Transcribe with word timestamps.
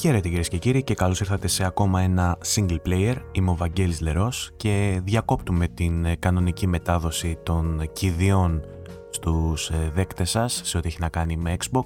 Χαίρετε 0.00 0.28
κυρίες 0.28 0.48
και 0.48 0.58
κύριοι 0.58 0.82
και 0.82 0.94
καλώς 0.94 1.20
ήρθατε 1.20 1.48
σε 1.48 1.64
ακόμα 1.64 2.00
ένα 2.00 2.38
single 2.54 2.78
player. 2.86 3.14
Είμαι 3.32 3.50
ο 3.50 3.54
Βαγγέλης 3.54 4.00
Λερός 4.00 4.50
και 4.56 5.00
διακόπτουμε 5.04 5.68
την 5.68 6.04
ε, 6.04 6.16
κανονική 6.16 6.66
μετάδοση 6.66 7.38
των 7.42 7.88
κηδιών 7.92 8.62
στους 9.10 9.70
ε, 9.70 9.90
δέκτες 9.94 10.30
σας 10.30 10.60
σε 10.64 10.76
ό,τι 10.76 10.88
έχει 10.88 11.00
να 11.00 11.08
κάνει 11.08 11.36
με 11.36 11.56
Xbox 11.64 11.84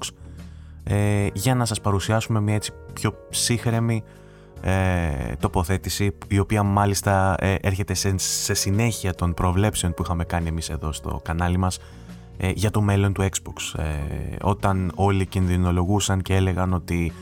ε, 0.85 1.27
για 1.32 1.54
να 1.54 1.64
σας 1.64 1.80
παρουσιάσουμε 1.80 2.40
μια 2.40 2.54
έτσι 2.54 2.72
πιο 2.93 3.14
ψύχρεμη 3.30 4.03
ε, 4.61 5.36
τοποθέτηση 5.40 6.17
η 6.29 6.39
οποία 6.39 6.62
μάλιστα 6.62 7.35
ε, 7.39 7.54
έρχεται 7.61 7.94
σε, 7.94 8.14
σε, 8.18 8.54
συνέχεια 8.54 9.14
των 9.14 9.35
προβλέψεων 9.35 9.94
που 9.94 10.03
είχαμε 10.03 10.25
κάνει 10.25 10.49
εμείς 10.49 10.71
εδώ 10.71 10.93
στο 10.93 11.21
κανάλι 11.25 11.57
μας 11.57 11.79
για 12.54 12.71
το 12.71 12.81
μέλλον 12.81 13.12
του 13.12 13.22
Xbox. 13.22 13.81
όταν 14.40 14.93
όλοι 14.94 15.26
κινδυνολογούσαν 15.26 16.22
και 16.22 16.35
έλεγαν 16.35 16.72
ότι 16.72 17.12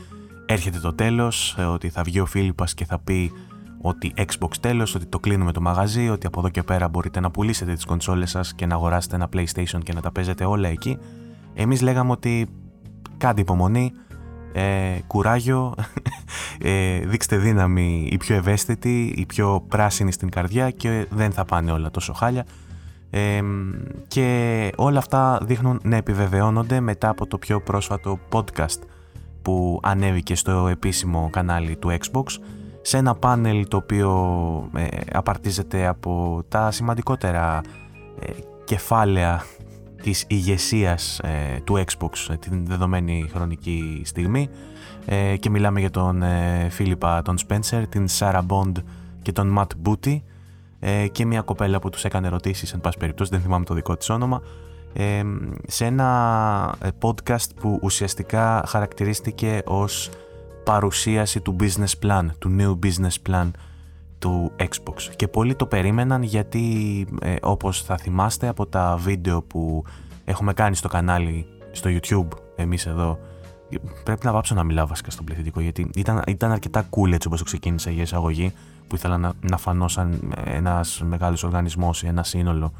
έρχεται 0.45 0.79
το 0.79 0.93
τέλος, 0.93 1.55
ε, 1.57 1.63
ότι 1.63 1.89
θα 1.89 2.03
βγει 2.03 2.19
ο 2.19 2.25
Φίλιππας 2.25 2.73
και 2.73 2.85
θα 2.85 2.99
πει 2.99 3.31
ότι 3.81 4.13
Xbox 4.17 4.55
τέλος, 4.59 4.95
ότι 4.95 5.05
το 5.05 5.19
κλείνουμε 5.19 5.51
το 5.51 5.61
μαγαζί, 5.61 6.09
ότι 6.09 6.27
από 6.27 6.39
εδώ 6.39 6.49
και 6.49 6.63
πέρα 6.63 6.87
μπορείτε 6.87 7.19
να 7.19 7.31
πουλήσετε 7.31 7.73
τις 7.73 7.85
κονσόλες 7.85 8.29
σας 8.29 8.53
και 8.55 8.65
να 8.65 8.75
αγοράσετε 8.75 9.15
ένα 9.15 9.29
PlayStation 9.33 9.79
και 9.83 9.93
να 9.93 10.01
τα 10.01 10.11
παίζετε 10.11 10.45
όλα 10.45 10.67
εκεί. 10.67 10.97
Εμείς 11.53 11.81
λέγαμε 11.81 12.11
ότι 12.11 12.47
κάντε 13.17 13.41
υπομονή, 13.41 13.91
ε, 14.53 14.97
κουράγιο, 15.07 15.73
ε, 16.61 16.99
δείξτε 16.99 17.37
δύναμη 17.37 18.07
η 18.11 18.17
πιο 18.17 18.35
ευαίσθητη, 18.35 19.13
η 19.17 19.25
πιο 19.25 19.65
πράσινη 19.67 20.11
στην 20.11 20.29
καρδιά 20.29 20.71
και 20.71 21.07
δεν 21.09 21.31
θα 21.31 21.45
πάνε 21.45 21.71
όλα 21.71 21.91
τόσο 21.91 22.13
χάλια. 22.13 22.45
Ε, 23.09 23.41
και 24.07 24.71
όλα 24.75 24.97
αυτά 24.97 25.39
δείχνουν 25.43 25.79
να 25.83 25.95
επιβεβαιώνονται 25.95 26.79
μετά 26.79 27.09
από 27.09 27.27
το 27.27 27.37
πιο 27.37 27.61
πρόσφατο 27.61 28.19
podcast 28.31 28.79
που 29.43 29.79
ανέβηκε 29.83 30.35
στο 30.35 30.67
επίσημο 30.67 31.29
κανάλι 31.31 31.75
του 31.75 31.97
Xbox 31.99 32.25
σε 32.81 32.97
ένα 32.97 33.15
πάνελ 33.15 33.67
το 33.67 33.77
οποίο 33.77 34.69
ε, 34.75 34.87
απαρτίζεται 35.13 35.87
από 35.87 36.43
τα 36.47 36.71
σημαντικότερα 36.71 37.61
ε, 38.19 38.31
κεφάλαια 38.63 39.43
της 40.03 40.25
ηγεσίας 40.27 41.19
ε, 41.19 41.59
του 41.63 41.83
Xbox 41.85 42.35
την 42.39 42.65
δεδομένη 42.65 43.29
χρονική 43.33 44.01
στιγμή. 44.05 44.49
Και 45.39 45.49
μιλάμε 45.49 45.79
για 45.79 45.89
τον 45.89 46.23
Φίλιππα 46.69 47.21
τον 47.21 47.35
Spencer, 47.47 47.83
την 47.89 48.07
Sarah 48.19 48.41
Bond 48.47 48.71
και 49.21 49.31
τον 49.31 49.57
Matt 49.57 49.89
Booty. 49.89 50.21
Και 51.11 51.25
μια 51.25 51.41
κοπέλα 51.41 51.79
που 51.79 51.89
τους 51.89 52.05
έκανε 52.05 52.27
ερωτήσεις 52.27 52.73
εν 52.73 52.81
πάση 52.81 52.97
περιπτώσει, 52.97 53.29
δεν 53.31 53.41
θυμάμαι 53.41 53.65
το 53.65 53.73
δικό 53.73 53.97
της 53.97 54.09
όνομα 54.09 54.41
σε 55.67 55.85
ένα 55.85 56.75
ε, 56.81 56.87
podcast 57.01 57.55
που 57.59 57.79
ουσιαστικά 57.81 58.63
χαρακτηρίστηκε 58.67 59.61
ως 59.65 60.09
παρουσίαση 60.63 61.41
του 61.41 61.55
business 61.59 62.05
plan, 62.05 62.25
του 62.39 62.49
νέου 62.49 62.79
business 62.83 63.29
plan 63.29 63.51
του 64.19 64.51
Xbox. 64.59 65.01
Και 65.15 65.27
πολλοί 65.27 65.55
το 65.55 65.65
περίμεναν 65.65 66.23
γιατί 66.23 66.63
ε, 67.21 67.35
όπως 67.41 67.81
θα 67.81 67.97
θυμάστε 67.97 68.47
από 68.47 68.65
τα 68.65 68.97
βίντεο 68.99 69.41
που 69.41 69.83
έχουμε 70.25 70.53
κάνει 70.53 70.75
στο 70.75 70.87
κανάλι 70.87 71.45
στο 71.71 71.89
YouTube 71.93 72.37
εμείς 72.55 72.85
εδώ 72.85 73.19
πρέπει 74.03 74.25
να 74.25 74.31
βάψω 74.31 74.55
να 74.55 74.63
μιλάω 74.63 74.87
βασικά 74.87 75.11
στον 75.11 75.25
πληθυντικό 75.25 75.59
γιατί 75.59 75.89
ήταν, 75.95 76.21
ήταν 76.27 76.51
αρκετά 76.51 76.89
cool 76.89 77.11
έτσι 77.11 77.27
όπως 77.27 77.43
ξεκίνησα 77.43 77.91
για 77.91 78.01
εισαγωγή 78.01 78.53
που 78.87 78.95
ήθελα 78.95 79.17
να, 79.17 79.33
να 79.41 79.57
φανώ 79.57 79.87
σαν 79.87 80.33
ένας 80.45 81.01
μεγάλος 81.05 81.43
οργανισμός 81.43 82.03
ή 82.03 82.07
ένα 82.07 82.23
σύνολο 82.23 82.73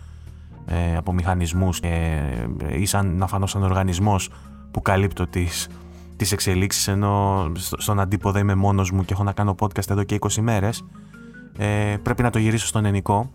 ε, 0.66 0.96
από 0.96 1.14
μηχανισμούς 1.14 1.80
ε, 1.80 2.48
ή 2.78 2.86
σαν 2.86 3.16
να 3.16 3.28
φανώ 3.28 3.46
σαν 3.46 3.64
οργανισμός 3.64 4.30
που 4.72 4.82
καλύπτω 4.82 5.28
τις, 5.28 5.70
τις 6.16 6.32
εξελίξεις 6.32 6.88
ενώ 6.88 7.52
στον 7.56 8.00
αντίποδα 8.00 8.40
είμαι 8.40 8.56
μόνος 8.56 8.92
μου 8.92 9.06
και 9.06 9.14
έχω 9.14 9.24
να 9.24 9.32
κάνω 9.32 9.56
podcast 9.60 9.90
εδώ 9.90 10.04
και 10.04 10.18
20 10.20 10.42
μέρες 10.42 10.84
ε, 11.58 11.96
πρέπει 12.04 12.22
να 12.22 12.30
το 12.30 12.40
γυρίσω 12.40 12.68
στον 12.68 12.86
ενικό. 12.86 13.32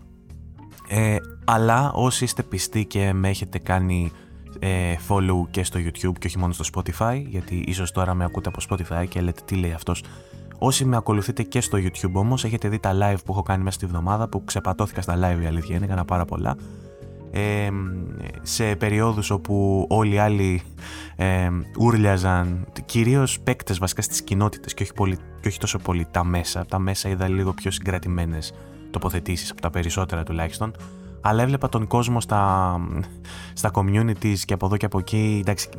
Ε, 0.87 1.15
αλλά 1.45 1.91
όσοι 1.91 2.23
είστε 2.23 2.43
πιστοί 2.43 2.85
και 2.85 3.13
με 3.13 3.29
έχετε 3.29 3.59
κάνει 3.59 4.11
ε, 4.59 4.95
follow 5.07 5.47
και 5.51 5.63
στο 5.63 5.79
YouTube 5.79 6.17
και 6.19 6.27
όχι 6.27 6.37
μόνο 6.37 6.53
στο 6.53 6.65
Spotify 6.73 7.23
γιατί 7.27 7.63
ίσως 7.67 7.91
τώρα 7.91 8.13
με 8.13 8.23
ακούτε 8.25 8.49
από 8.49 8.59
Spotify 8.69 9.07
και 9.07 9.21
λέτε 9.21 9.41
τι 9.45 9.55
λέει 9.55 9.71
αυτός. 9.71 10.03
Όσοι 10.57 10.85
με 10.85 10.95
ακολουθείτε 10.95 11.43
και 11.43 11.61
στο 11.61 11.77
YouTube 11.77 12.13
όμως 12.13 12.43
έχετε 12.43 12.69
δει 12.69 12.79
τα 12.79 12.91
live 12.93 13.17
που 13.25 13.31
έχω 13.31 13.41
κάνει 13.41 13.63
μέσα 13.63 13.75
στη 13.75 13.85
βδομάδα 13.85 14.29
που 14.29 14.43
ξεπατώθηκα 14.43 15.01
στα 15.01 15.15
live 15.15 15.41
η 15.43 15.45
αλήθεια 15.45 15.75
είναι, 15.75 15.85
έκανα 15.85 16.05
πάρα 16.05 16.25
πολλά 16.25 16.55
σε 18.41 18.75
περιόδους 18.75 19.29
όπου 19.29 19.85
όλοι 19.89 20.13
οι 20.13 20.17
άλλοι 20.17 20.61
ε, 21.15 21.49
ούρλιαζαν 21.79 22.67
κυρίως 22.85 23.39
παίκτες 23.39 23.77
βασικά 23.77 24.01
στις 24.01 24.21
κοινότητες 24.21 24.73
και 24.73 24.83
όχι, 24.83 24.93
πολύ, 24.93 25.17
και 25.41 25.47
όχι 25.47 25.59
τόσο 25.59 25.77
πολύ 25.77 26.07
τα 26.11 26.23
μέσα. 26.23 26.65
Τα 26.65 26.79
μέσα 26.79 27.09
είδα 27.09 27.27
λίγο 27.27 27.53
πιο 27.53 27.71
συγκρατημένες 27.71 28.53
τοποθετήσεις 28.91 29.51
από 29.51 29.61
τα 29.61 29.69
περισσότερα 29.69 30.23
τουλάχιστον. 30.23 30.75
Αλλά 31.21 31.41
έβλεπα 31.41 31.69
τον 31.69 31.87
κόσμο 31.87 32.21
στα, 32.21 32.75
στα 33.53 33.71
communities 33.73 34.37
και 34.45 34.53
από 34.53 34.65
εδώ 34.65 34.77
και 34.77 34.85
από 34.85 34.99
εκεί. 34.99 35.37
Εντάξει, 35.41 35.69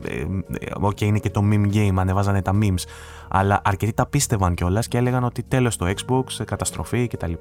okay, 0.83 1.01
είναι 1.01 1.19
και 1.19 1.31
το 1.31 1.43
meme 1.51 1.75
game, 1.75 1.95
ανεβάζανε 1.97 2.43
τα 2.43 2.59
memes. 2.63 2.85
Αλλά 3.29 3.61
αρκετοί 3.65 3.93
τα 3.93 4.07
πίστευαν 4.07 4.55
κιόλας 4.55 4.89
και 4.89 4.99
έλεγαν 4.99 5.25
ότι 5.25 5.43
τέλος 5.43 5.77
το 5.77 5.87
Xbox, 5.87 6.25
καταστροφή 6.45 7.07
κτλ 7.07 7.33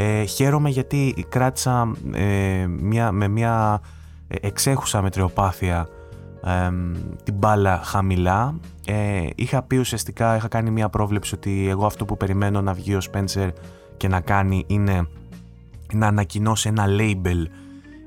ε, 0.00 0.24
χαίρομαι 0.24 0.68
γιατί 0.68 1.26
κράτησα 1.28 1.92
ε, 2.12 2.66
μια, 2.66 3.12
με 3.12 3.28
μια 3.28 3.80
εξέχουσα 4.28 5.02
μετριοπάθεια 5.02 5.88
ε, 6.44 6.70
την 7.24 7.34
μπάλα 7.34 7.80
χαμηλά. 7.84 8.58
Ε, 8.86 9.26
είχα 9.34 9.62
πει 9.62 9.76
ουσιαστικά, 9.76 10.36
είχα 10.36 10.48
κάνει 10.48 10.70
μια 10.70 10.88
πρόβλεψη 10.88 11.34
ότι 11.34 11.68
εγώ 11.68 11.86
αυτό 11.86 12.04
που 12.04 12.16
περιμένω 12.16 12.60
να 12.60 12.72
βγει 12.72 12.94
ο 12.94 13.00
Spencer 13.12 13.50
και 13.96 14.08
να 14.08 14.20
κάνει 14.20 14.64
είναι 14.66 15.08
να 15.92 16.06
ανακοινώσει 16.06 16.68
ένα 16.68 16.86
label 16.88 17.46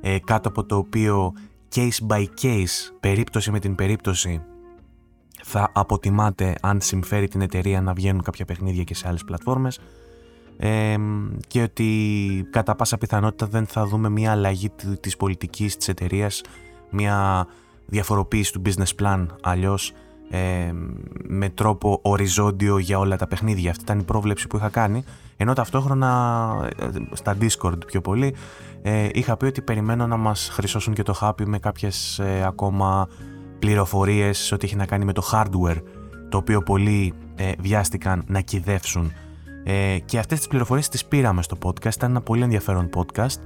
ε, 0.01 0.19
κάτω 0.19 0.49
από 0.49 0.65
το 0.65 0.75
οποίο 0.75 1.33
case 1.75 2.07
by 2.07 2.25
case, 2.41 2.93
περίπτωση 2.99 3.51
με 3.51 3.59
την 3.59 3.75
περίπτωση 3.75 4.41
θα 5.43 5.71
αποτιμάται 5.73 6.55
αν 6.61 6.81
συμφέρει 6.81 7.27
την 7.27 7.41
εταιρεία 7.41 7.81
να 7.81 7.93
βγαίνουν 7.93 8.21
κάποια 8.21 8.45
παιχνίδια 8.45 8.83
και 8.83 8.95
σε 8.95 9.07
άλλες 9.07 9.23
πλατφόρμες 9.23 9.79
και 11.47 11.61
ότι 11.61 11.87
κατά 12.49 12.75
πάσα 12.75 12.97
πιθανότητα 12.97 13.45
δεν 13.45 13.65
θα 13.65 13.85
δούμε 13.85 14.09
μια 14.09 14.31
αλλαγή 14.31 14.71
της 14.99 15.17
πολιτικής 15.17 15.77
της 15.77 15.87
εταιρείας, 15.87 16.41
μια 16.89 17.47
διαφοροποίηση 17.85 18.53
του 18.53 18.61
business 18.65 19.03
plan 19.03 19.25
αλλιώς 19.41 19.93
με 21.27 21.49
τρόπο 21.49 21.99
οριζόντιο 22.01 22.77
για 22.77 22.99
όλα 22.99 23.15
τα 23.15 23.27
παιχνίδια. 23.27 23.69
Αυτή 23.69 23.83
ήταν 23.83 23.99
η 23.99 24.03
πρόβλεψη 24.03 24.47
που 24.47 24.57
είχα 24.57 24.69
κάνει 24.69 25.03
ενώ 25.41 25.53
ταυτόχρονα 25.53 26.71
ε, 26.79 26.87
στα 27.11 27.37
Discord 27.41 27.85
πιο 27.85 28.01
πολύ 28.01 28.35
ε, 28.81 29.09
είχα 29.13 29.37
πει 29.37 29.45
ότι 29.45 29.61
περιμένω 29.61 30.07
να 30.07 30.17
μας 30.17 30.49
χρυσώσουν 30.51 30.93
και 30.93 31.03
το 31.03 31.13
χάπι 31.13 31.47
με 31.47 31.59
κάποιες 31.59 32.19
ε, 32.19 32.43
ακόμα 32.45 33.07
πληροφορίες 33.59 34.51
ό,τι 34.51 34.65
έχει 34.65 34.75
να 34.75 34.85
κάνει 34.85 35.05
με 35.05 35.13
το 35.13 35.29
hardware 35.31 35.81
το 36.29 36.37
οποίο 36.37 36.61
πολλοί 36.61 37.13
βιάστηκαν 37.59 38.23
να 38.27 38.41
κυδεύσουν 38.41 39.11
ε, 39.63 39.97
και 40.05 40.19
αυτές 40.19 40.37
τις 40.37 40.47
πληροφορίες 40.47 40.89
τις 40.89 41.05
πήραμε 41.05 41.41
στο 41.43 41.57
podcast, 41.63 41.95
ήταν 41.95 42.09
ένα 42.09 42.21
πολύ 42.21 42.43
ενδιαφέρον 42.43 42.89
podcast. 42.95 43.39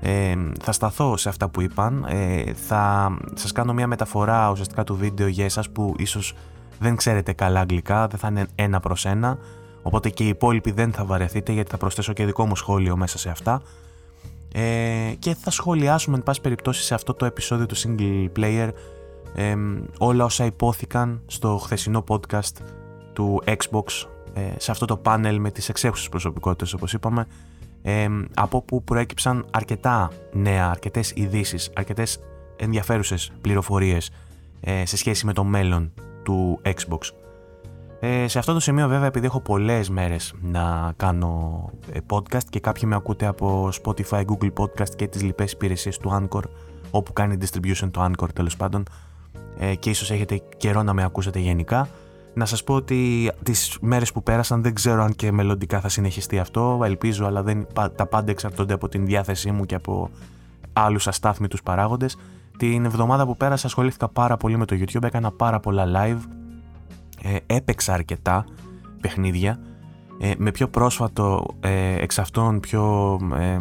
Ε, 0.00 0.34
θα 0.60 0.72
σταθώ 0.72 1.16
σε 1.16 1.28
αυτά 1.28 1.48
που 1.48 1.60
είπαν, 1.60 2.06
ε, 2.08 2.52
θα 2.54 3.12
σας 3.34 3.52
κάνω 3.52 3.72
μια 3.72 3.86
μεταφορά 3.86 4.50
ουσιαστικά 4.50 4.84
του 4.84 4.96
βίντεο 4.96 5.26
για 5.26 5.44
εσάς 5.44 5.70
που 5.70 5.94
ίσως 5.98 6.34
δεν 6.78 6.96
ξέρετε 6.96 7.32
καλά 7.32 7.60
αγγλικά, 7.60 8.06
δεν 8.06 8.18
θα 8.18 8.28
είναι 8.28 8.46
ένα 8.54 8.80
προς 8.80 9.04
ένα, 9.04 9.38
οπότε 9.82 10.08
και 10.08 10.24
οι 10.24 10.28
υπόλοιποι 10.28 10.70
δεν 10.70 10.92
θα 10.92 11.04
βαρεθείτε 11.04 11.52
γιατί 11.52 11.70
θα 11.70 11.76
προσθέσω 11.76 12.12
και 12.12 12.24
δικό 12.24 12.46
μου 12.46 12.56
σχόλιο 12.56 12.96
μέσα 12.96 13.18
σε 13.18 13.30
αυτά. 13.30 13.62
Ε, 14.52 15.12
και 15.18 15.34
θα 15.34 15.50
σχολιάσουμε 15.50 16.16
εν 16.16 16.22
πάση 16.22 16.40
περιπτώσει 16.40 16.82
σε 16.82 16.94
αυτό 16.94 17.14
το 17.14 17.24
επεισόδιο 17.24 17.66
του 17.66 17.76
single 17.76 18.28
player 18.38 18.70
ε, 19.34 19.54
όλα 19.98 20.24
όσα 20.24 20.44
υπόθηκαν 20.44 21.22
στο 21.26 21.56
χθεσινό 21.56 22.04
podcast 22.08 22.52
του 23.12 23.42
Xbox 23.46 23.86
ε, 23.86 24.17
σε 24.56 24.70
αυτό 24.70 24.86
το 24.86 24.96
πάνελ 24.96 25.40
με 25.40 25.50
τις 25.50 25.68
εξέχουσες 25.68 26.08
προσωπικότητες 26.08 26.72
όπως 26.72 26.92
είπαμε 26.92 27.26
ε, 27.82 28.08
από 28.34 28.62
που 28.62 28.84
προέκυψαν 28.84 29.46
αρκετά 29.50 30.10
νέα, 30.32 30.70
αρκετές 30.70 31.12
ειδήσεις, 31.14 31.70
αρκετές 31.74 32.20
ενδιαφέρουσες 32.56 33.32
πληροφορίες 33.40 34.10
ε, 34.60 34.86
σε 34.86 34.96
σχέση 34.96 35.26
με 35.26 35.32
το 35.32 35.44
μέλλον 35.44 35.92
του 36.22 36.60
Xbox. 36.64 36.98
Ε, 38.00 38.28
σε 38.28 38.38
αυτό 38.38 38.52
το 38.52 38.60
σημείο 38.60 38.88
βέβαια 38.88 39.06
επειδή 39.06 39.26
έχω 39.26 39.40
πολλές 39.40 39.90
μέρες 39.90 40.34
να 40.40 40.92
κάνω 40.96 41.64
ε, 41.92 41.98
podcast 42.10 42.44
και 42.50 42.60
κάποιοι 42.60 42.82
με 42.86 42.94
ακούτε 42.94 43.26
από 43.26 43.70
Spotify, 43.82 44.24
Google 44.24 44.52
Podcast 44.58 44.94
και 44.96 45.06
τις 45.06 45.22
λοιπές 45.22 45.52
υπηρεσίες 45.52 45.98
του 45.98 46.10
Anchor 46.12 46.42
όπου 46.90 47.12
κάνει 47.12 47.36
distribution 47.40 47.88
το 47.90 48.04
Anchor 48.04 48.28
τέλος 48.34 48.56
πάντων 48.56 48.82
ε, 49.58 49.74
και 49.74 49.90
ίσως 49.90 50.10
έχετε 50.10 50.40
καιρό 50.56 50.82
να 50.82 50.92
με 50.92 51.04
ακούσετε 51.04 51.38
γενικά 51.38 51.88
να 52.34 52.44
σας 52.44 52.64
πω 52.64 52.74
ότι 52.74 53.30
τις 53.42 53.78
μέρες 53.80 54.12
που 54.12 54.22
πέρασαν 54.22 54.62
δεν 54.62 54.74
ξέρω 54.74 55.02
αν 55.02 55.14
και 55.14 55.32
μελλοντικά 55.32 55.80
θα 55.80 55.88
συνεχιστεί 55.88 56.38
αυτό, 56.38 56.80
ελπίζω, 56.84 57.26
αλλά 57.26 57.42
δεν, 57.42 57.66
τα 57.96 58.06
πάντα 58.06 58.30
εξαρτώνται 58.30 58.74
από 58.74 58.88
την 58.88 59.06
διάθεσή 59.06 59.50
μου 59.50 59.64
και 59.64 59.74
από 59.74 60.10
άλλους 60.72 61.08
αστάθμιτους 61.08 61.62
παράγοντες. 61.62 62.16
Την 62.58 62.84
εβδομάδα 62.84 63.26
που 63.26 63.36
πέρασα 63.36 63.66
ασχολήθηκα 63.66 64.08
πάρα 64.08 64.36
πολύ 64.36 64.56
με 64.56 64.64
το 64.64 64.76
YouTube, 64.78 65.02
έκανα 65.02 65.30
πάρα 65.30 65.60
πολλά 65.60 65.84
live, 65.94 66.18
ε, 67.22 67.36
έπαιξα 67.46 67.92
αρκετά, 67.92 68.44
παιχνίδια. 69.00 69.60
Ε, 70.20 70.32
με 70.38 70.50
πιο 70.50 70.68
πρόσφατο 70.68 71.46
ε, 71.60 72.02
εξ 72.02 72.18
αυτών 72.18 72.60
πιο, 72.60 73.16
ε, 73.38 73.58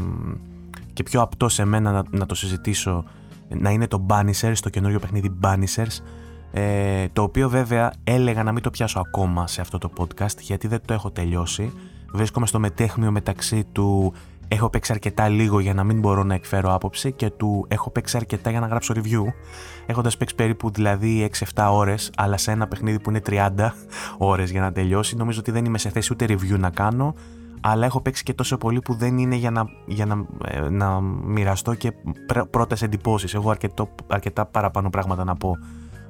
και 0.94 1.04
πιο 1.04 1.22
απτό 1.22 1.50
σε 1.50 1.66
μένα 1.66 1.92
να, 1.92 2.04
να 2.10 2.25
το 2.25 2.36
συζητήσω 2.36 3.04
να 3.50 3.69
είναι 3.69 3.88
το 3.88 4.06
Banishers, 4.10 4.56
το 4.62 4.69
καινούριο 4.69 5.00
παιχνίδι 5.00 5.38
Banishers 5.44 6.02
ε, 6.51 7.07
το 7.13 7.21
οποίο 7.21 7.49
βέβαια 7.49 7.94
έλεγα 8.03 8.44
να 8.44 8.51
μην 8.51 8.63
το 8.63 8.69
πιάσω 8.69 8.99
ακόμα 8.99 9.47
σε 9.47 9.61
αυτό 9.61 9.77
το 9.77 9.89
podcast 9.97 10.39
γιατί 10.39 10.67
δεν 10.67 10.79
το 10.85 10.94
έχω 10.94 11.11
τελειώσει. 11.11 11.73
Βρίσκομαι 12.13 12.45
στο 12.45 12.59
μετέχμιο 12.59 13.11
μεταξύ 13.11 13.63
του 13.71 14.13
έχω 14.47 14.69
παίξει 14.69 14.91
αρκετά 14.91 15.27
λίγο 15.27 15.59
για 15.59 15.73
να 15.73 15.83
μην 15.83 15.99
μπορώ 15.99 16.23
να 16.23 16.33
εκφέρω 16.33 16.73
άποψη 16.73 17.11
και 17.11 17.29
του 17.29 17.65
έχω 17.67 17.89
παίξει 17.89 18.17
αρκετά 18.17 18.49
για 18.49 18.59
να 18.59 18.67
γράψω 18.67 18.94
review 18.97 19.23
έχοντας 19.85 20.17
παίξει 20.17 20.35
περίπου 20.35 20.71
δηλαδή 20.71 21.29
6-7 21.53 21.67
ώρες 21.71 22.11
αλλά 22.17 22.38
σε 22.38 22.51
ένα 22.51 22.67
παιχνίδι 22.67 22.99
που 22.99 23.09
είναι 23.09 23.21
30 23.25 23.49
ώρες 24.17 24.51
για 24.51 24.61
να 24.61 24.71
τελειώσει 24.71 25.15
νομίζω 25.15 25.39
ότι 25.39 25.51
δεν 25.51 25.65
είμαι 25.65 25.77
σε 25.77 25.89
θέση 25.89 26.13
ούτε 26.13 26.25
review 26.25 26.59
να 26.59 26.69
κάνω. 26.69 27.13
Αλλά 27.61 27.85
έχω 27.85 28.01
παίξει 28.01 28.23
και 28.23 28.33
τόσο 28.33 28.57
πολύ 28.57 28.81
που 28.81 28.94
δεν 28.94 29.17
είναι 29.17 29.35
για 29.35 29.51
να, 29.51 29.69
για 29.85 30.05
να, 30.05 30.25
ε, 30.45 30.69
να 30.69 31.01
μοιραστώ 31.01 31.73
και 31.73 31.94
πρώτες 32.49 32.81
εντυπώσεις. 32.81 33.33
Έχω 33.33 33.49
αρκετό, 33.49 33.89
αρκετά 34.07 34.45
παραπάνω 34.45 34.89
πράγματα 34.89 35.23
να 35.23 35.35
πω 35.35 35.57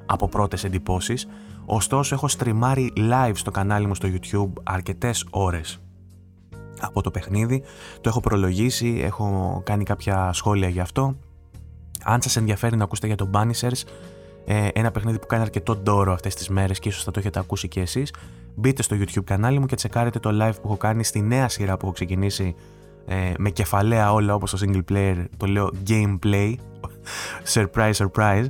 από 0.08 0.28
πρώτες 0.28 0.64
εντυπώσεις 0.64 1.28
ωστόσο 1.64 2.14
έχω 2.14 2.28
στριμάρει 2.28 2.92
live 2.96 3.32
στο 3.34 3.50
κανάλι 3.50 3.86
μου 3.86 3.94
στο 3.94 4.08
YouTube 4.12 4.52
αρκετές 4.62 5.26
ώρες 5.30 5.80
από 6.80 7.02
το 7.02 7.10
παιχνίδι. 7.10 7.62
Το 8.00 8.08
έχω 8.08 8.20
προλογίσει, 8.20 9.00
έχω 9.04 9.60
κάνει 9.64 9.84
κάποια 9.84 10.32
σχόλια 10.32 10.68
γι' 10.68 10.80
αυτό. 10.80 11.16
Αν 12.02 12.22
σας 12.22 12.36
ενδιαφέρει 12.36 12.76
να 12.76 12.84
ακούσετε 12.84 13.06
για 13.06 13.16
το 13.16 13.30
Banishers, 13.34 13.82
ε, 14.44 14.68
ένα 14.72 14.90
παιχνίδι 14.90 15.18
που 15.18 15.26
κάνει 15.26 15.42
αρκετό 15.42 15.76
ντόρο 15.76 16.12
αυτές 16.12 16.34
τις 16.34 16.48
μέρες 16.48 16.78
και 16.78 16.88
ίσως 16.88 17.04
θα 17.04 17.10
το 17.10 17.18
έχετε 17.18 17.38
ακούσει 17.38 17.68
και 17.68 17.80
εσείς, 17.80 18.14
μπείτε 18.54 18.82
στο 18.82 18.96
YouTube 18.96 19.24
κανάλι 19.24 19.58
μου 19.58 19.66
και 19.66 19.76
τσεκάρετε 19.76 20.18
το 20.18 20.30
live 20.32 20.54
που 20.54 20.62
έχω 20.64 20.76
κάνει 20.76 21.04
στη 21.04 21.20
νέα 21.20 21.48
σειρά 21.48 21.76
που 21.76 21.84
έχω 21.86 21.94
ξεκινήσει 21.94 22.54
ε, 23.06 23.32
με 23.38 23.50
κεφαλαία 23.50 24.12
όλα 24.12 24.34
όπως 24.34 24.50
το 24.50 24.58
single 24.60 24.92
player, 24.92 25.24
το 25.36 25.46
λέω 25.46 25.70
gameplay, 25.88 26.54
surprise 27.54 27.92
surprise, 27.92 28.46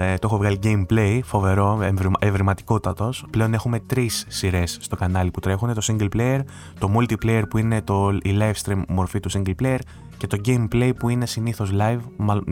ε, 0.00 0.14
το 0.18 0.26
έχω 0.26 0.36
βγάλει 0.36 0.58
gameplay, 0.62 1.20
φοβερό, 1.24 1.78
ευρηματικότατος. 2.18 3.24
Πλέον 3.30 3.54
έχουμε 3.54 3.80
τρεις 3.80 4.24
σειρές 4.28 4.78
στο 4.80 4.96
κανάλι 4.96 5.30
που 5.30 5.40
τρέχουν: 5.40 5.74
το 5.74 5.80
single 5.86 6.08
player, 6.16 6.40
το 6.78 6.92
multiplayer 6.94 7.42
που 7.50 7.58
είναι 7.58 7.82
το, 7.82 8.10
η 8.22 8.38
live 8.40 8.52
stream 8.64 8.82
μορφή 8.88 9.20
του 9.20 9.30
single 9.30 9.54
player 9.62 9.78
και 10.16 10.26
το 10.26 10.38
gameplay 10.44 10.92
που 10.98 11.08
είναι 11.08 11.26
συνήθως 11.26 11.72
live, 11.78 11.98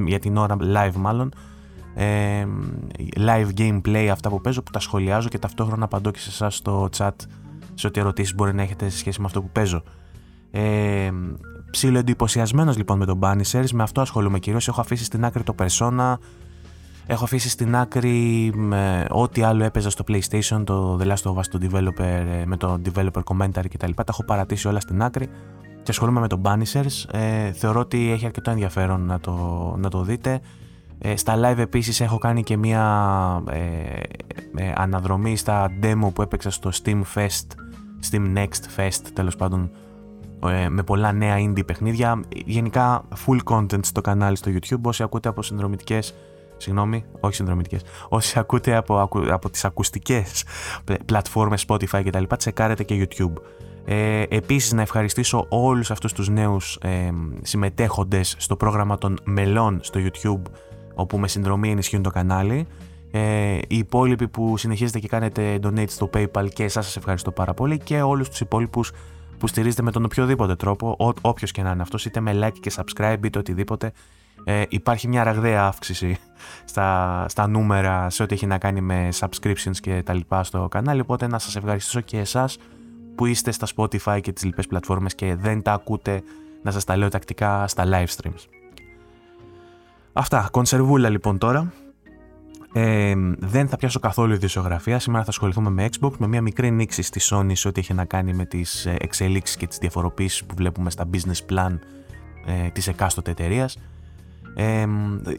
για 0.06 0.18
την 0.18 0.36
ώρα 0.36 0.56
live 0.60 0.94
μάλλον. 0.94 1.32
Ε, 1.94 2.46
live 3.16 3.48
gameplay 3.56 4.06
αυτά 4.12 4.28
που 4.28 4.40
παίζω 4.40 4.62
που 4.62 4.70
τα 4.70 4.80
σχολιάζω 4.80 5.28
και 5.28 5.38
ταυτόχρονα 5.38 5.84
απαντώ 5.84 6.10
και 6.10 6.18
σε 6.18 6.28
εσάς 6.28 6.56
στο 6.56 6.88
chat 6.96 7.10
σε 7.74 7.86
ό,τι 7.86 8.00
ερωτήσεις 8.00 8.34
μπορεί 8.34 8.54
να 8.54 8.62
έχετε 8.62 8.88
σε 8.88 8.98
σχέση 8.98 9.20
με 9.20 9.26
αυτό 9.26 9.42
που 9.42 9.50
παίζω. 9.52 9.82
Ε, 10.50 11.10
Ψήλο 11.70 11.98
εντυπωσιασμένο 11.98 12.72
λοιπόν 12.76 12.98
με 12.98 13.04
τον 13.04 13.18
Banishers, 13.22 13.70
με 13.72 13.82
αυτό 13.82 14.00
ασχολούμαι 14.00 14.38
κυρίως. 14.38 14.68
Έχω 14.68 14.80
αφήσει 14.80 15.04
στην 15.04 15.24
άκρη 15.24 15.42
το 15.42 15.54
Persona, 15.58 16.14
Έχω 17.06 17.24
αφήσει 17.24 17.48
στην 17.48 17.76
άκρη 17.76 18.50
με 18.54 19.06
ό,τι 19.10 19.42
άλλο 19.42 19.64
έπαιζα 19.64 19.90
στο 19.90 20.04
PlayStation, 20.08 20.62
το 20.64 20.98
The 21.00 21.06
Last 21.06 21.32
of 21.32 21.34
Us, 21.34 21.44
το 21.50 21.58
developer, 21.62 22.00
ε, 22.00 22.44
με 22.46 22.56
το 22.56 22.80
developer 22.84 23.22
commentary 23.24 23.66
κτλ. 23.70 23.90
Τα 23.94 24.04
έχω 24.08 24.24
παρατήσει 24.24 24.68
όλα 24.68 24.80
στην 24.80 25.02
άκρη 25.02 25.28
και 25.82 25.90
ασχολούμαι 25.90 26.20
με 26.20 26.28
το 26.28 26.40
Banishers. 26.44 27.14
Ε, 27.14 27.52
θεωρώ 27.52 27.80
ότι 27.80 28.10
έχει 28.10 28.24
αρκετό 28.24 28.50
ενδιαφέρον 28.50 29.06
να 29.06 29.20
το, 29.20 29.74
να 29.78 29.90
το 29.90 30.02
δείτε. 30.02 30.40
Ε, 30.98 31.16
στα 31.16 31.34
live 31.36 31.58
επίσης 31.58 32.00
έχω 32.00 32.18
κάνει 32.18 32.42
και 32.42 32.56
μια 32.56 33.42
ε, 33.50 33.58
ε, 34.56 34.72
αναδρομή 34.74 35.36
στα 35.36 35.70
demo 35.82 36.08
που 36.14 36.22
έπαιξα 36.22 36.50
στο 36.50 36.70
Steam 36.82 37.02
Fest, 37.14 37.46
Steam 38.10 38.36
Next 38.36 38.80
Fest 38.80 39.10
τέλος 39.12 39.36
πάντων 39.36 39.70
με 40.68 40.82
πολλά 40.82 41.12
νέα 41.12 41.36
indie 41.38 41.66
παιχνίδια. 41.66 42.20
Γενικά 42.28 43.04
full 43.26 43.38
content 43.44 43.84
στο 43.84 44.00
κανάλι 44.00 44.36
στο 44.36 44.50
YouTube 44.54 44.80
όσοι 44.82 45.02
ακούτε 45.02 45.28
από 45.28 45.42
συνδρομητικές 45.42 46.14
Συγγνώμη, 46.56 47.04
όχι 47.20 47.34
συνδρομητικές. 47.34 47.82
Όσοι 48.08 48.38
ακούτε 48.38 48.76
από, 48.76 49.08
από 49.30 49.50
τις 49.50 49.64
ακουστικές 49.64 50.44
πλατφόρμες 51.04 51.64
Spotify 51.68 52.00
και 52.02 52.10
τα 52.10 52.20
λοιπά, 52.20 52.36
τσεκάρετε 52.36 52.84
και 52.84 53.08
YouTube. 53.08 53.32
Ε, 53.84 54.22
επίσης 54.28 54.72
να 54.72 54.82
ευχαριστήσω 54.82 55.46
όλους 55.48 55.90
αυτούς 55.90 56.12
τους 56.12 56.28
νέους 56.28 56.78
ε, 56.82 57.10
συμμετέχοντες 57.42 58.34
στο 58.38 58.56
πρόγραμμα 58.56 58.98
των 58.98 59.18
μελών 59.24 59.78
στο 59.82 60.00
YouTube 60.02 60.50
όπου 60.94 61.18
με 61.18 61.28
συνδρομή 61.28 61.70
ενισχύουν 61.70 62.02
το 62.02 62.10
κανάλι. 62.10 62.66
Ε, 63.10 63.58
οι 63.68 63.76
υπόλοιποι 63.76 64.28
που 64.28 64.56
συνεχίζετε 64.56 64.98
και 64.98 65.08
κάνετε 65.08 65.58
donate 65.62 65.88
στο 65.88 66.10
PayPal 66.14 66.48
και 66.54 66.64
εσάς 66.64 66.84
σας 66.84 66.96
ευχαριστώ 66.96 67.32
πάρα 67.32 67.54
πολύ 67.54 67.78
και 67.78 68.02
όλους 68.02 68.28
τους 68.28 68.40
υπόλοιπους 68.40 68.92
που 69.38 69.46
στηρίζετε 69.46 69.82
με 69.82 69.90
τον 69.90 70.04
οποιοδήποτε 70.04 70.56
τρόπο, 70.56 70.96
ό, 70.98 71.12
όποιος 71.20 71.50
και 71.52 71.62
να 71.62 71.70
είναι 71.70 71.82
αυτός, 71.82 72.04
είτε 72.04 72.20
με 72.20 72.38
like 72.42 72.58
και 72.60 72.72
subscribe 72.76 73.18
είτε 73.24 73.38
οτιδήποτε 73.38 73.92
ε, 74.48 74.62
υπάρχει 74.68 75.08
μια 75.08 75.24
ραγδαία 75.24 75.64
αύξηση 75.64 76.18
στα, 76.64 77.24
στα 77.28 77.46
νούμερα 77.46 78.10
σε 78.10 78.22
ό,τι 78.22 78.34
έχει 78.34 78.46
να 78.46 78.58
κάνει 78.58 78.80
με 78.80 79.08
subscriptions 79.18 79.76
και 79.80 80.02
τα 80.02 80.12
λοιπά 80.12 80.44
στο 80.44 80.68
κανάλι 80.70 81.00
οπότε 81.00 81.26
να 81.26 81.38
σας 81.38 81.56
ευχαριστήσω 81.56 82.00
και 82.00 82.18
εσάς 82.18 82.58
που 83.14 83.26
είστε 83.26 83.50
στα 83.50 83.66
Spotify 83.76 84.18
και 84.20 84.32
τις 84.32 84.44
λοιπές 84.44 84.66
πλατφόρμες 84.66 85.14
και 85.14 85.34
δεν 85.34 85.62
τα 85.62 85.72
ακούτε 85.72 86.22
να 86.62 86.70
σας 86.70 86.84
τα 86.84 86.96
λέω 86.96 87.08
τακτικά 87.08 87.66
στα 87.66 87.84
live 87.86 88.06
streams. 88.16 88.44
Αυτά, 90.12 90.48
κονσερβούλα 90.50 91.08
λοιπόν 91.08 91.38
τώρα. 91.38 91.72
Ε, 92.72 93.14
δεν 93.38 93.68
θα 93.68 93.76
πιάσω 93.76 93.98
καθόλου 93.98 94.32
ειδησιογραφία. 94.32 94.98
Σήμερα 94.98 95.24
θα 95.24 95.30
ασχοληθούμε 95.30 95.70
με 95.70 95.88
Xbox, 96.00 96.10
με 96.18 96.26
μια 96.26 96.40
μικρή 96.40 96.70
νήξη 96.70 97.02
στη 97.02 97.20
Sony 97.22 97.52
σε 97.52 97.68
ό,τι 97.68 97.80
έχει 97.80 97.94
να 97.94 98.04
κάνει 98.04 98.32
με 98.32 98.44
τις 98.44 98.86
ε, 98.86 98.96
εξελίξεις 98.98 99.56
και 99.56 99.66
τις 99.66 99.78
διαφοροποίησεις 99.78 100.44
που 100.44 100.54
βλέπουμε 100.56 100.90
στα 100.90 101.04
business 101.12 101.52
plan 101.52 101.78
ε, 102.46 102.68
της 102.68 102.86
εκάστοτε 102.86 103.30
εταιρείας 103.30 103.78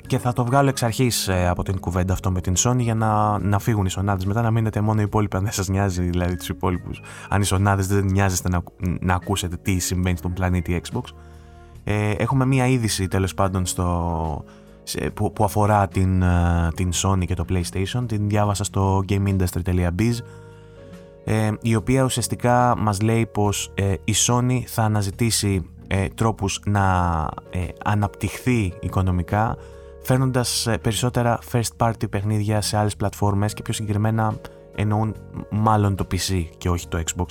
και 0.07 0.17
θα 0.17 0.33
το 0.33 0.45
βγάλω 0.45 0.69
εξ 0.69 0.83
αρχής 0.83 1.27
ε, 1.27 1.47
από 1.47 1.63
την 1.63 1.79
κουβέντα 1.79 2.13
αυτό 2.13 2.31
με 2.31 2.41
την 2.41 2.53
Sony 2.57 2.79
για 2.79 2.95
να, 2.95 3.39
να 3.39 3.59
φύγουν 3.59 3.85
οι 3.85 3.89
σονάδες. 3.89 4.25
Μετά 4.25 4.41
να 4.41 4.51
μείνετε 4.51 4.81
μόνο 4.81 4.99
οι 4.99 5.03
υπόλοιποι, 5.03 5.35
αν 5.37 5.43
δεν 5.43 5.51
σας 5.51 5.67
νοιάζει 5.67 6.01
δηλαδή 6.01 6.35
τους 6.35 6.49
υπόλοιπους. 6.49 7.01
Αν 7.29 7.41
οι 7.41 7.45
σονάδες 7.45 7.87
δεν 7.87 8.05
νοιάζεστε 8.05 8.49
να, 8.49 8.63
να 8.99 9.13
ακούσετε 9.13 9.57
τι 9.61 9.79
συμβαίνει 9.79 10.17
στον 10.17 10.33
πλανήτη 10.33 10.81
Xbox. 10.85 11.03
Ε, 11.83 12.11
έχουμε 12.11 12.45
μία 12.45 12.67
είδηση 12.67 13.07
τέλος 13.07 13.33
πάντων 13.33 13.65
στο, 13.65 14.43
που, 15.13 15.33
που, 15.33 15.43
αφορά 15.43 15.87
την, 15.87 16.21
ε, 16.21 16.71
την 16.75 16.89
Sony 16.93 17.25
και 17.25 17.35
το 17.35 17.45
PlayStation. 17.49 18.03
Την 18.07 18.29
διάβασα 18.29 18.63
στο 18.63 19.03
GameIndustry.biz 19.09 20.13
ε, 21.29 21.51
η 21.61 21.75
οποία 21.75 22.03
ουσιαστικά 22.03 22.75
μας 22.77 23.01
λέει 23.01 23.25
πως 23.25 23.71
ε, 23.75 23.93
η 24.03 24.13
Sony 24.27 24.61
θα 24.65 24.83
αναζητήσει 24.83 25.69
ε, 25.87 26.07
τρόπους 26.07 26.61
να 26.65 26.83
ε, 27.49 27.65
αναπτυχθεί 27.83 28.73
οικονομικά 28.79 29.57
φέρνοντας 30.01 30.67
ε, 30.67 30.77
περισσότερα 30.77 31.39
first 31.51 31.77
party 31.77 32.09
παιχνίδια 32.09 32.61
σε 32.61 32.77
άλλες 32.77 32.95
πλατφόρμες 32.95 33.53
και 33.53 33.61
πιο 33.61 33.73
συγκεκριμένα 33.73 34.39
εννοούν 34.75 35.15
μάλλον 35.49 35.95
το 35.95 36.07
PC 36.11 36.45
και 36.57 36.69
όχι 36.69 36.87
το 36.87 37.03
Xbox. 37.05 37.25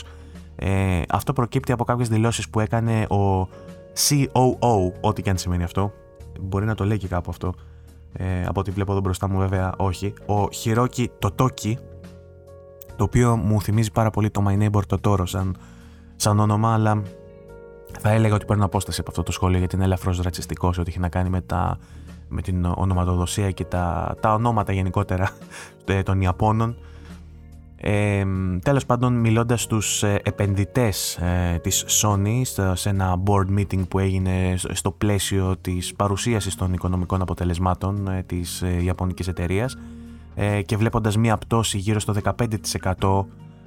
Ε, 0.56 1.02
αυτό 1.08 1.32
προκύπτει 1.32 1.72
από 1.72 1.84
κάποιες 1.84 2.08
δηλώσεις 2.08 2.48
που 2.48 2.60
έκανε 2.60 3.02
ο 3.02 3.48
COO, 4.08 4.92
ό,τι 5.00 5.22
και 5.22 5.30
αν 5.30 5.38
σημαίνει 5.38 5.62
αυτό. 5.62 5.92
Μπορεί 6.40 6.64
να 6.64 6.74
το 6.74 6.84
λέει 6.84 6.98
και 6.98 7.08
κάπου 7.08 7.30
αυτό. 7.30 7.54
Ε, 8.12 8.44
από 8.46 8.60
ό,τι 8.60 8.70
βλέπω 8.70 8.92
εδώ 8.92 9.00
μπροστά 9.00 9.28
μου 9.28 9.38
βέβαια 9.38 9.74
όχι. 9.76 10.14
Ο 10.26 10.48
Hiroki 10.64 11.06
Totoki, 11.18 11.74
το 12.96 13.04
οποίο 13.04 13.36
μου 13.36 13.62
θυμίζει 13.62 13.92
πάρα 13.92 14.10
πολύ 14.10 14.30
το 14.30 14.44
My 14.48 14.62
Neighbor 14.62 14.82
Totoro 14.88 15.22
σαν, 15.26 15.56
σαν 16.16 16.38
όνομα, 16.38 16.72
αλλά 16.72 17.02
θα 18.00 18.10
έλεγα 18.10 18.34
ότι 18.34 18.44
παίρνω 18.44 18.64
απόσταση 18.64 19.00
από 19.00 19.10
αυτό 19.10 19.22
το 19.22 19.32
σχόλιο 19.32 19.58
γιατί 19.58 19.74
είναι 19.76 19.84
ελαφρώς 19.84 20.20
ρατσιστικό 20.20 20.72
σε 20.72 20.80
ό,τι 20.80 20.90
έχει 20.90 20.98
να 21.00 21.08
κάνει 21.08 21.28
με, 21.28 21.40
τα, 21.40 21.78
με 22.28 22.42
την 22.42 22.64
ονοματοδοσία 22.64 23.50
και 23.50 23.64
τα, 23.64 24.16
τα 24.20 24.34
ονόματα 24.34 24.72
γενικότερα 24.72 25.30
ε, 25.84 26.02
των 26.02 26.20
Ιαπώνων. 26.20 26.76
Ε, 27.80 28.24
τέλος 28.62 28.86
πάντων 28.86 29.12
μιλώντας 29.12 29.62
στους 29.62 30.02
ε, 30.02 30.20
επενδυτές 30.24 31.16
ε, 31.16 31.58
της 31.62 31.84
Sony 31.88 32.42
σε 32.72 32.88
ένα 32.88 33.22
board 33.26 33.58
meeting 33.58 33.88
που 33.88 33.98
έγινε 33.98 34.54
στο 34.56 34.90
πλαίσιο 34.90 35.56
της 35.60 35.94
παρουσίασης 35.94 36.54
των 36.54 36.72
οικονομικών 36.72 37.22
αποτελεσμάτων 37.22 38.08
ε, 38.08 38.22
της 38.26 38.62
ε, 38.62 38.82
Ιαπωνικής 38.82 39.28
εταιρείας 39.28 39.76
και 40.66 40.76
βλέποντας 40.76 41.16
μία 41.16 41.36
πτώση 41.36 41.78
γύρω 41.78 41.98
στο 42.00 42.14
15% 42.90 43.24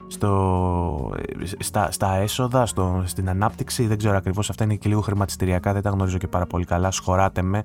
στο, 0.09 1.11
στα, 1.59 1.91
στα 1.91 2.15
έσοδα, 2.15 2.65
στο, 2.65 3.03
στην 3.05 3.29
ανάπτυξη. 3.29 3.87
Δεν 3.87 3.97
ξέρω 3.97 4.15
ακριβώς, 4.15 4.49
αυτά 4.49 4.63
είναι 4.63 4.75
και 4.75 4.89
λίγο 4.89 5.01
χρηματιστηριακά, 5.01 5.73
δεν 5.73 5.81
τα 5.81 5.89
γνωρίζω 5.89 6.17
και 6.17 6.27
πάρα 6.27 6.45
πολύ 6.45 6.65
καλά. 6.65 6.91
Σχωράτε 6.91 7.41
με 7.41 7.63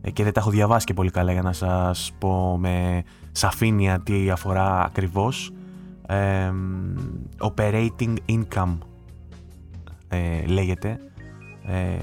ε, 0.00 0.10
και 0.10 0.24
δεν 0.24 0.32
τα 0.32 0.40
έχω 0.40 0.50
διαβάσει 0.50 0.86
και 0.86 0.94
πολύ 0.94 1.10
καλά 1.10 1.32
για 1.32 1.42
να 1.42 1.52
σας 1.52 2.12
πω 2.18 2.56
με 2.60 3.02
σαφήνεια 3.32 4.00
τι 4.00 4.30
αφορά 4.30 4.84
ακριβώς. 4.84 5.52
operating 7.38 8.14
income 8.28 8.78
ε, 10.08 10.46
λέγεται. 10.46 10.98
Ε, 11.66 11.96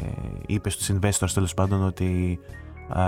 είπε 0.47 0.69
στους 0.69 0.91
investors 0.91 1.31
τέλος 1.33 1.53
πάντων 1.53 1.83
ότι 1.83 2.39
ε, 2.95 3.01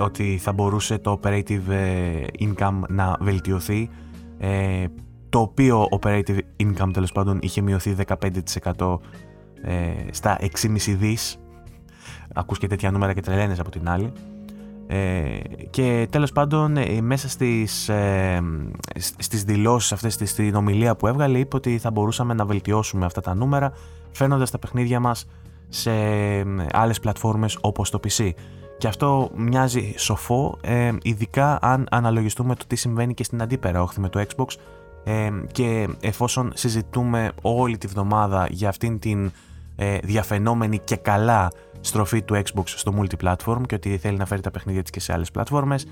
ότι 0.00 0.38
θα 0.42 0.52
μπορούσε 0.52 0.98
το 0.98 1.20
operative 1.22 1.68
ε, 1.68 2.22
income 2.38 2.80
να 2.88 3.16
βελτιωθεί 3.20 3.90
ε, 4.38 4.84
το 5.28 5.38
οποίο 5.38 5.88
operative 6.00 6.38
income 6.56 6.90
τέλος 6.92 7.12
πάντων 7.12 7.38
είχε 7.42 7.60
μειωθεί 7.60 7.96
15% 8.76 8.98
ε, 9.62 9.92
στα 10.10 10.38
6,5 10.40 10.46
δις. 10.98 11.36
Ακούς 12.34 12.58
και 12.58 12.66
τέτοια 12.66 12.90
νούμερα 12.90 13.12
και 13.12 13.20
τρελαίνες 13.20 13.60
από 13.60 13.70
την 13.70 13.88
άλλη. 13.88 14.12
Ε, 14.86 15.38
και 15.70 16.06
τέλος 16.10 16.32
πάντων 16.32 16.76
ε, 16.76 17.00
μέσα 17.00 17.28
στις, 17.28 17.88
ε, 17.88 18.42
στις 18.96 19.44
δηλώσεις 19.44 19.92
αυτές 19.92 20.18
στην 20.24 20.54
ομιλία 20.54 20.96
που 20.96 21.06
έβγαλε 21.06 21.38
είπε 21.38 21.56
ότι 21.56 21.78
θα 21.78 21.90
μπορούσαμε 21.90 22.34
να 22.34 22.44
βελτιώσουμε 22.44 23.04
αυτά 23.04 23.20
τα 23.20 23.34
νούμερα 23.34 23.72
φέρνοντας 24.12 24.50
τα 24.50 24.58
παιχνίδια 24.58 25.00
μας 25.00 25.26
σε 25.68 25.90
άλλες 26.72 27.00
πλατφόρμες 27.00 27.58
όπως 27.60 27.90
το 27.90 28.00
PC 28.04 28.30
και 28.82 28.88
αυτό 28.88 29.30
μοιάζει 29.34 29.94
σοφό 29.96 30.58
ε, 30.60 30.92
ειδικά 31.02 31.58
αν 31.62 31.86
αναλογιστούμε 31.90 32.54
το 32.54 32.64
τι 32.66 32.76
συμβαίνει 32.76 33.14
και 33.14 33.24
στην 33.24 33.42
αντίπερα 33.42 33.82
όχθη 33.82 34.00
με 34.00 34.08
το 34.08 34.24
Xbox 34.28 34.46
ε, 35.04 35.30
και 35.52 35.88
εφόσον 36.00 36.52
συζητούμε 36.54 37.32
όλη 37.42 37.78
τη 37.78 37.86
βδομάδα 37.86 38.46
για 38.50 38.68
αυτήν 38.68 38.98
την 38.98 39.32
ε, 39.76 39.98
διαφαινόμενη 39.98 40.78
και 40.78 40.96
καλά 40.96 41.52
στροφή 41.80 42.22
του 42.22 42.34
Xbox 42.34 42.62
στο 42.64 42.94
multiplatform 43.00 43.60
και 43.66 43.74
ότι 43.74 43.98
θέλει 43.98 44.16
να 44.16 44.26
φέρει 44.26 44.40
τα 44.40 44.50
παιχνίδια 44.50 44.82
της 44.82 44.90
και 44.90 45.00
σε 45.00 45.12
άλλες 45.12 45.30
πλατφόρμες. 45.30 45.86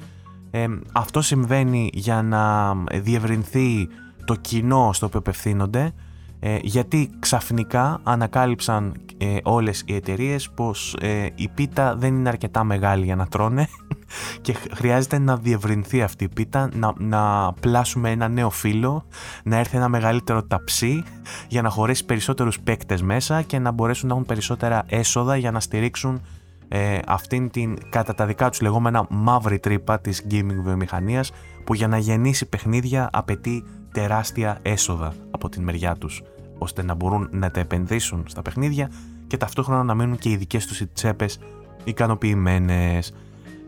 Ε, 0.51 0.67
αυτό 0.93 1.21
συμβαίνει 1.21 1.91
για 1.93 2.23
να 2.23 2.75
διευρυνθεί 2.93 3.89
το 4.25 4.35
κοινό 4.35 4.93
στο 4.93 5.07
οποίο 5.07 5.19
απευθύνονται 5.19 5.93
ε, 6.41 6.59
γιατί 6.63 7.11
ξαφνικά 7.19 8.01
ανακάλυψαν 8.03 8.95
ε, 9.19 9.37
όλες 9.43 9.83
οι 9.87 9.95
εταιρείες 9.95 10.51
πως 10.51 10.97
ε, 11.01 11.27
η 11.35 11.49
πίτα 11.49 11.97
δεν 11.97 12.15
είναι 12.15 12.29
αρκετά 12.29 12.65
μεγάλη 12.65 13.05
για 13.05 13.17
να 13.17 13.27
τρώνε 13.27 13.69
και 14.43 14.57
χρειάζεται 14.75 15.19
να 15.19 15.37
διευρυνθεί 15.37 16.03
αυτή 16.03 16.25
η 16.25 16.29
πίτα, 16.29 16.69
να, 16.75 16.93
να 16.99 17.53
πλάσουμε 17.61 18.11
ένα 18.11 18.29
νέο 18.29 18.51
φύλλο, 18.51 19.05
να 19.45 19.57
έρθει 19.57 19.77
ένα 19.77 19.89
μεγαλύτερο 19.89 20.43
ταψί 20.43 21.03
για 21.49 21.63
να 21.63 21.69
χωρέσει 21.69 22.05
περισσότερους 22.05 22.61
παίκτες 22.61 23.03
μέσα 23.03 23.43
και 23.43 23.59
να 23.59 23.71
μπορέσουν 23.71 24.09
να 24.09 24.15
έχουν 24.15 24.27
περισσότερα 24.27 24.83
έσοδα 24.87 25.37
για 25.37 25.51
να 25.51 25.61
στηρίξουν 25.61 26.21
ε, 26.69 26.99
αυτήν 27.07 27.51
την 27.51 27.79
κατά 27.89 28.15
τα 28.15 28.27
δικά 28.27 28.51
τους 28.51 28.61
λεγόμενα 28.61 29.07
μαύρη 29.11 29.59
τρύπα 29.59 30.01
της 30.01 30.27
gaming 30.31 30.61
βιομηχανίας 30.65 31.33
που 31.65 31.75
για 31.75 31.89
να 31.89 31.99
γεννήσει 31.99 32.49
παιχνίδια 32.49 33.09
απαιτεί 33.13 33.65
τεράστια 33.93 34.59
έσοδα 34.63 35.15
από 35.31 35.49
την 35.49 35.63
μεριά 35.63 35.97
τους 35.97 36.23
ώστε 36.59 36.83
να 36.83 36.95
μπορούν 36.95 37.29
να 37.31 37.51
τα 37.51 37.61
επενδύσουν 37.61 38.25
στα 38.27 38.43
παιχνίδια 38.43 38.91
και 39.27 39.37
ταυτόχρονα 39.37 39.83
να 39.83 39.95
μείνουν 39.95 40.19
και 40.19 40.31
οι 40.31 40.37
δικές 40.37 40.67
τους 40.67 40.81
οι 40.81 40.87
τσέπες 40.87 41.39
ικανοποιημένες. 41.85 43.15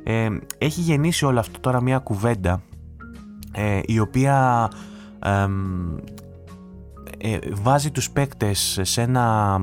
Ε, 0.04 0.28
έχει 0.58 0.80
γεννήσει 0.80 1.24
όλο 1.24 1.38
αυτό 1.38 1.60
τώρα 1.60 1.82
μια 1.82 1.98
κουβέντα 1.98 2.62
ε, 3.52 3.80
η 3.84 3.98
οποία 3.98 4.68
ε, 5.18 5.48
βάζει 7.52 7.90
τους 7.90 8.10
παίκτες 8.10 8.78
σε 8.82 9.02
ένα 9.02 9.58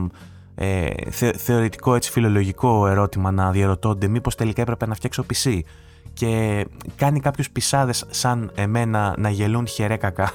ε, 0.55 0.89
θεωρητικό 1.37 1.95
έτσι 1.95 2.11
φιλολογικό 2.11 2.87
ερώτημα 2.87 3.31
να 3.31 3.51
διαρωτώνται 3.51 4.07
μήπως 4.07 4.35
τελικά 4.35 4.61
έπρεπε 4.61 4.85
να 4.85 4.95
φτιάξω 4.95 5.25
PC 5.33 5.59
και 6.13 6.65
κάνει 6.95 7.19
κάποιους 7.19 7.49
πισάδες 7.49 8.05
σαν 8.09 8.51
εμένα 8.55 9.15
να 9.17 9.29
γελούν 9.29 9.67
χερέκακα 9.67 10.31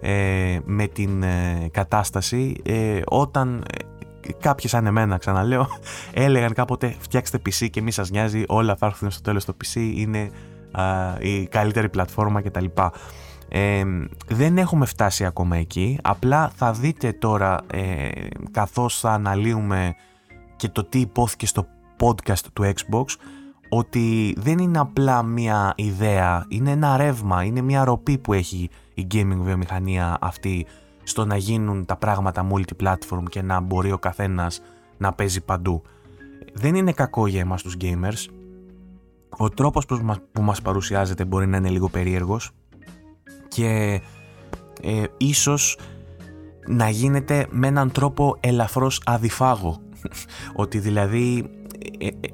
ε, 0.00 0.58
με 0.64 0.86
την 0.86 1.22
ε, 1.22 1.68
κατάσταση 1.72 2.56
ε, 2.64 3.00
όταν 3.04 3.64
ε, 4.26 4.32
κάποιοι 4.40 4.70
σαν 4.70 4.86
εμένα 4.86 5.18
ξαναλέω 5.18 5.66
έλεγαν 6.12 6.52
κάποτε 6.52 6.96
φτιάξτε 6.98 7.38
PC 7.46 7.70
και 7.70 7.82
μη 7.82 7.90
σας 7.90 8.10
νοιάζει 8.10 8.44
όλα 8.46 8.76
θα 8.76 8.86
έρθουν 8.86 9.10
στο 9.10 9.20
τέλος 9.20 9.44
το 9.44 9.56
PC 9.64 9.92
είναι 9.94 10.30
η 11.20 11.46
καλύτερη 11.46 11.88
πλατφόρμα 11.88 12.42
κτλ. 12.42 12.64
Ε, 13.48 13.84
δεν 14.28 14.58
έχουμε 14.58 14.86
φτάσει 14.86 15.24
ακόμα 15.24 15.56
εκεί 15.56 15.98
απλά 16.02 16.50
θα 16.56 16.72
δείτε 16.72 17.12
τώρα 17.12 17.60
ε, 17.70 18.08
καθώς 18.50 19.00
θα 19.00 19.10
αναλύουμε 19.10 19.94
και 20.56 20.68
το 20.68 20.84
τι 20.84 21.00
υπόθηκε 21.00 21.46
στο 21.46 21.66
podcast 22.00 22.44
του 22.52 22.72
Xbox 22.74 23.04
ότι 23.68 24.34
δεν 24.38 24.58
είναι 24.58 24.78
απλά 24.78 25.22
μια 25.22 25.72
ιδέα, 25.76 26.46
είναι 26.48 26.70
ένα 26.70 26.96
ρεύμα, 26.96 27.44
είναι 27.44 27.60
μια 27.60 27.84
ροπή 27.84 28.18
που 28.18 28.32
έχει 28.32 28.70
η 28.94 29.06
gaming 29.12 29.38
βιομηχανία 29.40 30.16
αυτή 30.20 30.66
στο 31.02 31.24
να 31.24 31.36
γίνουν 31.36 31.84
τα 31.84 31.96
πράγματα 31.96 32.46
multi-platform 32.52 33.22
και 33.28 33.42
να 33.42 33.60
μπορεί 33.60 33.92
ο 33.92 33.98
καθένας 33.98 34.60
να 34.96 35.12
παίζει 35.12 35.40
παντού. 35.40 35.82
Δεν 36.52 36.74
είναι 36.74 36.92
κακό 36.92 37.26
για 37.26 37.40
εμάς 37.40 37.62
τους 37.62 37.76
gamers. 37.80 38.26
Ο 39.36 39.48
τρόπος 39.48 39.86
που 40.32 40.42
μας 40.42 40.62
παρουσιάζεται 40.62 41.24
μπορεί 41.24 41.46
να 41.46 41.56
είναι 41.56 41.68
λίγο 41.68 41.88
περίεργος 41.88 42.50
και 43.48 44.00
ε, 44.82 45.02
ίσως 45.16 45.78
να 46.66 46.88
γίνεται 46.88 47.46
με 47.50 47.66
έναν 47.66 47.92
τρόπο 47.92 48.36
ελαφρώς 48.40 49.02
αδιφάγο. 49.04 49.80
ότι 50.62 50.78
δηλαδή 50.78 51.38
ε, 51.38 51.48
ε, 51.48 51.65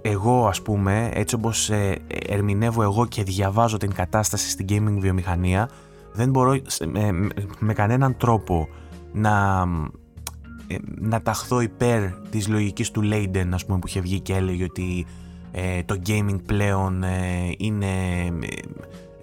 εγώ 0.03 0.47
ας 0.47 0.63
πούμε 0.63 1.11
έτσι 1.13 1.35
όπως 1.35 1.71
ε, 1.71 1.99
ερμηνεύω 2.29 2.83
εγώ 2.83 3.07
και 3.07 3.23
διαβάζω 3.23 3.77
την 3.77 3.93
κατάσταση 3.95 4.51
στην 4.51 4.67
gaming 4.69 4.97
βιομηχανία 4.99 5.69
δεν 6.13 6.31
μπορώ 6.31 6.61
με, 7.59 7.73
κανέναν 7.73 8.17
τρόπο 8.17 8.69
να, 9.13 9.65
να 10.99 11.23
ταχθώ 11.23 11.61
υπέρ 11.61 12.11
της 12.31 12.49
λογικής 12.49 12.91
του 12.91 13.03
Leiden 13.13 13.49
ας 13.53 13.67
πούμε 13.67 13.79
που 13.79 13.87
είχε 13.87 14.01
βγει 14.01 14.21
και 14.21 14.35
έλεγε 14.35 14.65
ότι 14.65 15.07
το 15.85 16.01
gaming 16.07 16.39
πλέον 16.47 17.05
είναι 17.57 17.89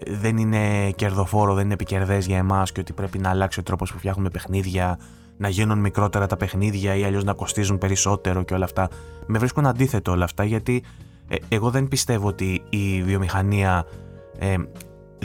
δεν 0.07 0.38
είναι 0.38 0.91
κερδοφόρο, 0.91 1.53
δεν 1.53 1.63
είναι 1.63 1.74
επικερδές 1.74 2.25
για 2.25 2.38
εμάς 2.38 2.71
και 2.71 2.79
ότι 2.79 2.93
πρέπει 2.93 3.17
να 3.17 3.29
αλλάξει 3.29 3.59
ο 3.59 3.63
τρόπος 3.63 3.91
που 3.91 3.98
φτιάχνουμε 3.98 4.29
παιχνίδια 4.29 5.00
να 5.39 5.50
γίνουν 5.50 5.79
μικρότερα 5.79 6.27
τα 6.27 6.38
παιχνίδια 6.38 6.96
ή 6.96 7.03
αλλιώς 7.03 7.24
να 7.24 7.34
κοστίζουν 7.34 7.77
περισσότερο 7.77 8.43
και 8.43 8.53
όλα 8.53 8.65
αυτά. 8.65 8.89
Με 9.25 9.38
βρίσκουν 9.38 9.65
αντίθετο 9.65 10.12
όλα 10.12 10.24
αυτά 10.24 10.43
γιατί 10.43 10.84
ε, 11.27 11.36
εγώ 11.50 11.69
δεν 11.69 11.88
πιστεύω 11.88 12.27
ότι 12.27 12.63
η 12.69 13.03
βιομηχανία 13.03 13.86
ε, 14.39 14.55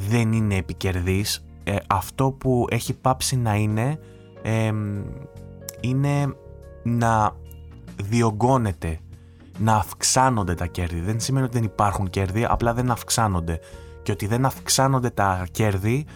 δεν 0.09 0.33
είναι 0.33 0.57
επικερδής. 0.57 1.45
Ε, 1.65 1.77
αυτό 1.87 2.31
που 2.31 2.67
έχει 2.71 2.95
πάψει 2.95 3.37
να 3.37 3.55
είναι 3.55 3.99
είναι 5.81 6.37
να 6.83 7.37
διωγγώνεται, 8.03 8.99
να 9.59 9.75
αυξάνονται 9.75 10.55
τα 10.55 10.67
κέρδη. 10.67 11.01
Δεν 11.01 11.21
σημαίνει 11.21 11.45
ότι 11.45 11.55
δεν 11.55 11.65
υπάρχουν 11.65 12.11
κέρδη, 12.11 12.47
απλά 12.49 12.75
δεν 12.75 12.91
αυξάνονται. 12.91 13.59
Και 14.03 14.13
ότι 14.13 14.27
δεν 14.27 14.45
αυξάνονται 14.45 15.11
τα 15.11 15.47
κέρδη 15.51 16.07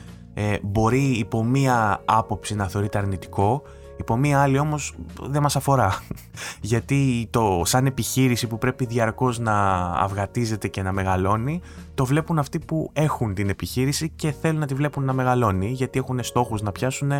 μπορεί 0.62 1.02
υπό 1.02 1.45
μία 1.45 2.02
άποψη 2.05 2.55
να 2.55 2.69
θεωρείται 2.69 2.99
αρνητικό 2.99 3.62
Υπό 3.99 4.17
μία 4.17 4.40
άλλη 4.40 4.59
όμως 4.59 4.95
δεν 5.21 5.43
μας 5.43 5.57
αφορά. 5.57 6.02
Γιατί 6.61 7.28
το 7.31 7.62
σαν 7.64 7.87
επιχείρηση 7.87 8.47
που 8.47 8.59
πρέπει 8.59 8.87
διαρκώς 8.87 9.38
να 9.38 9.85
αυγατίζεται 9.93 10.69
και 10.69 10.83
να 10.83 10.93
μεγαλώνει, 10.93 11.61
το 11.95 12.05
βλέπουν 12.05 12.38
αυτοί 12.38 12.59
που 12.59 12.90
έχουν 12.93 13.35
την 13.35 13.49
επιχείρηση 13.49 14.12
και 14.17 14.33
θέλουν 14.33 14.61
να 14.61 14.67
τη 14.67 14.75
βλέπουν 14.75 15.05
να 15.05 15.12
μεγαλώνει, 15.12 15.71
γιατί 15.71 15.99
έχουν 15.99 16.23
στόχους 16.23 16.62
να 16.62 16.73
πιάσουν, 16.73 17.12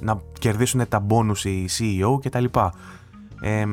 να 0.00 0.20
κερδίσουν 0.38 0.88
τα 0.88 1.00
μπόνους 1.00 1.44
οι 1.44 1.68
CEO 1.78 2.18
κτλ. 2.22 2.44
Ε, 3.40 3.64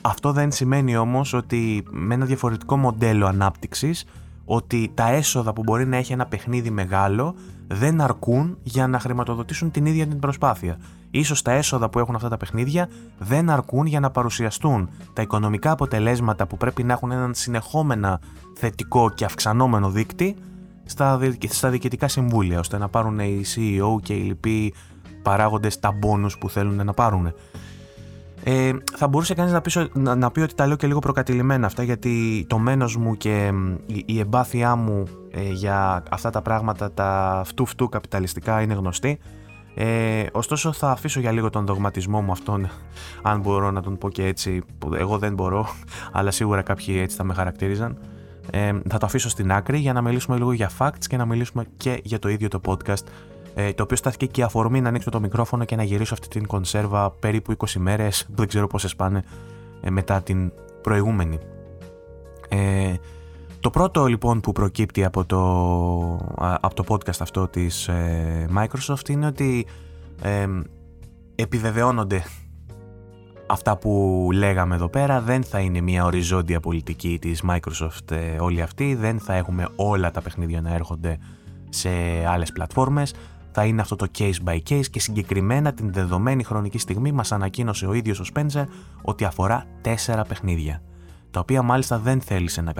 αυτό 0.00 0.32
δεν 0.32 0.52
σημαίνει 0.52 0.96
όμως 0.96 1.32
ότι 1.32 1.84
με 1.90 2.14
ένα 2.14 2.24
διαφορετικό 2.24 2.76
μοντέλο 2.76 3.26
ανάπτυξης 3.26 4.04
ότι 4.44 4.90
τα 4.94 5.08
έσοδα 5.08 5.52
που 5.52 5.62
μπορεί 5.62 5.86
να 5.86 5.96
έχει 5.96 6.12
ένα 6.12 6.26
παιχνίδι 6.26 6.70
μεγάλο 6.70 7.34
δεν 7.66 8.00
αρκούν 8.00 8.58
για 8.62 8.86
να 8.86 8.98
χρηματοδοτήσουν 8.98 9.70
την 9.70 9.86
ίδια 9.86 10.06
την 10.06 10.18
προσπάθεια. 10.18 10.78
Ίσως 11.16 11.42
τα 11.42 11.52
έσοδα 11.52 11.88
που 11.88 11.98
έχουν 11.98 12.14
αυτά 12.14 12.28
τα 12.28 12.36
παιχνίδια 12.36 12.88
δεν 13.18 13.50
αρκούν 13.50 13.86
για 13.86 14.00
να 14.00 14.10
παρουσιαστούν 14.10 14.88
τα 15.12 15.22
οικονομικά 15.22 15.70
αποτελέσματα 15.70 16.46
που 16.46 16.56
πρέπει 16.56 16.82
να 16.82 16.92
έχουν 16.92 17.10
έναν 17.10 17.34
συνεχόμενα 17.34 18.20
θετικό 18.54 19.10
και 19.10 19.24
αυξανόμενο 19.24 19.90
δείκτη 19.90 20.36
στα, 20.84 21.20
στα 21.48 21.70
διοικητικά 21.70 22.08
συμβούλια, 22.08 22.58
ώστε 22.58 22.78
να 22.78 22.88
πάρουν 22.88 23.18
οι 23.18 23.42
CEO 23.54 24.02
και 24.02 24.12
οι 24.12 24.20
λοιποί 24.20 24.74
παράγοντες 25.22 25.78
τα 25.78 25.92
μπόνους 25.92 26.38
που 26.38 26.50
θέλουν 26.50 26.84
να 26.84 26.92
πάρουν. 26.92 27.34
Ε, 28.44 28.72
θα 28.96 29.08
μπορούσε 29.08 29.34
κανείς 29.34 29.52
να 29.52 29.60
πεις, 29.60 29.78
να, 29.92 30.14
να 30.14 30.30
πει 30.30 30.40
ότι 30.40 30.54
τα 30.54 30.66
λέω 30.66 30.76
και 30.76 30.86
λίγο 30.86 30.98
προκατηλημένα 30.98 31.66
αυτά 31.66 31.82
γιατί 31.82 32.44
το 32.48 32.58
μένος 32.58 32.96
μου 32.96 33.16
και 33.16 33.52
η, 33.86 34.02
η 34.06 34.18
εμπάθειά 34.18 34.76
μου 34.76 35.04
ε, 35.30 35.50
για 35.52 36.02
αυτά 36.10 36.30
τα 36.30 36.42
πράγματα 36.42 36.92
τα 36.92 37.42
φτού 37.44 37.66
φτού 37.66 37.88
καπιταλιστικά 37.88 38.60
είναι 38.60 38.74
γνωστή 38.74 39.18
ε, 39.74 40.26
ωστόσο 40.32 40.72
θα 40.72 40.90
αφήσω 40.90 41.20
για 41.20 41.32
λίγο 41.32 41.50
τον 41.50 41.66
δογματισμό 41.66 42.20
μου 42.20 42.32
αυτόν 42.32 42.70
αν 43.22 43.40
μπορώ 43.40 43.70
να 43.70 43.82
τον 43.82 43.98
πω 43.98 44.10
και 44.10 44.26
έτσι 44.26 44.62
που 44.78 44.94
εγώ 44.94 45.18
δεν 45.18 45.34
μπορώ 45.34 45.66
αλλά 46.12 46.30
σίγουρα 46.30 46.62
κάποιοι 46.62 46.96
έτσι 46.98 47.16
θα 47.16 47.24
με 47.24 47.34
χαρακτήριζαν 47.34 47.98
ε, 48.50 48.72
θα 48.88 48.98
το 48.98 49.06
αφήσω 49.06 49.28
στην 49.28 49.52
άκρη 49.52 49.78
για 49.78 49.92
να 49.92 50.02
μιλήσουμε 50.02 50.36
λίγο 50.36 50.52
για 50.52 50.70
facts 50.78 51.04
και 51.08 51.16
να 51.16 51.26
μιλήσουμε 51.26 51.64
και 51.76 52.00
για 52.02 52.18
το 52.18 52.28
ίδιο 52.28 52.48
το 52.48 52.60
podcast 52.66 53.04
ε, 53.54 53.72
το 53.72 53.82
οποίο 53.82 53.96
στάθηκε 53.96 54.26
και 54.26 54.40
η 54.40 54.44
αφορμή 54.44 54.80
να 54.80 54.88
ανοίξω 54.88 55.10
το 55.10 55.20
μικρόφωνο 55.20 55.64
και 55.64 55.76
να 55.76 55.82
γυρίσω 55.82 56.14
αυτή 56.14 56.28
την 56.28 56.46
κονσέρβα 56.46 57.10
περίπου 57.10 57.56
20 57.56 57.66
μέρες, 57.78 58.26
δεν 58.36 58.48
ξέρω 58.48 58.66
πόσες 58.66 58.96
πάνε 58.96 59.24
ε, 59.80 59.90
μετά 59.90 60.22
την 60.22 60.52
προηγούμενη. 60.82 61.38
Ε, 62.48 62.94
το 63.64 63.70
πρώτο 63.70 64.06
λοιπόν 64.06 64.40
που 64.40 64.52
προκύπτει 64.52 65.04
από 65.04 65.24
το, 65.24 65.40
από 66.60 66.74
το 66.74 66.84
podcast 66.88 67.20
αυτό 67.20 67.48
της 67.48 67.88
ε, 67.88 68.48
Microsoft 68.56 69.08
είναι 69.08 69.26
ότι 69.26 69.66
ε, 70.22 70.46
επιβεβαιώνονται 71.34 72.24
αυτά 73.46 73.76
που 73.76 74.28
λέγαμε 74.32 74.74
εδώ 74.74 74.88
πέρα. 74.88 75.20
Δεν 75.20 75.44
θα 75.44 75.58
είναι 75.58 75.80
μια 75.80 76.04
οριζόντια 76.04 76.60
πολιτική 76.60 77.18
της 77.20 77.42
Microsoft 77.48 78.10
ε, 78.10 78.36
όλη 78.40 78.62
αυτή, 78.62 78.94
δεν 78.94 79.18
θα 79.18 79.34
έχουμε 79.34 79.68
όλα 79.76 80.10
τα 80.10 80.22
παιχνίδια 80.22 80.60
να 80.60 80.74
έρχονται 80.74 81.18
σε 81.68 81.90
άλλες 82.28 82.52
πλατφόρμες, 82.52 83.14
θα 83.52 83.64
είναι 83.64 83.80
αυτό 83.80 83.96
το 83.96 84.06
case 84.18 84.48
by 84.48 84.58
case 84.68 84.86
και 84.90 85.00
συγκεκριμένα 85.00 85.72
την 85.72 85.92
δεδομένη 85.92 86.42
χρονική 86.42 86.78
στιγμή 86.78 87.12
μας 87.12 87.32
ανακοίνωσε 87.32 87.86
ο 87.86 87.92
ίδιος 87.92 88.20
ο 88.20 88.24
Spencer 88.34 88.64
ότι 89.02 89.24
αφορά 89.24 89.64
τέσσερα 89.80 90.24
παιχνίδια, 90.24 90.82
τα 91.34 91.40
οποία 91.40 91.62
μάλιστα 91.62 91.98
δεν 91.98 92.20
θέλησε 92.20 92.60
να, 92.60 92.72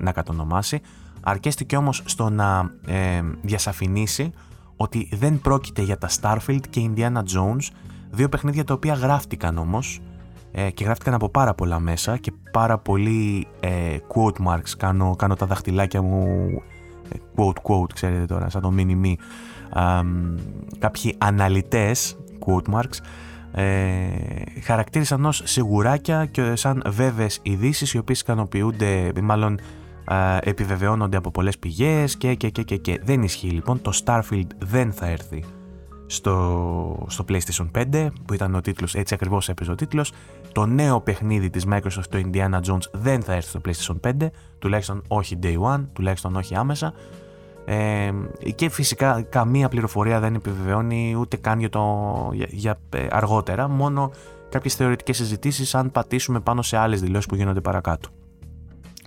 να 0.00 0.12
κατονομάσει, 0.12 0.80
αρκέστηκε 1.20 1.76
όμως 1.76 2.02
στο 2.04 2.30
να 2.30 2.70
ε, 2.86 3.22
διασαφηνίσει 3.42 4.32
ότι 4.76 5.08
δεν 5.12 5.40
πρόκειται 5.40 5.82
για 5.82 5.98
τα 5.98 6.08
Starfield 6.20 6.60
και 6.70 6.90
Indiana 6.90 7.18
Jones, 7.18 7.68
δύο 8.10 8.28
παιχνίδια 8.28 8.64
τα 8.64 8.74
οποία 8.74 8.94
γράφτηκαν 8.94 9.58
όμως 9.58 10.00
ε, 10.52 10.70
και 10.70 10.84
γράφτηκαν 10.84 11.14
από 11.14 11.28
πάρα 11.28 11.54
πολλά 11.54 11.78
μέσα 11.78 12.16
και 12.16 12.32
πάρα 12.52 12.78
πολλοί 12.78 13.46
ε, 13.60 13.96
quote 14.14 14.46
marks, 14.46 14.70
κάνω, 14.78 15.16
κάνω 15.16 15.34
τα 15.34 15.46
δαχτυλάκια 15.46 16.02
μου 16.02 16.48
ε, 17.12 17.16
quote 17.36 17.62
quote 17.62 17.92
ξέρετε 17.94 18.24
τώρα 18.24 18.48
σαν 18.48 18.62
το 18.62 18.72
mini 18.76 19.04
me 19.04 19.14
κάποιοι 20.78 21.14
αναλυτές 21.18 22.16
quote 22.46 22.74
marks 22.74 22.98
ε, 23.52 24.08
χαρακτήρισαν 24.62 25.24
ως 25.24 25.42
σιγουράκια 25.44 26.26
και 26.26 26.56
σαν 26.56 26.82
βέβαιες 26.86 27.38
ειδήσεις 27.42 27.92
οι 27.92 27.98
οποίες 27.98 28.20
ικανοποιούνται 28.20 29.12
μάλλον 29.22 29.58
ε, 30.10 30.38
επιβεβαιώνονται 30.50 31.16
από 31.16 31.30
πολλές 31.30 31.58
πηγές 31.58 32.16
και, 32.16 32.34
και, 32.34 32.50
και, 32.50 32.62
και, 32.62 32.76
και. 32.76 33.00
Δεν 33.04 33.22
ισχύει 33.22 33.50
λοιπόν. 33.50 33.82
Το 33.82 34.00
Starfield 34.04 34.46
δεν 34.58 34.92
θα 34.92 35.06
έρθει 35.06 35.44
στο, 36.06 37.06
στο 37.08 37.24
PlayStation 37.28 37.70
5 37.92 38.08
που 38.26 38.34
ήταν 38.34 38.54
ο 38.54 38.60
τίτλος, 38.60 38.94
έτσι 38.94 39.14
ακριβώς 39.14 39.48
έπαιζε 39.48 39.70
ο 39.70 39.74
τίτλος. 39.74 40.12
Το 40.52 40.66
νέο 40.66 41.00
παιχνίδι 41.00 41.50
της 41.50 41.66
Microsoft 41.70 42.06
το 42.10 42.18
Indiana 42.24 42.60
Jones 42.60 42.90
δεν 42.92 43.22
θα 43.22 43.32
έρθει 43.32 43.48
στο 43.48 43.60
PlayStation 44.02 44.10
5 44.20 44.28
τουλάχιστον 44.58 45.02
όχι 45.08 45.38
day 45.42 45.58
one, 45.58 45.84
τουλάχιστον 45.92 46.36
όχι 46.36 46.54
άμεσα 46.54 46.92
ε, 47.70 48.12
και 48.54 48.68
φυσικά 48.68 49.22
καμία 49.22 49.68
πληροφορία 49.68 50.20
δεν 50.20 50.34
επιβεβαιώνει 50.34 51.14
ούτε 51.18 51.36
καν 51.36 51.58
για, 51.58 51.68
το, 51.68 52.30
για, 52.48 52.78
ε, 52.90 53.06
αργότερα 53.10 53.68
μόνο 53.68 54.10
κάποιες 54.48 54.74
θεωρητικές 54.74 55.16
συζητήσεις 55.16 55.74
αν 55.74 55.90
πατήσουμε 55.90 56.40
πάνω 56.40 56.62
σε 56.62 56.76
άλλες 56.76 57.00
δηλώσεις 57.00 57.26
που 57.26 57.34
γίνονται 57.34 57.60
παρακάτω 57.60 58.08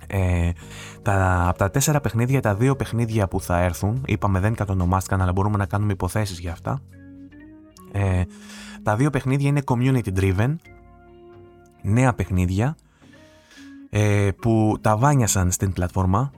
ε, 0.06 0.50
τα, 1.02 1.46
από 1.48 1.58
τα 1.58 1.70
τέσσερα 1.70 2.00
παιχνίδια, 2.00 2.40
τα 2.40 2.54
δύο 2.54 2.76
παιχνίδια 2.76 3.28
που 3.28 3.40
θα 3.40 3.58
έρθουν, 3.60 4.02
είπαμε 4.06 4.40
δεν 4.40 4.54
κατονομάστηκαν, 4.54 5.20
αλλά 5.22 5.32
μπορούμε 5.32 5.56
να 5.56 5.66
κάνουμε 5.66 5.92
υποθέσεις 5.92 6.38
για 6.38 6.52
αυτά. 6.52 6.80
Ε, 7.92 8.22
τα 8.82 8.96
δύο 8.96 9.10
παιχνίδια 9.10 9.48
είναι 9.48 9.62
community 9.64 10.18
driven, 10.18 10.54
νέα 11.82 12.14
παιχνίδια, 12.14 12.76
ε, 13.90 14.28
που 14.40 14.76
τα 14.80 14.96
βάνιασαν 14.96 15.50
στην 15.50 15.72
πλατφόρμα, 15.72 16.30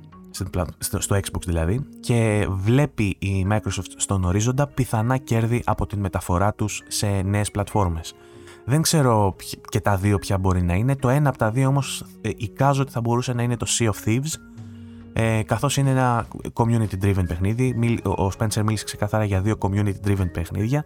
στο, 0.79 1.01
στο 1.01 1.17
Xbox 1.17 1.43
δηλαδή, 1.47 1.87
και 2.01 2.47
βλέπει 2.51 3.17
η 3.19 3.47
Microsoft 3.51 3.93
στον 3.97 4.25
ορίζοντα 4.25 4.67
πιθανά 4.67 5.17
κέρδη 5.17 5.63
από 5.65 5.87
την 5.87 6.01
μεταφορά 6.01 6.55
τους 6.55 6.83
σε 6.89 7.07
νέες 7.07 7.51
πλατφόρμες. 7.51 8.15
Δεν 8.65 8.83
ξέρω 8.83 9.37
και 9.69 9.81
τα 9.81 9.97
δύο 9.97 10.19
ποια 10.19 10.39
μπορεί 10.39 10.63
να 10.63 10.75
είναι. 10.75 10.97
Το 10.97 11.09
ένα 11.09 11.29
από 11.29 11.39
τα 11.39 11.51
δύο 11.51 11.69
όμως 11.69 12.05
ε, 12.21 12.31
εικάζω 12.37 12.83
ότι 12.83 12.93
θα 12.93 13.01
μπορούσε 13.01 13.33
να 13.33 13.43
είναι 13.43 13.57
το 13.57 13.67
Sea 13.79 13.89
of 13.89 14.09
Thieves 14.09 14.33
ε, 15.17 15.43
καθώς 15.43 15.77
είναι 15.77 15.91
ένα 15.91 16.27
community 16.53 17.05
driven 17.05 17.25
παιχνίδι. 17.27 17.75
Ο 18.05 18.31
Spencer 18.39 18.63
μίλησε 18.63 18.85
ξεκαθάρα 18.85 19.25
για 19.25 19.41
δύο 19.41 19.55
community 19.59 20.07
driven 20.07 20.31
παιχνίδια. 20.33 20.85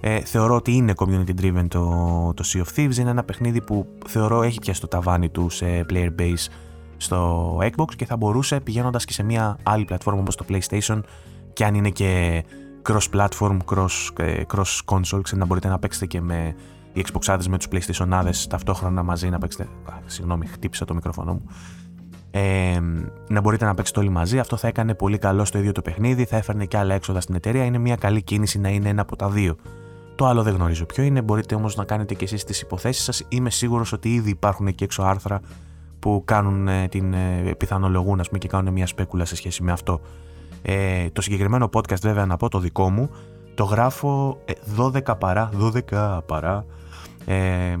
Ε, 0.00 0.20
θεωρώ 0.20 0.54
ότι 0.54 0.72
είναι 0.72 0.92
community 0.96 1.40
driven 1.40 1.66
το, 1.68 1.80
το 2.34 2.44
Sea 2.46 2.58
of 2.58 2.76
Thieves. 2.76 2.96
Είναι 2.96 3.10
ένα 3.10 3.24
παιχνίδι 3.24 3.60
που 3.60 3.86
θεωρώ 4.06 4.42
έχει 4.42 4.58
πιάσει 4.58 4.80
το 4.80 4.88
ταβάνι 4.88 5.28
του 5.28 5.48
σε 5.48 5.86
player 5.90 6.10
base 6.18 6.46
στο 6.98 7.56
Xbox 7.60 7.94
και 7.96 8.06
θα 8.06 8.16
μπορούσε 8.16 8.60
πηγαίνοντας 8.60 9.04
και 9.04 9.12
σε 9.12 9.22
μια 9.22 9.58
άλλη 9.62 9.84
πλατφόρμα 9.84 10.20
όπως 10.20 10.36
το 10.36 10.44
PlayStation 10.48 11.00
και 11.52 11.64
αν 11.64 11.74
είναι 11.74 11.90
και 11.90 12.44
cross-platform, 12.88 13.56
cross, 13.64 14.24
cross 14.54 14.80
console, 14.84 15.34
να 15.34 15.44
μπορείτε 15.44 15.68
να 15.68 15.78
παίξετε 15.78 16.06
και 16.06 16.20
με 16.20 16.54
οι 16.92 17.04
Xbox 17.12 17.44
με 17.48 17.58
τους 17.58 17.68
PlayStation 17.72 18.30
ταυτόχρονα 18.48 19.02
μαζί 19.02 19.28
να 19.28 19.38
παίξετε. 19.38 19.68
συγγνώμη, 20.06 20.46
χτύπησα 20.46 20.84
το 20.84 20.94
μικρόφωνο 20.94 21.32
μου. 21.32 21.42
Ε, 22.30 22.80
να 23.28 23.40
μπορείτε 23.40 23.64
να 23.64 23.74
παίξετε 23.74 24.00
όλοι 24.00 24.08
μαζί. 24.08 24.38
Αυτό 24.38 24.56
θα 24.56 24.68
έκανε 24.68 24.94
πολύ 24.94 25.18
καλό 25.18 25.44
στο 25.44 25.58
ίδιο 25.58 25.72
το 25.72 25.82
παιχνίδι, 25.82 26.24
θα 26.24 26.36
έφερνε 26.36 26.64
και 26.64 26.76
άλλα 26.76 26.94
έξοδα 26.94 27.20
στην 27.20 27.34
εταιρεία. 27.34 27.64
Είναι 27.64 27.78
μια 27.78 27.96
καλή 27.96 28.22
κίνηση 28.22 28.58
να 28.58 28.68
είναι 28.68 28.88
ένα 28.88 29.02
από 29.02 29.16
τα 29.16 29.28
δύο. 29.28 29.56
Το 30.14 30.26
άλλο 30.26 30.42
δεν 30.42 30.54
γνωρίζω 30.54 30.84
ποιο 30.84 31.02
είναι. 31.02 31.22
Μπορείτε 31.22 31.54
όμως 31.54 31.76
να 31.76 31.84
κάνετε 31.84 32.14
και 32.14 32.24
εσείς 32.24 32.44
τις 32.44 32.60
υποθέσεις 32.60 33.04
σας. 33.04 33.24
Είμαι 33.28 33.50
σίγουρος 33.50 33.92
ότι 33.92 34.14
ήδη 34.14 34.30
υπάρχουν 34.30 34.74
και 34.74 34.84
έξω 34.84 35.02
άρθρα 35.02 35.40
που 36.08 36.22
κάνουν 36.24 36.68
ε, 36.68 36.88
την 36.88 37.12
ε, 37.12 37.54
πιθανολογούν 37.58 38.20
πούμε, 38.26 38.38
και 38.38 38.48
κάνουν 38.48 38.72
μια 38.72 38.86
σπέκουλα 38.86 39.24
σε 39.24 39.36
σχέση 39.36 39.62
με 39.62 39.72
αυτό. 39.72 40.00
Ε, 40.62 41.10
το 41.10 41.20
συγκεκριμένο 41.20 41.68
podcast, 41.72 42.00
βέβαια, 42.00 42.26
να 42.26 42.36
πω 42.36 42.48
το 42.48 42.58
δικό 42.58 42.90
μου, 42.90 43.10
το 43.54 43.64
γράφω 43.64 44.38
12 44.78 44.94
ε, 44.94 45.12
παρά, 45.18 45.50
12 45.90 46.18
παρά 46.26 46.64
ε, 47.26 47.76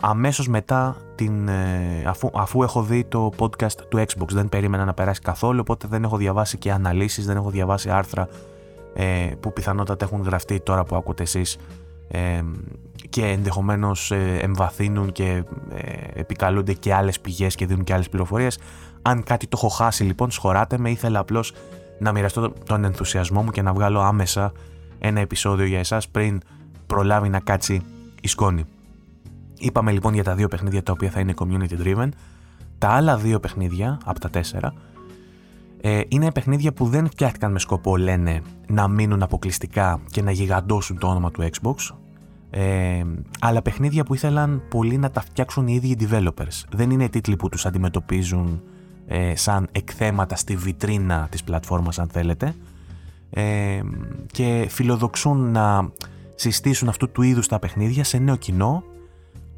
αμέσως 0.00 0.48
μετά 0.48 0.96
την, 1.14 1.48
ε, 1.48 2.04
αφού, 2.06 2.30
αφού 2.34 2.62
έχω 2.62 2.82
δει 2.82 3.04
το 3.04 3.30
podcast 3.38 3.76
του 3.88 3.98
Xbox 3.98 4.28
δεν 4.28 4.48
περίμενα 4.48 4.84
να 4.84 4.94
περάσει 4.94 5.20
καθόλου 5.20 5.58
οπότε 5.60 5.86
δεν 5.90 6.04
έχω 6.04 6.16
διαβάσει 6.16 6.58
και 6.58 6.72
αναλύσεις, 6.72 7.26
δεν 7.26 7.36
έχω 7.36 7.50
διαβάσει 7.50 7.90
άρθρα 7.90 8.28
ε, 8.94 9.30
που 9.40 9.52
πιθανότατα 9.52 10.04
έχουν 10.04 10.22
γραφτεί 10.22 10.60
τώρα 10.60 10.84
που 10.84 10.96
ακούτε 10.96 11.22
εσείς 11.22 11.56
ε, 12.08 12.42
και 13.10 13.26
ενδεχομένως 13.26 14.10
ε, 14.10 14.38
εμβαθύνουν 14.40 15.12
και 15.12 15.44
επικαλούνται 16.14 16.72
και 16.72 16.94
άλλες 16.94 17.20
πηγές 17.20 17.54
και 17.54 17.66
δίνουν 17.66 17.84
και 17.84 17.92
άλλες 17.92 18.08
πληροφορίες 18.08 18.58
αν 19.02 19.22
κάτι 19.22 19.46
το 19.46 19.56
έχω 19.60 19.68
χάσει 19.68 20.04
λοιπόν 20.04 20.30
σχωράτε 20.30 20.78
με 20.78 20.90
ήθελα 20.90 21.18
απλώς 21.18 21.52
να 21.98 22.12
μοιραστώ 22.12 22.52
τον 22.66 22.84
ενθουσιασμό 22.84 23.42
μου 23.42 23.50
και 23.50 23.62
να 23.62 23.72
βγάλω 23.72 24.00
άμεσα 24.00 24.52
ένα 24.98 25.20
επεισόδιο 25.20 25.66
για 25.66 25.78
εσάς 25.78 26.08
πριν 26.08 26.40
προλάβει 26.86 27.28
να 27.28 27.40
κάτσει 27.40 27.82
η 28.20 28.28
σκόνη. 28.28 28.64
Είπαμε 29.58 29.92
λοιπόν 29.92 30.14
για 30.14 30.24
τα 30.24 30.34
δύο 30.34 30.48
παιχνίδια 30.48 30.82
τα 30.82 30.92
οποία 30.92 31.10
θα 31.10 31.20
είναι 31.20 31.34
community 31.36 31.84
driven. 31.84 32.08
Τα 32.78 32.88
άλλα 32.88 33.16
δύο 33.16 33.40
παιχνίδια 33.40 33.98
από 34.04 34.20
τα 34.20 34.30
τέσσερα 34.30 34.74
ε, 35.80 36.00
είναι 36.08 36.32
παιχνίδια 36.32 36.72
που 36.72 36.86
δεν 36.86 37.06
φτιάχτηκαν 37.06 37.52
με 37.52 37.58
σκοπό, 37.58 37.96
λένε, 37.96 38.42
να 38.68 38.88
μείνουν 38.88 39.22
αποκλειστικά 39.22 40.00
και 40.10 40.22
να 40.22 40.30
γιγαντώσουν 40.30 40.98
το 40.98 41.06
όνομα 41.06 41.30
του 41.30 41.48
Xbox. 41.52 41.94
Ε, 42.50 43.04
αλλά 43.40 43.62
παιχνίδια 43.62 44.04
που 44.04 44.14
ήθελαν 44.14 44.62
πολύ 44.68 44.98
να 44.98 45.10
τα 45.10 45.20
φτιάξουν 45.20 45.66
οι 45.66 45.74
ίδιοι 45.74 45.96
developers. 46.00 46.64
Δεν 46.70 46.90
είναι 46.90 47.08
τίτλοι 47.08 47.36
που 47.36 47.48
τους 47.48 47.66
αντιμετωπίζουν 47.66 48.62
ε, 49.06 49.36
σαν 49.36 49.68
εκθέματα 49.72 50.36
στη 50.36 50.56
βιτρίνα 50.56 51.26
της 51.30 51.44
πλατφόρμας 51.44 51.98
αν 51.98 52.08
θέλετε 52.08 52.54
ε, 53.30 53.80
και 54.26 54.66
φιλοδοξούν 54.68 55.50
να 55.50 55.90
συστήσουν 56.34 56.88
αυτού 56.88 57.10
του 57.10 57.22
είδους 57.22 57.48
τα 57.48 57.58
παιχνίδια 57.58 58.04
σε 58.04 58.18
νέο 58.18 58.36
κοινό 58.36 58.82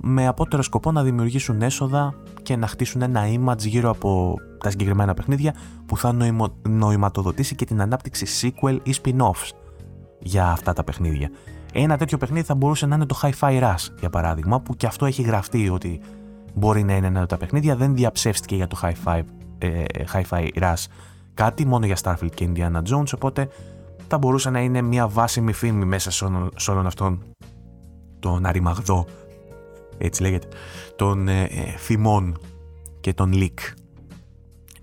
με 0.01 0.27
απότερο 0.27 0.63
σκοπό 0.63 0.93
να 0.93 1.03
δημιουργήσουν 1.03 1.63
έσοδα 1.63 2.15
και 2.43 2.57
να 2.57 2.67
χτίσουν 2.67 3.03
ένα 3.03 3.23
image 3.27 3.59
γύρω 3.67 3.91
από 3.91 4.35
τα 4.59 4.71
συγκεκριμένα 4.71 5.15
παιχνίδια 5.15 5.55
που 5.87 5.97
θα 5.97 6.13
νοημο... 6.13 6.55
νοηματοδοτήσει 6.69 7.55
και 7.55 7.65
την 7.65 7.81
ανάπτυξη 7.81 8.27
sequel 8.41 8.79
ή 8.83 8.95
spin-offs 9.03 9.51
για 10.19 10.51
αυτά 10.51 10.73
τα 10.73 10.85
παιχνίδια. 10.85 11.31
Ένα 11.73 11.97
τέτοιο 11.97 12.19
παιχνίδι 12.19 12.47
θα 12.47 12.55
μπορούσε 12.55 12.87
να 12.87 12.95
είναι 12.95 13.07
το 13.07 13.21
Hi-Fi 13.23 13.63
Rush 13.63 13.89
για 13.99 14.11
παράδειγμα 14.11 14.61
που 14.61 14.77
και 14.77 14.87
αυτό 14.87 15.07
έχει 15.07 15.23
γραφτεί 15.23 15.69
ότι 15.69 16.01
μπορεί 16.55 16.83
να 16.83 16.97
είναι 16.97 17.07
ένα 17.07 17.19
από 17.19 17.29
τα 17.29 17.37
παιχνίδια 17.37 17.77
δεν 17.77 17.95
διαψεύστηκε 17.95 18.55
για 18.55 18.67
το 18.67 18.79
Hi-Fi, 18.83 19.21
ε, 19.59 19.85
Hi-Fi 20.13 20.49
Rush 20.55 20.85
κάτι 21.35 21.67
μόνο 21.67 21.87
για 21.87 21.97
Starfield 22.03 22.35
και 22.35 22.49
Indiana 22.55 22.83
Jones 22.91 23.15
οπότε 23.15 23.49
θα 24.09 24.19
μπορούσε 24.19 24.51
να 24.51 24.61
είναι 24.61 24.83
μια 24.83 25.09
βάσιμη 25.09 25.53
φήμη 25.53 25.85
μέσα 25.85 26.11
σε 26.57 26.71
όλον 26.71 26.87
αυτόν 26.87 27.23
τον 28.19 28.47
αριμαγδό 28.47 29.07
έτσι 29.99 30.23
λέγεται, 30.23 30.49
των 30.97 31.29
ε, 31.29 31.43
ε, 31.43 31.77
θυμών 31.79 32.39
και 33.01 33.15
των 33.15 33.33
leak. 33.35 33.75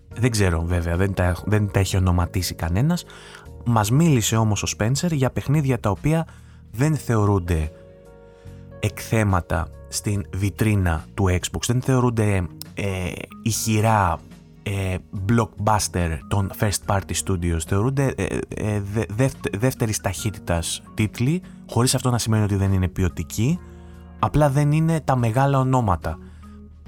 Δεν 0.10 0.32
ξέρω 0.32 0.62
βέβαια, 0.62 0.98
δεν 0.98 1.14
τα, 1.14 1.36
δεν 1.46 1.72
τα 1.72 1.80
έχει 1.80 1.98
ονοματίσει 1.98 2.56
κανένας. 2.56 3.06
Μας 3.66 3.92
μίλησε 3.92 4.36
όμως 4.36 4.64
ο 4.64 4.68
Spencer 4.78 5.12
για 5.12 5.30
παιχνίδια 5.30 5.80
τα 5.80 5.90
οποία 5.90 6.28
δεν 6.72 6.96
θεωρούνται 6.96 7.72
εκθέματα 8.80 9.68
στην 9.88 10.26
βιτρίνα 10.34 11.06
του 11.14 11.26
Xbox, 11.30 11.62
δεν 11.68 11.82
θεωρούνται 11.82 12.48
ε, 12.74 13.12
ηχηρά 13.44 14.20
ε, 14.64 14.96
blockbuster 15.30 16.18
των 16.28 16.52
first 16.60 16.86
party 16.86 17.14
studios, 17.26 17.60
θεωρούνται 17.68 18.14
ε, 18.18 18.38
ε, 18.48 18.82
δε, 19.10 19.30
δεύτερης 19.58 20.02
ταχύτητας 20.02 20.82
τίτλοι, 20.94 21.42
χωρίς 21.70 21.96
αυτό 21.96 22.10
να 22.10 22.18
σημαίνει 22.18 22.44
ότι 22.44 22.56
δεν 22.56 22.74
είναι 22.74 22.88
ποιοτικοί, 22.88 23.60
Απλά 24.20 24.50
δεν 24.50 24.72
είναι 24.72 25.00
τα 25.00 25.16
μεγάλα 25.16 25.60
ονόματα. 25.60 26.18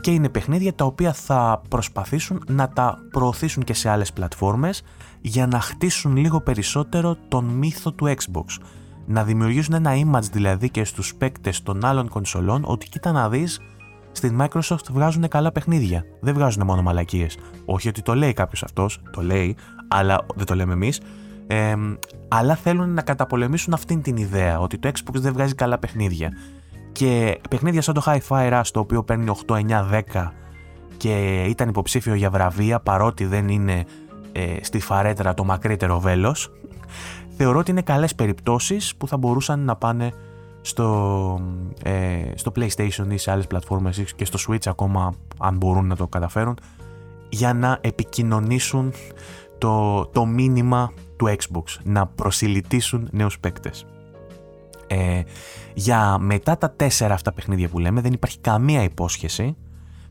Και 0.01 0.11
είναι 0.11 0.29
παιχνίδια 0.29 0.73
τα 0.73 0.85
οποία 0.85 1.13
θα 1.13 1.61
προσπαθήσουν 1.69 2.43
να 2.47 2.69
τα 2.69 2.97
προωθήσουν 3.11 3.63
και 3.63 3.73
σε 3.73 3.89
άλλες 3.89 4.13
πλατφόρμες 4.13 4.83
για 5.21 5.47
να 5.47 5.59
χτίσουν 5.59 6.15
λίγο 6.15 6.41
περισσότερο 6.41 7.17
τον 7.27 7.45
μύθο 7.45 7.91
του 7.91 8.05
Xbox. 8.07 8.45
Να 9.11 9.23
δημιουργήσουν 9.23 9.73
ένα 9.73 9.91
image 9.93 10.29
δηλαδή 10.31 10.69
και 10.69 10.83
στους 10.83 11.15
παίκτες 11.15 11.63
των 11.63 11.85
άλλων 11.85 12.09
κονσολών 12.09 12.63
ότι 12.65 12.89
κοίτα 12.89 13.11
να 13.11 13.29
δεις 13.29 13.59
στην 14.11 14.41
Microsoft 14.41 14.85
βγάζουν 14.91 15.27
καλά 15.27 15.51
παιχνίδια. 15.51 16.03
Δεν 16.19 16.33
βγάζουν 16.33 16.65
μόνο 16.65 16.81
μαλακίες. 16.81 17.37
Όχι 17.65 17.87
ότι 17.87 18.01
το 18.01 18.15
λέει 18.15 18.33
κάποιος 18.33 18.63
αυτός, 18.63 19.01
το 19.11 19.21
λέει, 19.21 19.55
αλλά 19.87 20.25
δεν 20.35 20.45
το 20.45 20.55
λέμε 20.55 20.73
εμείς. 20.73 21.01
Ε, 21.47 21.75
αλλά 22.27 22.55
θέλουν 22.55 22.93
να 22.93 23.01
καταπολεμήσουν 23.01 23.73
αυτήν 23.73 24.01
την 24.01 24.17
ιδέα 24.17 24.59
ότι 24.59 24.77
το 24.77 24.91
Xbox 24.93 25.13
δεν 25.13 25.33
βγάζει 25.33 25.55
καλά 25.55 25.77
παιχνίδια. 25.77 26.31
Και 26.91 27.39
παιχνίδια 27.49 27.81
σαν 27.81 27.93
το 27.93 28.03
Hi-Fi 28.05 28.51
Rush, 28.51 28.67
το 28.71 28.79
οποίο 28.79 29.03
παίρνει 29.03 29.25
8, 29.47 29.55
9, 29.55 29.59
10 30.13 30.31
και 30.97 31.43
ήταν 31.47 31.69
υποψήφιο 31.69 32.13
για 32.13 32.29
βραβεία 32.29 32.79
παρότι 32.79 33.25
δεν 33.25 33.47
είναι 33.47 33.85
ε, 34.31 34.55
στη 34.61 34.79
φαρέτρα 34.79 35.33
το 35.33 35.43
μακρύτερο 35.43 35.99
βέλος, 35.99 36.51
θεωρώ 37.43 37.59
ότι 37.59 37.71
είναι 37.71 37.81
καλές 37.81 38.15
περιπτώσεις 38.15 38.95
που 38.95 39.07
θα 39.07 39.17
μπορούσαν 39.17 39.59
να 39.59 39.75
πάνε 39.75 40.11
στο, 40.61 41.41
ε, 41.83 42.31
στο 42.35 42.51
PlayStation 42.55 43.05
ή 43.09 43.17
σε 43.17 43.31
άλλες 43.31 43.47
πλατφόρμες 43.47 44.13
και 44.15 44.25
στο 44.25 44.39
Switch 44.47 44.67
ακόμα 44.67 45.13
αν 45.37 45.57
μπορούν 45.57 45.87
να 45.87 45.95
το 45.95 46.07
καταφέρουν 46.07 46.57
για 47.29 47.53
να 47.53 47.77
επικοινωνήσουν 47.81 48.93
το, 49.57 50.05
το 50.05 50.25
μήνυμα 50.25 50.91
του 51.17 51.27
Xbox, 51.27 51.63
να 51.83 52.07
προσιλητήσουν 52.07 53.07
νέους 53.11 53.39
παίκτες. 53.39 53.85
Ε, 54.87 55.21
για 55.73 56.17
μετά 56.17 56.57
τα 56.57 56.71
τέσσερα 56.71 57.13
αυτά 57.13 57.33
παιχνίδια 57.33 57.69
που 57.69 57.79
λέμε 57.79 58.01
δεν 58.01 58.13
υπάρχει 58.13 58.39
καμία 58.39 58.83
υπόσχεση. 58.83 59.55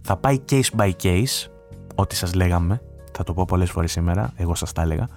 Θα 0.01 0.17
πάει 0.17 0.41
case 0.51 0.71
by 0.77 0.91
case, 1.03 1.51
ό,τι 1.95 2.17
σας 2.17 2.35
λέγαμε, 2.35 2.83
θα 3.13 3.25
το 3.25 3.35
πω 3.35 3.45
πολλές 3.45 3.71
φορές 3.71 3.93
σήμερα, 3.93 4.33
εγώ 4.37 4.55
σας 4.55 4.73
τα 4.73 4.83
έλεγα, 4.83 5.09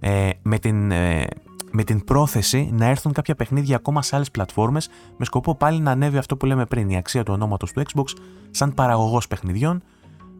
ε, 0.00 0.30
με 0.42 0.58
την 0.58 0.90
ε, 0.90 1.24
με 1.70 1.84
την 1.84 2.04
πρόθεση 2.04 2.70
να 2.72 2.86
έρθουν 2.86 3.12
κάποια 3.12 3.34
παιχνίδια 3.34 3.76
ακόμα 3.76 4.02
σε 4.02 4.16
άλλες 4.16 4.30
πλατφόρμες 4.30 4.88
με 5.16 5.24
σκοπό 5.24 5.54
πάλι 5.54 5.80
να 5.80 5.90
ανέβει 5.90 6.18
αυτό 6.18 6.36
που 6.36 6.46
λέμε 6.46 6.66
πριν, 6.66 6.90
η 6.90 6.96
αξία 6.96 7.22
του 7.22 7.32
ονόματος 7.32 7.72
του 7.72 7.82
Xbox 7.92 8.04
σαν 8.50 8.74
παραγωγός 8.74 9.26
παιχνιδιών, 9.26 9.82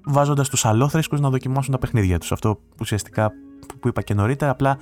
βάζοντας 0.04 0.48
τους 0.48 0.64
αλόθρησκους 0.64 1.20
να 1.20 1.30
δοκιμάσουν 1.30 1.72
τα 1.72 1.78
παιχνίδια 1.78 2.18
τους. 2.18 2.32
Αυτό 2.32 2.54
που 2.54 2.76
ουσιαστικά 2.80 3.32
που 3.80 3.88
είπα 3.88 4.02
και 4.02 4.14
νωρίτερα, 4.14 4.50
απλά 4.50 4.78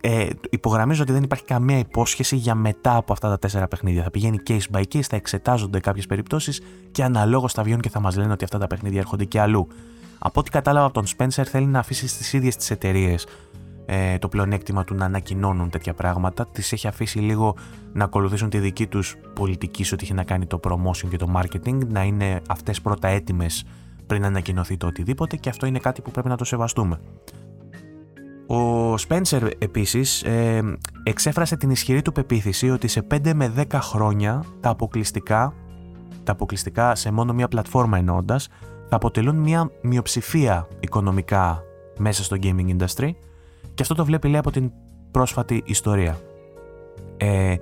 ε, 0.00 0.28
υπογραμμίζω 0.50 1.02
ότι 1.02 1.12
δεν 1.12 1.22
υπάρχει 1.22 1.44
καμία 1.44 1.78
υπόσχεση 1.78 2.36
για 2.36 2.54
μετά 2.54 2.96
από 2.96 3.12
αυτά 3.12 3.28
τα 3.28 3.38
τέσσερα 3.38 3.68
παιχνίδια. 3.68 4.02
Θα 4.02 4.10
πηγαίνει 4.10 4.40
case 4.46 4.76
by 4.76 4.82
case, 4.92 5.02
θα 5.02 5.16
εξετάζονται 5.16 5.80
κάποιες 5.80 6.06
περιπτώσεις 6.06 6.60
και 6.90 7.04
αναλόγως 7.04 7.52
θα 7.52 7.62
βγαίνουν 7.62 7.80
και 7.80 7.88
θα 7.88 8.00
μας 8.00 8.16
λένε 8.16 8.32
ότι 8.32 8.44
αυτά 8.44 8.58
τα 8.58 8.66
παιχνίδια 8.66 9.00
έρχονται 9.00 9.24
και 9.24 9.40
αλλού. 9.40 9.68
Από 10.18 10.40
ό,τι 10.40 10.50
κατάλαβα 10.50 10.86
από 10.86 10.94
τον 10.94 11.04
Spencer, 11.16 11.44
θέλει 11.44 11.66
να 11.66 11.78
αφήσει 11.78 12.08
στι 12.08 12.36
ίδιες 12.36 12.56
τις 12.56 12.70
εταιρείες 12.70 13.26
ε, 13.90 14.18
το 14.18 14.28
πλεονέκτημα 14.28 14.84
του 14.84 14.94
να 14.94 15.04
ανακοινώνουν 15.04 15.70
τέτοια 15.70 15.94
πράγματα. 15.94 16.46
Τη 16.46 16.68
έχει 16.70 16.88
αφήσει 16.88 17.18
λίγο 17.18 17.56
να 17.92 18.04
ακολουθήσουν 18.04 18.50
τη 18.50 18.58
δική 18.58 18.86
τους 18.86 19.16
πολιτική 19.34 19.84
σε 19.84 19.94
ό,τι 19.94 20.04
έχει 20.04 20.14
να 20.14 20.24
κάνει 20.24 20.46
το 20.46 20.60
promotion 20.62 21.08
και 21.10 21.16
το 21.16 21.32
marketing, 21.36 21.78
να 21.86 22.02
είναι 22.02 22.40
αυτές 22.48 22.80
πρώτα 22.80 23.08
έτοιμες 23.08 23.64
πριν 24.06 24.24
ανακοινωθεί 24.24 24.76
το 24.76 24.86
οτιδήποτε 24.86 25.36
και 25.36 25.48
αυτό 25.48 25.66
είναι 25.66 25.78
κάτι 25.78 26.02
που 26.02 26.10
πρέπει 26.10 26.28
να 26.28 26.36
το 26.36 26.44
σεβαστούμε. 26.44 27.00
Ο 28.46 28.94
Spencer 28.94 29.50
επίσης 29.58 30.22
ε, 30.22 30.78
εξέφρασε 31.02 31.56
την 31.56 31.70
ισχυρή 31.70 32.02
του 32.02 32.12
πεποίθηση 32.12 32.70
ότι 32.70 32.88
σε 32.88 33.06
5 33.10 33.32
με 33.34 33.52
10 33.56 33.64
χρόνια 33.72 34.44
τα 34.60 34.70
αποκλειστικά, 34.70 35.54
τα 36.24 36.32
αποκλειστικά 36.32 36.94
σε 36.94 37.10
μόνο 37.10 37.32
μία 37.32 37.48
πλατφόρμα 37.48 37.98
εννοώντας, 37.98 38.48
θα 38.88 38.96
αποτελούν 38.96 39.36
μία 39.36 39.70
μειοψηφία 39.82 40.68
οικονομικά 40.80 41.62
μέσα 41.98 42.24
στο 42.24 42.36
gaming 42.42 42.76
industry 42.76 43.10
και 43.78 43.84
αυτό 43.84 43.94
το 43.94 44.04
βλέπει 44.04 44.28
λέει 44.28 44.38
από 44.38 44.50
την 44.50 44.70
πρόσφατη 45.10 45.62
ιστορία. 45.66 46.18
Ε, 47.16 47.54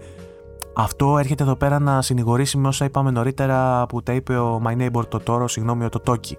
αυτό 0.74 1.18
έρχεται 1.18 1.42
εδώ 1.42 1.56
πέρα 1.56 1.78
να 1.78 2.02
συνηγορήσει 2.02 2.58
με 2.58 2.68
όσα 2.68 2.84
είπαμε 2.84 3.10
νωρίτερα 3.10 3.86
που 3.86 4.02
τα 4.02 4.12
είπε 4.12 4.38
ο 4.38 4.62
My 4.64 4.76
Neighbor 4.76 5.08
το 5.08 5.20
Toro, 5.26 5.44
συγγνώμη 5.48 5.84
ο 5.84 5.88
Totoki 5.92 6.32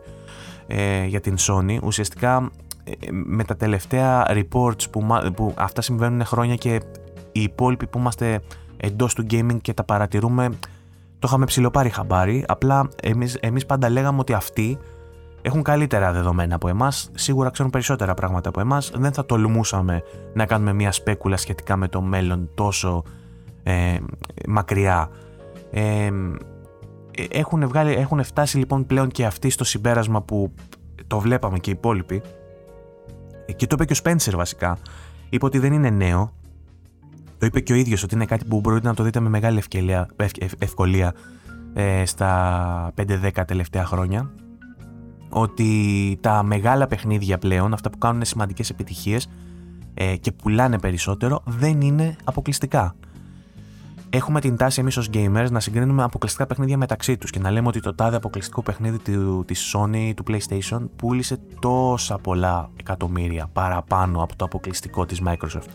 ε, 0.68 1.06
για 1.06 1.22
την 1.22 1.36
Sony. 1.40 1.78
Ουσιαστικά 1.84 2.50
ε, 2.84 2.92
με 3.12 3.44
τα 3.44 3.56
τελευταία 3.56 4.26
reports 4.30 4.90
που, 4.92 5.06
που 5.36 5.54
αυτά 5.58 5.82
συμβαίνουν 5.82 6.26
χρόνια 6.26 6.56
και 6.56 6.82
οι 7.32 7.42
υπόλοιποι 7.42 7.88
που 7.88 8.00
είμαστε 8.00 8.42
εντός 8.78 9.14
του 9.14 9.26
gaming 9.32 9.58
και 9.62 9.74
τα 9.74 9.84
παρατηρούμε 9.84 10.50
το 11.20 11.28
είχαμε 11.28 11.46
ψηλοπάρει 11.46 11.90
χαμπάρι, 11.90 12.46
απλά 12.48 12.90
εμείς, 13.02 13.36
εμείς 13.40 13.66
πάντα 13.66 13.90
λέγαμε 13.90 14.20
ότι 14.20 14.34
αυτοί 14.34 14.78
έχουν 15.48 15.64
καλύτερα 15.64 16.12
δεδομένα 16.12 16.56
από 16.56 16.68
εμάς, 16.68 17.10
σίγουρα 17.14 17.50
ξέρουν 17.50 17.72
περισσότερα 17.72 18.14
πράγματα 18.14 18.50
από 18.50 18.60
εμάς. 18.60 18.92
Δεν 18.96 19.14
θα 19.14 19.26
τολμούσαμε 19.26 20.04
να 20.34 20.46
κάνουμε 20.46 20.74
μια 20.74 20.92
σπέκουλα 20.92 21.38
σχετικά 21.38 21.76
με 21.76 21.88
το 21.88 22.02
μέλλον 22.02 22.50
τόσο 22.54 23.04
ε, 23.64 23.98
μακριά. 24.48 25.10
Ε, 25.72 26.10
έχουν, 27.30 27.68
βγάλει, 27.68 27.94
έχουν 27.94 28.24
φτάσει 28.24 28.58
λοιπόν 28.58 28.86
πλέον 28.86 29.10
και 29.10 29.26
αυτοί 29.26 29.50
στο 29.50 29.64
συμπέρασμα 29.64 30.22
που 30.22 30.54
το 31.08 31.20
βλέπαμε 31.20 31.60
και 31.60 31.70
οι 31.70 31.74
υπόλοιποι. 31.78 32.22
Και 33.56 33.68
το 33.68 33.76
είπε 33.76 33.86
και 33.86 33.94
ο 33.94 33.96
Σπένσερ 33.96 34.36
βασικά. 34.36 34.78
Είπε 35.30 35.46
ότι 35.46 35.60
δεν 35.60 35.74
είναι 35.74 35.90
νέο. 35.90 36.34
Το 37.38 37.46
είπε 37.46 37.60
και 37.60 37.74
ο 37.74 37.76
ίδιος 37.76 38.04
ότι 38.04 38.16
είναι 38.16 38.26
κάτι 38.26 38.46
που 38.46 38.60
μπορείτε 38.60 38.88
να 38.88 38.94
το 38.94 39.04
δείτε 39.04 39.20
με 39.20 39.30
μεγάλη 39.30 39.58
ευκολία, 39.58 40.08
ευκολία 40.58 41.14
ε, 41.74 42.06
στα 42.06 42.94
5-10 42.98 43.44
τελευταία 43.48 43.86
χρόνια 43.86 44.32
ότι 45.30 46.18
τα 46.22 46.44
μεγάλα 46.44 46.88
παιχνίδια 46.88 47.38
πλέον, 47.38 47.74
αυτά 47.74 47.90
που 47.90 47.98
κάνουν 47.98 48.26
σημαντικές 48.26 48.70
επιτυχίες 48.70 49.30
ε, 49.94 50.16
και 50.16 50.32
πουλάνε 50.32 50.80
περισσότερο, 50.80 51.42
δεν 51.46 51.82
είναι 51.82 52.16
αποκλειστικά. 52.24 52.96
Έχουμε 54.10 54.42
την 54.42 54.58
τάση 54.58 54.80
εμείς 54.80 54.98
ως 54.98 55.10
gamers 55.14 55.48
να 55.52 55.60
συγκρίνουμε 55.60 56.04
αποκλειστικά 56.04 56.46
παιχνίδια 56.46 56.78
μεταξύ 56.78 57.18
τους 57.18 57.30
και 57.30 57.40
να 57.40 57.52
λέμε 57.52 57.68
ότι 57.68 57.80
το 57.80 57.96
τάδε 57.96 58.16
αποκλειστικό 58.16 58.62
παιχνίδι 58.62 59.00
της 59.46 59.76
Sony, 59.76 60.12
του 60.16 60.24
PlayStation, 60.28 60.80
πούλησε 60.96 61.40
τόσα 61.60 62.18
πολλά 62.18 62.70
εκατομμύρια 62.80 63.50
παραπάνω 63.54 64.24
από 64.24 64.36
το 64.36 64.46
αποκλειστικό 64.46 65.06
της 65.06 65.22
Microsoft. 65.26 65.70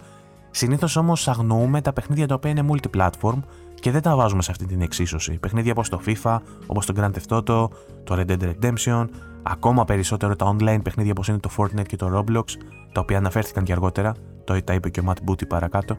Συνήθως 0.51 0.97
όμως 0.97 1.29
αγνοούμε 1.29 1.81
τα 1.81 1.93
παιχνίδια 1.93 2.27
τα 2.27 2.35
οποία 2.35 2.51
είναι 2.51 2.65
multiplatform 2.69 3.39
και 3.75 3.91
δεν 3.91 4.03
τα 4.03 4.17
βάζουμε 4.17 4.43
σε 4.43 4.51
αυτή 4.51 4.67
την 4.67 4.81
εξίσωση. 4.81 5.39
Παιχνίδια 5.39 5.73
όπως 5.73 5.89
το 5.89 6.01
FIFA, 6.07 6.39
όπως 6.67 6.87
το 6.87 6.95
Grand 6.97 7.11
Theft 7.11 7.37
Auto, 7.37 7.69
το 8.05 8.11
Red 8.11 8.27
Dead 8.27 8.53
Redemption, 8.53 9.07
ακόμα 9.43 9.85
περισσότερο 9.85 10.37
τα 10.37 10.57
online 10.57 10.81
παιχνίδια 10.83 11.13
όπως 11.13 11.29
είναι 11.29 11.39
το 11.39 11.51
Fortnite 11.57 11.87
και 11.87 11.97
το 11.97 12.19
Roblox, 12.19 12.45
τα 12.93 13.01
οποία 13.01 13.19
αναφέρθηκαν 13.19 13.65
και 13.65 13.73
αργότερα, 13.73 14.15
το 14.45 14.63
τα 14.63 14.75
είπε 14.75 14.91
και 14.91 15.01
ο 15.01 15.05
Matt 15.07 15.31
Booty 15.31 15.49
παρακάτω. 15.49 15.97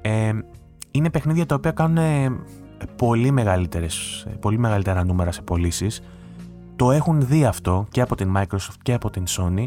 Ε, 0.00 0.32
είναι 0.90 1.10
παιχνίδια 1.10 1.46
τα 1.46 1.54
οποία 1.54 1.70
κάνουν 1.70 1.96
ε, 1.96 2.36
πολύ, 2.96 3.30
μεγαλύτερες, 3.30 4.26
ε, 4.28 4.30
πολύ 4.40 4.58
μεγαλύτερα 4.58 5.04
νούμερα 5.04 5.32
σε 5.32 5.42
πωλήσεις. 5.42 6.02
Το 6.76 6.90
έχουν 6.90 7.26
δει 7.26 7.44
αυτό 7.44 7.86
και 7.90 8.00
από 8.00 8.14
την 8.14 8.34
Microsoft 8.36 8.76
και 8.82 8.92
από 8.92 9.10
την 9.10 9.24
Sony 9.28 9.64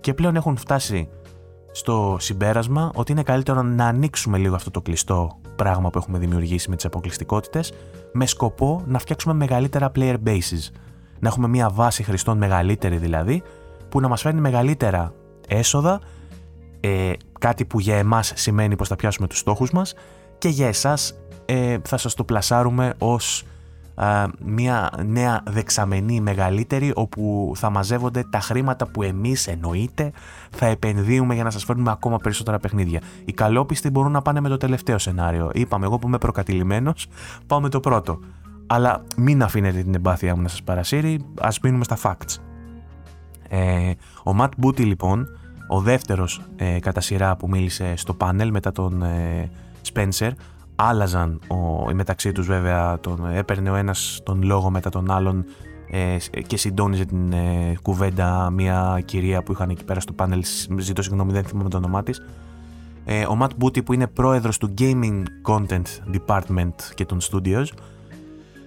και 0.00 0.14
πλέον 0.14 0.36
έχουν 0.36 0.56
φτάσει 0.56 1.08
στο 1.72 2.16
συμπέρασμα 2.20 2.90
ότι 2.94 3.12
είναι 3.12 3.22
καλύτερο 3.22 3.62
να 3.62 3.86
ανοίξουμε 3.86 4.38
λίγο 4.38 4.54
αυτό 4.54 4.70
το 4.70 4.80
κλειστό 4.80 5.38
πράγμα 5.56 5.90
που 5.90 5.98
έχουμε 5.98 6.18
δημιουργήσει 6.18 6.70
με 6.70 6.76
τις 6.76 6.84
αποκλειστικότητες 6.84 7.72
με 8.12 8.26
σκοπό 8.26 8.82
να 8.86 8.98
φτιάξουμε 8.98 9.34
μεγαλύτερα 9.34 9.92
player 9.96 10.16
bases. 10.24 10.70
Να 11.22 11.28
έχουμε 11.28 11.48
μια 11.48 11.70
βάση 11.70 12.02
χρηστών 12.02 12.38
μεγαλύτερη 12.38 12.96
δηλαδή 12.96 13.42
που 13.88 14.00
να 14.00 14.08
μας 14.08 14.20
φέρνει 14.20 14.40
μεγαλύτερα 14.40 15.14
έσοδα 15.48 16.00
ε, 16.80 17.12
κάτι 17.38 17.64
που 17.64 17.80
για 17.80 17.96
εμάς 17.96 18.32
σημαίνει 18.34 18.76
πως 18.76 18.88
θα 18.88 18.96
πιάσουμε 18.96 19.26
τους 19.26 19.38
στόχους 19.38 19.70
μας 19.70 19.94
και 20.38 20.48
για 20.48 20.66
εσάς 20.66 21.14
ε, 21.44 21.76
θα 21.84 21.96
σας 21.96 22.14
το 22.14 22.24
πλασάρουμε 22.24 22.94
ως 22.98 23.44
μια 24.44 24.90
νέα 25.04 25.42
δεξαμενή 25.46 26.20
μεγαλύτερη 26.20 26.92
όπου 26.94 27.52
θα 27.56 27.70
μαζεύονται 27.70 28.24
τα 28.30 28.40
χρήματα 28.40 28.86
που 28.86 29.02
εμείς 29.02 29.46
εννοείται 29.46 30.12
θα 30.50 30.66
επενδύουμε 30.66 31.34
για 31.34 31.44
να 31.44 31.50
σας 31.50 31.64
φέρνουμε 31.64 31.90
ακόμα 31.90 32.16
περισσότερα 32.16 32.58
παιχνίδια. 32.58 33.00
Οι 33.24 33.32
καλόπιστοι 33.32 33.90
μπορούν 33.90 34.12
να 34.12 34.22
πάνε 34.22 34.40
με 34.40 34.48
το 34.48 34.56
τελευταίο 34.56 34.98
σενάριο. 34.98 35.50
Είπαμε 35.54 35.86
εγώ 35.86 35.98
που 35.98 36.06
είμαι 36.06 36.18
προκατηλημένος 36.18 37.06
πάω 37.46 37.60
με 37.60 37.68
το 37.68 37.80
πρώτο. 37.80 38.18
Αλλά 38.74 39.02
μην 39.16 39.42
αφήνετε 39.42 39.82
την 39.82 39.94
εμπάθειά 39.94 40.36
μου 40.36 40.42
να 40.42 40.48
σας 40.48 40.62
παρασύρει, 40.62 41.24
ας 41.40 41.60
μείνουμε 41.60 41.84
στα 41.84 41.98
facts. 42.02 42.36
Ε, 43.48 43.90
ο 44.24 44.36
Matt 44.40 44.48
Booty 44.62 44.84
λοιπόν, 44.84 45.28
ο 45.68 45.80
δεύτερος 45.80 46.42
ε, 46.56 46.78
κατά 46.78 47.00
σειρά 47.00 47.36
που 47.36 47.48
μίλησε 47.48 47.96
στο 47.96 48.14
πάνελ 48.14 48.50
μετά 48.50 48.72
τον 48.72 49.02
ε, 49.02 49.50
Spencer, 49.92 50.30
άλλαζαν 50.74 51.40
ο, 51.48 51.92
μεταξύ 51.94 52.32
τους 52.32 52.46
βέβαια, 52.46 53.00
τον, 53.00 53.26
έπαιρνε 53.32 53.70
ο 53.70 53.74
ένας 53.74 54.20
τον 54.24 54.42
λόγο 54.42 54.70
μετά 54.70 54.90
τον 54.90 55.10
άλλον 55.10 55.44
ε, 55.90 56.16
και 56.46 56.56
συντόνιζε 56.56 57.04
την 57.04 57.32
ε, 57.32 57.74
κουβέντα 57.82 58.50
μια 58.50 59.02
κυρία 59.04 59.42
που 59.42 59.52
είχαν 59.52 59.70
εκεί 59.70 59.84
πέρα 59.84 60.00
στο 60.00 60.12
πάνελ, 60.12 60.44
ζητώ 60.78 61.02
συγγνώμη 61.02 61.32
δεν 61.32 61.44
θυμάμαι 61.44 61.68
το 61.68 61.76
όνομά 61.76 62.02
της. 62.02 62.22
Ε, 63.04 63.24
ο 63.24 63.38
Matt 63.40 63.64
Booty 63.64 63.84
που 63.84 63.92
είναι 63.92 64.06
πρόεδρος 64.06 64.58
του 64.58 64.74
Gaming 64.78 65.22
Content 65.46 66.16
Department 66.16 66.74
και 66.94 67.04
των 67.04 67.18
Studios 67.20 67.66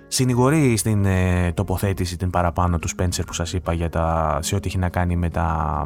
συνηγορεί 0.08 0.78
στην 0.78 1.06
ε, 1.06 1.52
τοποθέτηση 1.54 2.18
την 2.18 2.30
παραπάνω 2.30 2.80
του 2.80 2.90
Spencer 2.98 3.22
που 3.26 3.34
σας 3.34 3.54
είπα 3.54 3.74
για 3.74 3.90
τα, 3.90 4.38
σε 4.42 4.56
ό,τι 4.56 4.68
έχει 4.68 4.78
να 4.78 4.90
κάνει 4.90 5.16
με 5.16 5.30
τα, 5.30 5.84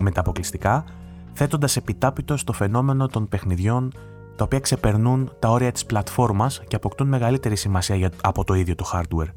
με 0.00 0.10
τα 0.10 0.20
αποκλειστικά 0.20 0.84
θέτοντας 1.32 1.76
επιτάπητος 1.76 2.40
στο 2.40 2.52
φαινόμενο 2.52 3.06
των 3.06 3.28
παιχνιδιών 3.28 3.92
τα 4.36 4.44
οποία 4.44 4.60
ξεπερνούν 4.60 5.32
τα 5.38 5.48
όρια 5.48 5.72
της 5.72 5.86
πλατφόρμας 5.86 6.62
και 6.68 6.76
αποκτούν 6.76 7.08
μεγαλύτερη 7.08 7.56
σημασία 7.56 8.10
από 8.22 8.44
το 8.44 8.54
ίδιο 8.54 8.74
το 8.74 8.90
hardware. 8.92 9.30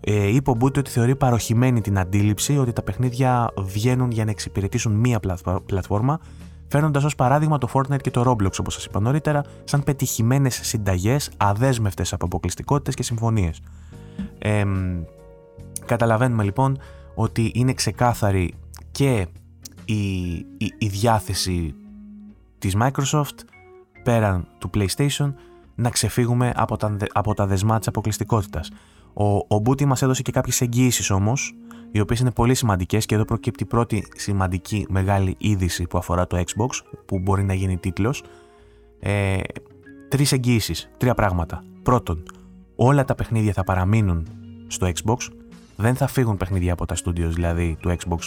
Ε, 0.00 0.26
είπε 0.26 0.50
ο 0.50 0.54
Μπούτι 0.54 0.78
ότι 0.78 0.90
θεωρεί 0.90 1.16
παροχημένη 1.16 1.80
την 1.80 1.98
αντίληψη 1.98 2.58
ότι 2.58 2.72
τα 2.72 2.82
παιχνίδια 2.82 3.50
βγαίνουν 3.56 4.10
για 4.10 4.24
να 4.24 4.30
εξυπηρετήσουν 4.30 4.92
μία 4.92 5.20
πλατφόρμα, 5.66 6.20
φέρνοντα 6.68 7.00
ως 7.04 7.14
παράδειγμα 7.14 7.58
το 7.58 7.68
Fortnite 7.72 8.00
και 8.00 8.10
το 8.10 8.20
Roblox, 8.26 8.58
όπως 8.60 8.74
σας 8.74 8.84
είπα 8.84 9.00
νωρίτερα, 9.00 9.44
σαν 9.64 9.84
πετυχημένες 9.84 10.60
συνταγές, 10.62 11.30
αδέσμευτες 11.36 12.12
από 12.12 12.24
αποκλειστικότητες 12.24 12.94
και 12.94 13.02
συμφωνίες. 13.02 13.60
Ε, 14.38 14.64
καταλαβαίνουμε 15.86 16.42
λοιπόν 16.44 16.78
ότι 17.14 17.52
είναι 17.54 17.72
ξεκάθαρη 17.72 18.54
και 18.90 19.26
η, 19.84 20.32
η, 20.34 20.74
η 20.78 20.86
διάθεση 20.86 21.74
της 22.58 22.76
Microsoft 22.80 23.38
πέραν 24.02 24.46
του 24.58 24.70
PlayStation 24.74 25.32
να 25.74 25.90
ξεφύγουμε 25.90 26.52
από 26.56 26.76
τα, 26.76 26.96
από 27.12 27.34
τα 27.34 27.46
δεσμά 27.46 27.78
της 27.78 27.88
αποκλειστικότητας. 27.88 28.70
Ο, 29.14 29.24
ο 29.24 29.58
Μπούτι 29.62 29.84
μας 29.84 30.02
έδωσε 30.02 30.22
και 30.22 30.32
κάποιες 30.32 30.60
εγγύησει 30.60 31.12
όμως, 31.12 31.54
οι 31.92 32.00
οποίες 32.00 32.20
είναι 32.20 32.30
πολύ 32.30 32.54
σημαντικές 32.54 33.06
και 33.06 33.14
εδώ 33.14 33.24
προκύπτει 33.24 33.62
η 33.62 33.66
πρώτη 33.66 34.08
σημαντική 34.16 34.86
μεγάλη 34.88 35.34
είδηση 35.38 35.86
που 35.86 35.98
αφορά 35.98 36.26
το 36.26 36.36
Xbox, 36.36 36.98
που 37.06 37.18
μπορεί 37.18 37.42
να 37.44 37.54
γίνει 37.54 37.76
τίτλος. 37.76 38.22
Ε, 39.00 39.38
τρεις 40.08 40.32
εγγύησεις, 40.32 40.90
τρία 40.96 41.14
πράγματα. 41.14 41.64
Πρώτον, 41.82 42.22
όλα 42.76 43.04
τα 43.04 43.14
παιχνίδια 43.14 43.52
θα 43.52 43.64
παραμείνουν 43.64 44.26
στο 44.66 44.86
Xbox, 44.86 45.16
δεν 45.76 45.94
θα 45.94 46.06
φύγουν 46.06 46.36
παιχνίδια 46.36 46.72
από 46.72 46.86
τα 46.86 46.94
studios 47.04 47.30
δηλαδή 47.30 47.76
του 47.80 47.96
Xbox 47.98 48.18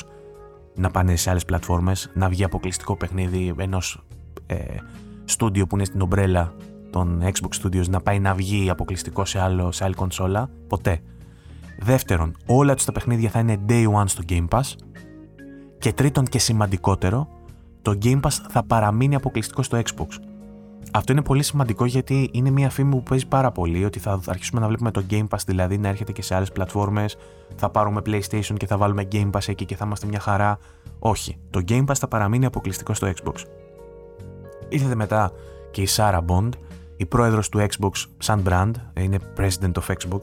να 0.76 0.92
πάνε 0.92 1.16
σε 1.16 1.30
άλλες 1.30 1.46
πλατφόρμες, 1.46 2.12
να 2.14 2.30
βγει 2.30 2.44
αποκλειστικό 2.44 2.96
παιχνίδι 2.96 3.54
ενός 3.58 4.04
ε, 4.46 4.56
στούντιο 5.26 5.68
που 5.68 5.76
είναι 5.76 5.86
στην 5.86 6.02
ομπρέλα 6.02 6.54
των 6.90 7.22
Xbox 7.24 7.66
Studios 7.66 7.88
να 7.90 8.02
πάει 8.02 8.20
να 8.20 8.34
βγει 8.34 8.70
αποκλειστικό 8.70 9.26
σε, 9.26 9.40
άλλο, 9.40 9.72
σε 9.72 9.84
άλλη 9.84 9.94
κονσόλα. 9.94 10.50
Ποτέ. 10.68 11.02
Δεύτερον, 11.84 12.36
όλα 12.46 12.74
τους 12.74 12.86
τα 12.86 12.92
παιχνίδια 12.92 13.30
θα 13.30 13.40
είναι 13.40 13.58
day 13.70 13.86
one 13.94 14.04
στο 14.06 14.24
Game 14.30 14.48
Pass. 14.48 14.76
Και 15.80 15.94
τρίτον 15.94 16.26
και 16.26 16.40
σημαντικότερο, 16.40 17.28
το 17.82 17.98
Game 18.02 18.20
Pass 18.22 18.38
θα 18.50 18.64
παραμείνει 18.64 19.16
αποκλειστικό 19.16 19.64
στο 19.64 19.78
Xbox. 19.78 20.08
Αυτό 20.94 21.12
είναι 21.12 21.22
πολύ 21.22 21.44
σημαντικό 21.44 21.86
γιατί 21.86 22.30
είναι 22.34 22.50
μια 22.50 22.70
φήμη 22.70 22.92
που 22.92 23.04
παίζει 23.04 23.28
πάρα 23.28 23.52
πολύ 23.52 23.86
ότι 23.86 24.00
θα 24.00 24.20
αρχίσουμε 24.26 24.62
να 24.62 24.68
βλέπουμε 24.68 24.92
το 24.92 25.04
Game 25.10 25.28
Pass 25.28 25.40
δηλαδή 25.46 25.78
να 25.78 25.88
έρχεται 25.88 26.12
και 26.12 26.22
σε 26.22 26.36
άλλες 26.36 26.52
πλατφόρμες, 26.52 27.18
θα 27.56 27.70
πάρουμε 27.70 28.02
PlayStation 28.06 28.56
και 28.58 28.68
θα 28.68 28.78
βάλουμε 28.78 29.08
Game 29.12 29.30
Pass 29.32 29.48
εκεί 29.48 29.66
και 29.66 29.76
θα 29.76 29.86
είμαστε 29.86 30.08
μια 30.08 30.20
χαρά. 30.20 30.58
Όχι, 31.00 31.38
το 31.50 31.62
Game 31.68 31.86
Pass 31.86 31.96
θα 31.96 32.08
παραμείνει 32.08 32.46
αποκλειστικό 32.46 32.94
στο 32.94 33.08
Xbox. 33.08 33.36
Ήρθε 34.70 34.96
μετά 34.96 35.32
και 35.72 35.82
η 35.82 35.88
Sarah 35.96 36.22
Bond, 36.26 36.50
η 36.98 37.06
πρόεδρος 37.06 37.50
του 37.50 37.60
Xbox 37.60 37.92
σαν 38.18 38.44
brand, 38.48 38.72
είναι 38.94 39.18
president 39.38 39.72
of 39.72 39.94
Xbox. 39.96 40.20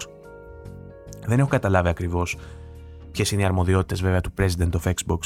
Δεν 1.28 1.38
έχω 1.38 1.48
καταλάβει 1.48 1.88
ακριβώς 1.88 2.36
ποιες 3.10 3.30
είναι 3.30 3.42
οι 3.42 3.44
αρμοδιότητες 3.44 4.02
βέβαια 4.02 4.20
του 4.20 4.32
president 4.38 4.70
of 4.70 4.92
Xbox 4.92 5.18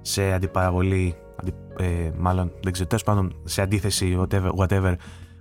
σε 0.00 0.32
αντιπαραβολή, 0.32 1.14
αντι, 1.36 1.54
ε, 1.78 2.10
μάλλον 2.18 2.52
δεν 2.62 2.72
ξέρω, 2.72 2.88
τέλος 2.88 3.04
πάντων 3.04 3.34
σε 3.44 3.62
αντίθεση 3.62 4.18
whatever, 4.20 4.50
whatever 4.56 4.94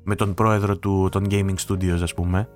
με 0.04 0.16
τον 0.16 0.34
πρόεδρο 0.34 0.78
του, 0.78 1.10
των 1.12 1.28
gaming 1.30 1.56
studios 1.68 2.00
ας 2.02 2.14
πούμε 2.14 2.48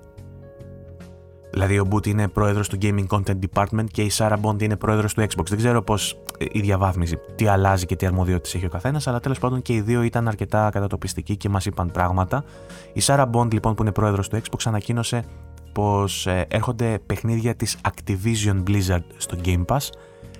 Δηλαδή 1.53 1.79
ο 1.79 1.87
Boot 1.91 2.07
είναι 2.07 2.27
πρόεδρος 2.27 2.69
του 2.69 2.77
Gaming 2.81 3.07
Content 3.07 3.39
Department 3.53 3.85
και 3.91 4.01
η 4.01 4.11
Sarah 4.13 4.37
Bond 4.41 4.61
είναι 4.61 4.75
πρόεδρος 4.75 5.13
του 5.13 5.21
Xbox. 5.21 5.45
Δεν 5.47 5.57
ξέρω 5.57 5.81
πώς 5.81 6.17
ε, 6.37 6.45
η 6.51 6.59
διαβάθμιση, 6.59 7.17
τι 7.35 7.47
αλλάζει 7.47 7.85
και 7.85 7.95
τι 7.95 8.05
αρμοδιότητες 8.05 8.55
έχει 8.55 8.65
ο 8.65 8.69
καθένας, 8.69 9.07
αλλά 9.07 9.19
τέλος 9.19 9.39
πάντων 9.39 9.61
και 9.61 9.73
οι 9.73 9.81
δύο 9.81 10.01
ήταν 10.01 10.27
αρκετά 10.27 10.69
κατατοπιστικοί 10.71 11.37
και 11.37 11.49
μας 11.49 11.65
είπαν 11.65 11.91
πράγματα. 11.91 12.43
Η 12.93 13.01
Sarah 13.03 13.29
Bond 13.31 13.53
λοιπόν 13.53 13.75
που 13.75 13.81
είναι 13.81 13.91
πρόεδρος 13.91 14.29
του 14.29 14.37
Xbox 14.37 14.57
ανακοίνωσε 14.65 15.25
πως 15.73 16.27
ε, 16.27 16.45
έρχονται 16.49 16.99
παιχνίδια 17.05 17.55
της 17.55 17.77
Activision 17.81 18.63
Blizzard 18.67 19.03
στο 19.17 19.37
Game 19.45 19.65
Pass 19.65 19.89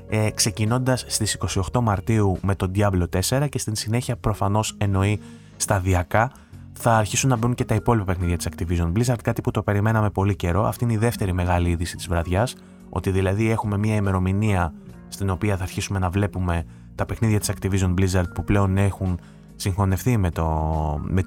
ε, 0.09 0.29
ξεκινώντας 0.29 1.05
στις 1.07 1.37
28 1.71 1.79
Μαρτίου 1.81 2.37
με 2.41 2.55
το 2.55 2.71
Diablo 2.75 3.03
4 3.29 3.47
και 3.49 3.59
στην 3.59 3.75
συνέχεια 3.75 4.15
προφανώς 4.15 4.75
εννοεί 4.77 5.19
σταδιακά 5.57 6.31
θα 6.73 6.97
αρχίσουν 6.97 7.29
να 7.29 7.35
μπουν 7.35 7.53
και 7.53 7.65
τα 7.65 7.75
υπόλοιπα 7.75 8.05
παιχνίδια 8.05 8.37
της 8.37 8.47
Activision 8.51 8.91
Blizzard, 8.93 9.19
κάτι 9.23 9.41
που 9.41 9.51
το 9.51 9.63
περιμέναμε 9.63 10.09
πολύ 10.09 10.35
καιρό. 10.35 10.65
Αυτή 10.65 10.83
είναι 10.83 10.93
η 10.93 10.97
δεύτερη 10.97 11.33
μεγάλη 11.33 11.69
είδηση 11.69 11.95
της 11.95 12.07
βραδιάς. 12.07 12.55
Ότι 12.89 13.11
δηλαδή 13.11 13.49
έχουμε 13.49 13.77
μια 13.77 13.95
ημερομηνία 13.95 14.73
στην 15.07 15.29
οποία 15.29 15.57
θα 15.57 15.63
αρχίσουμε 15.63 15.99
να 15.99 16.09
βλέπουμε 16.09 16.65
τα 16.95 17.05
παιχνίδια 17.05 17.39
της 17.39 17.51
Activision 17.51 17.93
Blizzard 17.93 18.33
που 18.33 18.43
πλέον 18.43 18.77
έχουν 18.77 19.19
συγχωνευτεί 19.55 20.17
με 20.17 20.31
το, 20.31 20.47
με, 21.03 21.23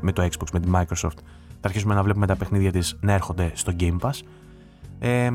με, 0.00 0.12
το 0.12 0.22
Xbox, 0.22 0.46
με 0.52 0.60
τη 0.60 0.68
Microsoft. 0.72 1.18
Θα 1.60 1.68
αρχίσουμε 1.68 1.94
να 1.94 2.02
βλέπουμε 2.02 2.26
τα 2.26 2.36
παιχνίδια 2.36 2.72
της 2.72 2.96
να 3.00 3.12
έρχονται 3.12 3.50
στο 3.54 3.72
Game 3.80 3.98
Pass. 4.00 4.20
Ε, 4.98 5.30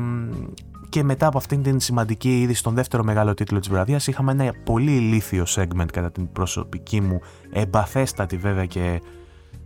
και 0.88 1.02
μετά 1.02 1.26
από 1.26 1.38
αυτήν 1.38 1.62
την 1.62 1.80
σημαντική 1.80 2.40
είδηση, 2.40 2.58
στον 2.58 2.74
δεύτερο 2.74 3.04
μεγάλο 3.04 3.34
τίτλο 3.34 3.58
της 3.58 3.68
βραδιάς, 3.68 4.06
είχαμε 4.06 4.32
ένα 4.32 4.52
πολύ 4.64 4.96
ηλίθιο 4.96 5.44
segment 5.48 5.88
κατά 5.92 6.10
την 6.10 6.32
προσωπική 6.32 7.00
μου, 7.00 7.20
εμπαθέστατη 7.52 8.36
βέβαια 8.36 8.66
και 8.66 9.00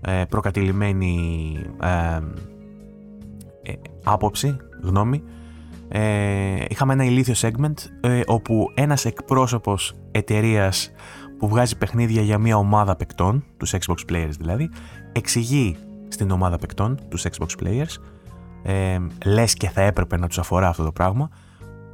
ε, 0.01 0.25
προκατηλημένη 0.29 1.57
ε, 1.83 2.21
ε, 3.63 3.73
άποψη, 4.05 4.57
γνώμη. 4.83 5.23
Ε, 5.89 6.65
είχαμε 6.69 6.93
ένα 6.93 7.05
ηλίθιο 7.05 7.35
segment 7.37 7.75
ε, 8.01 8.21
όπου 8.27 8.71
ένας 8.75 9.05
εκπρόσωπος 9.05 9.95
εταιρείας 10.11 10.91
που 11.39 11.49
βγάζει 11.49 11.79
παιχνίδια 11.79 12.23
για 12.23 12.39
μια 12.39 12.57
ομάδα 12.57 12.97
παικτών, 12.97 13.45
τους 13.57 13.75
Xbox 13.75 14.13
Players 14.13 14.35
δηλαδή, 14.39 14.71
εξηγεί 15.13 15.77
στην 16.09 16.31
ομάδα 16.31 16.59
παικτών, 16.59 16.99
τους 17.09 17.25
Xbox 17.31 17.63
Players, 17.63 17.95
ε, 18.63 18.99
λες 19.25 19.55
και 19.55 19.69
θα 19.69 19.81
έπρεπε 19.81 20.17
να 20.17 20.27
τους 20.27 20.39
αφορά 20.39 20.69
αυτό 20.69 20.85
το 20.85 20.93
πράγμα, 20.93 21.31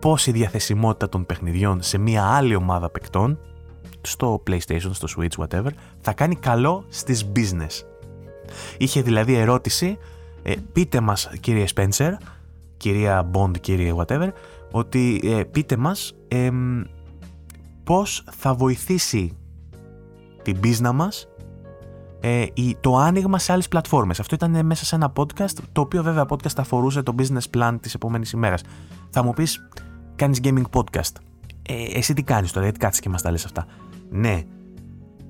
πώς 0.01 0.27
η 0.27 0.33
διαθεσιμότητα 0.33 1.09
των 1.09 1.27
παιχνιδιών 1.27 1.83
σε 1.83 1.99
μια 1.99 2.25
άλλη 2.25 2.55
ομάδα 2.55 2.91
παικτών, 2.91 3.39
στο 4.01 4.43
PlayStation, 4.47 4.91
στο 4.91 5.09
Switch, 5.17 5.45
whatever, 5.45 5.71
θα 6.01 6.13
κάνει 6.13 6.37
καλό 6.37 6.85
στις 6.89 7.31
business. 7.37 7.85
Είχε 8.79 9.03
δηλαδή 9.03 9.35
ερώτηση, 9.35 9.99
ε, 10.43 10.53
πείτε 10.73 11.01
μας 11.01 11.31
κύριε 11.41 11.65
Spencer, 11.75 12.13
κυρία 12.77 13.31
Bond, 13.33 13.61
κύριε 13.61 13.95
whatever, 13.97 14.29
ότι 14.71 15.21
ε, 15.25 15.45
πείτε 15.45 15.77
μας 15.77 16.15
ε, 16.29 16.51
πώς 17.85 18.25
θα 18.31 18.55
βοηθήσει 18.55 19.37
την 20.43 20.61
business 20.63 20.93
μας 20.93 21.29
ε, 22.27 22.47
το 22.81 22.97
άνοιγμα 22.97 23.39
σε 23.39 23.53
άλλες 23.53 23.69
πλατφόρμες. 23.69 24.21
Αυτό 24.21 24.35
ήταν 24.35 24.67
μέσα 24.67 24.85
σε 24.85 24.95
ένα 24.95 25.13
podcast, 25.17 25.57
το 25.73 25.81
οποίο 25.81 26.03
βέβαια 26.03 26.27
podcast 26.29 26.57
αφορούσε 26.57 27.03
το 27.03 27.15
business 27.19 27.59
plan 27.59 27.77
της 27.81 27.95
επόμενης 27.95 28.31
ημέρας. 28.31 28.63
Θα 29.11 29.25
μου 29.25 29.33
πεις, 29.33 29.69
κάνεις 30.17 30.41
gaming 30.45 30.65
podcast. 30.73 31.13
Ε, 31.63 31.99
εσύ 31.99 32.15
τι 32.15 32.23
κάνεις 32.23 32.53
τώρα, 32.53 32.65
γιατί 32.65 32.79
κάτσε 32.79 33.01
και 33.01 33.09
μας 33.09 33.23
τα 33.23 33.31
λες 33.31 33.45
αυτά. 33.45 33.67
Ναι, 34.11 34.43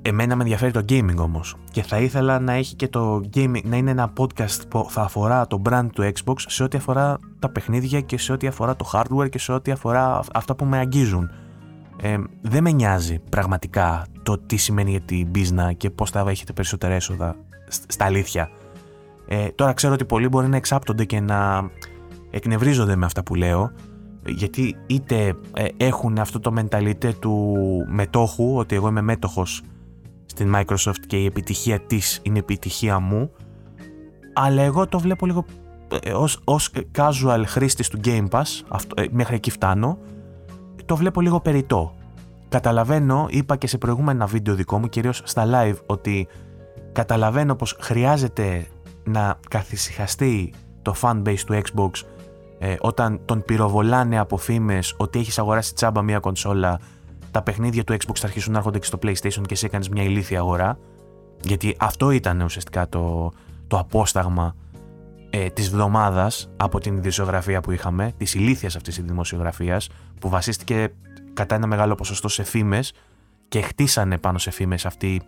Εμένα 0.07 0.37
με 0.37 0.43
ενδιαφέρει 0.43 0.73
το 0.73 0.85
gaming 0.89 1.17
όμως 1.17 1.57
και 1.71 1.83
θα 1.83 1.99
ήθελα 1.99 2.39
να 2.41 2.53
έχει 2.53 2.75
και 2.75 2.89
το 2.89 3.21
gaming, 3.35 3.63
να 3.65 3.77
είναι 3.77 3.91
ένα 3.91 4.13
podcast 4.19 4.69
που 4.69 4.87
θα 4.89 5.03
αφορά 5.03 5.47
το 5.47 5.63
brand 5.69 5.87
του 5.93 6.13
Xbox 6.13 6.35
σε 6.37 6.63
ό,τι 6.63 6.77
αφορά 6.77 7.19
τα 7.39 7.49
παιχνίδια 7.49 8.01
και 8.01 8.19
σε 8.19 8.33
ό,τι 8.33 8.47
αφορά 8.47 8.77
το 8.77 8.91
hardware 8.93 9.29
και 9.31 9.39
σε 9.39 9.53
ό,τι 9.53 9.71
αφορά 9.71 10.21
αυτά 10.35 10.55
που 10.55 10.65
με 10.65 10.79
αγγίζουν. 10.79 11.31
Ε, 12.01 12.19
δεν 12.41 12.63
με 12.63 12.71
νοιάζει 12.71 13.19
πραγματικά 13.31 14.07
το 14.23 14.39
τι 14.39 14.57
σημαίνει 14.57 14.91
για 14.91 15.01
την 15.01 15.31
business 15.35 15.77
και 15.77 15.91
πώς 15.91 16.11
θα 16.11 16.25
έχετε 16.29 16.53
περισσότερα 16.53 16.95
έσοδα 16.95 17.37
στα 17.69 18.05
αλήθεια. 18.05 18.51
Ε, 19.29 19.49
τώρα 19.49 19.73
ξέρω 19.73 19.93
ότι 19.93 20.05
πολλοί 20.05 20.29
μπορεί 20.29 20.49
να 20.49 20.57
εξάπτονται 20.57 21.05
και 21.05 21.21
να 21.21 21.71
εκνευρίζονται 22.31 22.97
με 22.97 23.07
αυτά 23.07 23.23
που 23.23 23.35
λέω 23.35 23.73
γιατί 24.27 24.77
είτε 24.87 25.35
ε, 25.55 25.67
έχουν 25.77 26.19
αυτό 26.19 26.41
το 26.41 26.55
mentality 26.57 27.15
του 27.19 27.57
μετόχου 27.89 28.57
ότι 28.57 28.75
εγώ 28.75 28.89
είμαι 28.89 29.01
μέτοχος 29.01 29.63
στην 30.27 30.55
Microsoft 30.57 31.01
και 31.07 31.17
η 31.17 31.25
επιτυχία 31.25 31.81
της 31.81 32.21
είναι 32.23 32.39
επιτυχία 32.39 32.99
μου 32.99 33.31
αλλά 34.33 34.63
εγώ 34.63 34.87
το 34.87 34.99
βλέπω 34.99 35.27
λίγο 35.27 35.45
ε, 36.03 36.13
ως, 36.13 36.41
ως 36.45 36.71
casual 36.99 37.43
χρήστης 37.47 37.89
του 37.89 38.01
Game 38.05 38.29
Pass 38.29 38.45
αυτό, 38.69 39.03
ε, 39.03 39.07
μέχρι 39.11 39.35
εκεί 39.35 39.51
φτάνω 39.51 39.99
το 40.87 40.97
βλέπω 40.97 41.21
λίγο 41.21 41.41
περιττό 41.41 41.95
καταλαβαίνω, 42.49 43.27
είπα 43.31 43.57
και 43.57 43.67
σε 43.67 43.79
προηγούμενα 43.79 44.27
βίντεο 44.27 44.55
δικό 44.55 44.79
μου 44.79 44.89
κυρίως 44.89 45.23
στα 45.25 45.45
live 45.47 45.77
ότι 45.87 46.29
καταλαβαίνω 46.93 47.55
πως 47.55 47.77
χρειάζεται 47.81 48.67
να 49.05 49.39
καθησυχαστεί 49.51 50.53
το 50.83 50.95
fanbase 51.01 51.39
του 51.47 51.61
Xbox 51.63 51.91
ε, 52.59 52.77
όταν 52.81 53.21
τον 53.25 53.45
πυροβολάνε 53.45 54.19
από 54.19 54.37
φήμες 54.37 54.95
ότι 54.97 55.19
έχεις 55.19 55.39
αγοράσει 55.39 55.75
τσάμπα 55.75 56.03
μια 56.03 56.19
κονσόλα 56.19 56.81
τα 57.31 57.43
παιχνίδια 57.43 57.85
του 57.85 57.93
Xbox 57.93 58.15
θα 58.15 58.27
αρχίσουν 58.27 58.53
να 58.53 58.59
έρχονται 58.59 58.79
και 58.79 58.87
στο 58.87 58.99
PlayStation 59.03 59.43
και 59.47 59.53
εσύ 59.53 59.67
έκανες 59.67 59.89
μια 59.89 60.03
ηλίθια 60.03 60.39
αγορά. 60.39 60.79
Γιατί 61.43 61.77
αυτό 61.79 62.11
ήταν 62.11 62.41
ουσιαστικά 62.41 62.89
το, 62.89 63.33
το 63.67 63.79
απόσταγμα 63.79 64.55
ε, 65.37 65.51
της 65.51 65.71
βδομάδας 65.71 66.51
από 66.57 66.81
την 66.81 66.97
δημοσιογραφία 66.97 67.61
που 67.61 67.71
είχαμε, 67.71 68.13
της 68.17 68.35
ηλίθιας 68.35 68.77
αυτής 68.77 68.95
της 68.95 69.05
δημοσιογραφίας, 69.05 69.89
που 70.21 70.29
βασίστηκε 70.29 70.93
κατά 71.33 71.55
ένα 71.55 71.67
μεγάλο 71.67 71.95
ποσοστό 71.95 72.29
σε 72.29 72.43
φήμες 72.43 72.93
και 73.49 73.61
χτίσανε 73.61 74.19
πάνω 74.19 74.39
σε 74.39 74.51
φήμες 74.51 74.87
αυτοί 74.87 75.23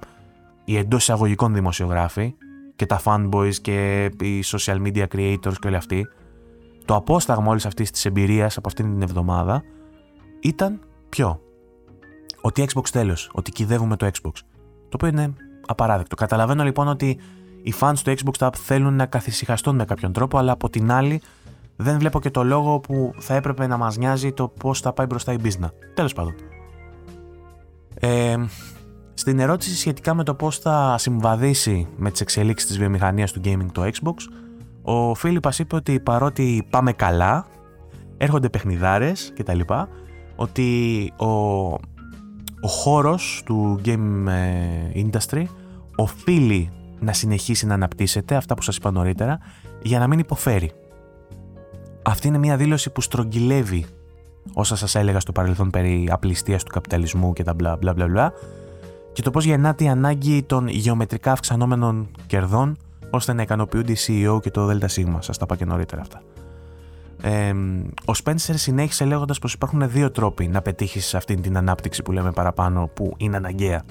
οι 0.65 0.77
εντός 0.77 1.03
εισαγωγικών 1.03 1.55
δημοσιογράφοι 1.55 2.35
και 2.77 2.87
τα 2.87 3.01
fanboys 3.05 3.55
και 3.55 4.05
οι 4.21 4.43
social 4.47 4.83
media 4.87 5.07
creators 5.15 5.55
και 5.61 5.67
όλοι 5.67 5.77
αυτοί, 5.77 6.07
το 6.85 6.95
απόσταγμα 6.95 7.51
όλης 7.51 7.67
αυτής 7.67 7.91
της 7.91 8.05
εμπειρίας 8.05 8.57
από 8.57 8.69
αυτήν 8.69 8.93
την 8.93 9.03
εβδομάδα 9.03 9.63
ήταν 10.41 10.81
ποιο; 11.09 11.41
Ότι 12.41 12.67
Xbox 12.73 12.89
τέλος, 12.89 13.31
ότι 13.33 13.51
κυδεύουμε 13.51 13.97
το 13.97 14.07
Xbox. 14.07 14.33
Το 14.89 14.91
οποίο 14.95 15.09
είναι 15.09 15.33
απαράδεκτο. 15.67 16.17
Καταλαβαίνω 16.17 16.65
λοιπόν 16.65 16.89
ότι 16.89 17.19
οι 17.67 17.75
fans 17.81 17.95
του 18.05 18.11
Xbox 18.11 18.35
θα 18.39 18.51
θέλουν 18.55 18.95
να 18.95 19.07
καθησυχαστούν 19.07 19.75
με 19.75 19.85
κάποιον 19.85 20.13
τρόπο, 20.13 20.39
αλλά 20.39 20.53
από 20.53 20.71
την 20.71 20.91
άλλη 20.91 21.21
δεν 21.77 21.99
βλέπω 21.99 22.21
και 22.21 22.31
το 22.31 22.45
λόγο 22.45 22.81
που 22.81 23.13
θα 23.19 23.35
έπρεπε 23.35 23.67
να 23.67 23.77
μας 23.77 23.97
νοιάζει 23.97 24.33
το 24.33 24.49
πώς 24.49 24.81
θα 24.81 24.93
πάει 24.93 25.07
μπροστά 25.07 25.33
η 25.33 25.37
business. 25.43 25.71
Τέλος 25.95 26.13
πάντων. 26.13 26.35
Ε, 27.95 28.37
στην 29.15 29.39
ερώτηση 29.39 29.77
σχετικά 29.77 30.15
με 30.15 30.25
το 30.25 30.35
πώς 30.35 30.59
θα 30.59 30.95
συμβαδίσει 30.99 31.89
με 31.97 32.11
τις 32.11 32.21
εξελίξεις 32.21 32.69
της 32.69 32.79
βιομηχανίας 32.79 33.33
του 33.33 33.41
gaming 33.45 33.67
το 33.73 33.83
Xbox, 33.83 34.15
ο 34.83 35.15
Φίλιππας 35.15 35.59
είπε 35.59 35.77
ότι 35.77 36.01
παρότι 36.01 36.67
πάμε 36.71 36.93
καλά, 36.93 37.47
έρχονται 38.17 38.49
παιχνιδάρες 38.49 39.33
κτλ, 39.37 39.61
ότι 40.37 41.13
ο, 41.17 41.27
ο 42.61 42.69
χώρος 42.69 43.43
του 43.45 43.81
game 43.85 44.27
ε, 44.27 45.07
industry 45.11 45.45
οφείλει 45.97 46.71
να 47.01 47.13
συνεχίσει 47.13 47.67
να 47.67 47.75
αναπτύσσεται, 47.75 48.37
αυτά 48.37 48.55
που 48.55 48.63
σας 48.63 48.77
είπα 48.77 48.91
νωρίτερα, 48.91 49.39
για 49.83 49.99
να 49.99 50.07
μην 50.07 50.19
υποφέρει. 50.19 50.73
Αυτή 52.03 52.29
είναι 52.29 52.39
μια 52.39 52.57
δήλωση 52.57 52.91
που 52.91 53.01
στρογγυλεύει 53.01 53.87
όσα 54.55 54.77
σας 54.77 54.95
έλεγα 54.95 55.21
στο 55.21 55.33
παρελθόν 55.33 55.71
περί 55.71 56.09
απληστίας 56.11 56.63
του 56.63 56.73
καπιταλισμού 56.73 57.33
και 57.33 57.43
τα 57.43 57.55
μπλα 57.55 57.77
μπλα 57.77 57.93
μπλα 57.93 58.09
μπλα 58.09 58.33
και 59.13 59.23
το 59.23 59.31
πώς 59.31 59.45
γεννάται 59.45 59.85
η 59.85 59.89
ανάγκη 59.89 60.43
των 60.43 60.69
γεωμετρικά 60.69 61.33
αυξανόμενων 61.33 62.09
κερδών 62.27 62.77
ώστε 63.11 63.33
να 63.33 63.43
ικανοποιούνται 63.43 63.93
οι 63.93 63.97
CEO 64.07 64.39
και 64.43 64.51
το 64.51 64.67
ΔΣ. 64.67 64.99
Σας 65.19 65.39
τα 65.39 65.45
είπα 65.45 65.57
και 65.57 65.65
νωρίτερα 65.65 66.01
αυτά. 66.01 66.23
Ε, 67.23 67.53
ο 68.05 68.13
Spencer 68.25 68.55
συνέχισε 68.55 69.05
λέγοντας 69.05 69.39
πως 69.39 69.53
υπάρχουν 69.53 69.91
δύο 69.91 70.11
τρόποι 70.11 70.49
να 70.49 70.63
πετύχεις 70.63 71.15
αυτή 71.15 71.35
την 71.35 71.57
ανάπτυξη 71.57 72.03
που 72.03 72.13
λέμε 72.13 72.31
παραπάνω 72.33 72.91
που 72.95 73.15
είναι 73.17 73.37
αναγκαία. 73.37 73.83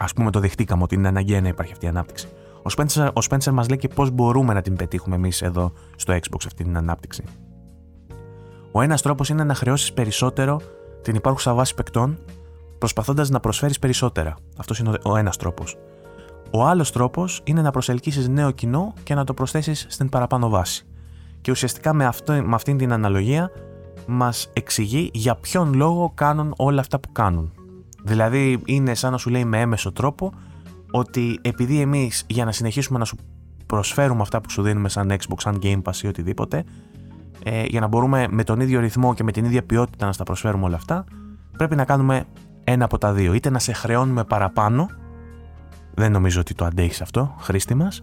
Ας 0.00 0.12
πούμε 0.12 0.30
το 0.30 0.40
δεχτήκαμε 0.40 0.82
ότι 0.82 0.94
είναι 0.94 1.08
αναγκαία 1.08 1.40
να 1.40 1.48
υπάρχει 1.48 1.72
αυτή 1.72 1.84
η 1.84 1.88
ανάπτυξη. 1.88 2.28
Ο 2.58 2.70
Spencer, 2.76 3.08
ο 3.08 3.20
Spencer 3.28 3.50
μας 3.52 3.68
λέει 3.68 3.78
και 3.78 3.88
πώς 3.88 4.10
μπορούμε 4.10 4.54
να 4.54 4.62
την 4.62 4.76
πετύχουμε 4.76 5.14
εμείς 5.14 5.42
εδώ 5.42 5.72
στο 5.96 6.12
Xbox 6.12 6.42
αυτή 6.46 6.64
την 6.64 6.76
ανάπτυξη. 6.76 7.24
Ο 8.72 8.80
ένας 8.80 9.02
τρόπος 9.02 9.28
είναι 9.28 9.44
να 9.44 9.54
χρεώσεις 9.54 9.92
περισσότερο 9.92 10.60
την 11.02 11.14
υπάρχουσα 11.14 11.54
βάση 11.54 11.74
παικτών 11.74 12.18
προσπαθώντας 12.78 13.30
να 13.30 13.40
προσφέρεις 13.40 13.78
περισσότερα. 13.78 14.34
Αυτός 14.58 14.78
είναι 14.78 14.98
ο 15.02 15.16
ένας 15.16 15.36
τρόπος. 15.36 15.76
Ο 16.50 16.66
άλλος 16.66 16.92
τρόπος 16.92 17.40
είναι 17.44 17.62
να 17.62 17.70
προσελκύσεις 17.70 18.28
νέο 18.28 18.50
κοινό 18.50 18.92
και 19.02 19.14
να 19.14 19.24
το 19.24 19.34
προσθέσεις 19.34 19.86
στην 19.88 20.08
παραπάνω 20.08 20.48
βάση. 20.48 20.86
Και 21.40 21.50
ουσιαστικά 21.50 21.92
με, 21.92 22.06
αυτό, 22.06 22.32
με 22.32 22.54
αυτήν 22.54 22.76
την 22.76 22.92
αναλογία 22.92 23.50
μας 24.06 24.50
εξηγεί 24.52 25.10
για 25.12 25.34
ποιον 25.34 25.74
λόγο 25.74 26.12
κάνουν 26.14 26.54
όλα 26.56 26.80
αυτά 26.80 27.00
που 27.00 27.12
κάνουν. 27.12 27.52
Δηλαδή 28.02 28.58
είναι 28.64 28.94
σαν 28.94 29.12
να 29.12 29.18
σου 29.18 29.30
λέει 29.30 29.44
με 29.44 29.60
έμεσο 29.60 29.92
τρόπο 29.92 30.32
ότι 30.90 31.38
επειδή 31.42 31.80
εμείς 31.80 32.24
για 32.26 32.44
να 32.44 32.52
συνεχίσουμε 32.52 32.98
να 32.98 33.04
σου 33.04 33.16
προσφέρουμε 33.66 34.22
αυτά 34.22 34.40
που 34.40 34.50
σου 34.50 34.62
δίνουμε 34.62 34.88
σαν 34.88 35.10
Xbox, 35.10 35.36
σαν 35.36 35.58
Game 35.62 35.82
Pass 35.82 35.96
ή 36.02 36.06
οτιδήποτε, 36.06 36.64
ε, 37.42 37.64
για 37.64 37.80
να 37.80 37.86
μπορούμε 37.86 38.26
με 38.30 38.44
τον 38.44 38.60
ίδιο 38.60 38.80
ρυθμό 38.80 39.14
και 39.14 39.22
με 39.22 39.32
την 39.32 39.44
ίδια 39.44 39.62
ποιότητα 39.62 40.06
να 40.06 40.12
στα 40.12 40.24
προσφέρουμε 40.24 40.64
όλα 40.64 40.76
αυτά, 40.76 41.04
πρέπει 41.56 41.76
να 41.76 41.84
κάνουμε 41.84 42.24
ένα 42.64 42.84
από 42.84 42.98
τα 42.98 43.12
δύο. 43.12 43.32
Είτε 43.32 43.50
να 43.50 43.58
σε 43.58 43.72
χρεώνουμε 43.72 44.24
παραπάνω, 44.24 44.88
δεν 45.94 46.12
νομίζω 46.12 46.40
ότι 46.40 46.54
το 46.54 46.64
αντέχεις 46.64 47.02
αυτό, 47.02 47.34
χρήστη 47.38 47.74
μας, 47.74 48.02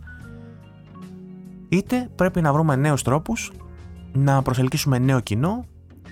είτε 1.69 2.10
πρέπει 2.15 2.41
να 2.41 2.53
βρούμε 2.53 2.75
νέους 2.75 3.01
τρόπους 3.01 3.51
να 4.13 4.41
προσελκύσουμε 4.41 4.97
νέο 4.97 5.19
κοινό, 5.19 5.65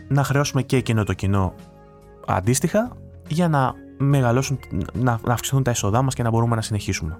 να 0.07 0.23
χρεώσουμε 0.23 0.61
και 0.61 0.77
εκείνο 0.77 1.03
το 1.03 1.13
κοινό 1.13 1.53
αντίστοιχα, 2.27 2.91
για 3.27 3.47
να 3.47 3.73
μεγαλώσουν, 3.97 4.59
να, 4.93 5.19
να 5.25 5.33
αυξηθούν 5.33 5.63
τα 5.63 5.71
έσοδά 5.71 6.01
μας 6.01 6.13
και 6.13 6.23
να 6.23 6.29
μπορούμε 6.29 6.55
να 6.55 6.61
συνεχίσουμε. 6.61 7.17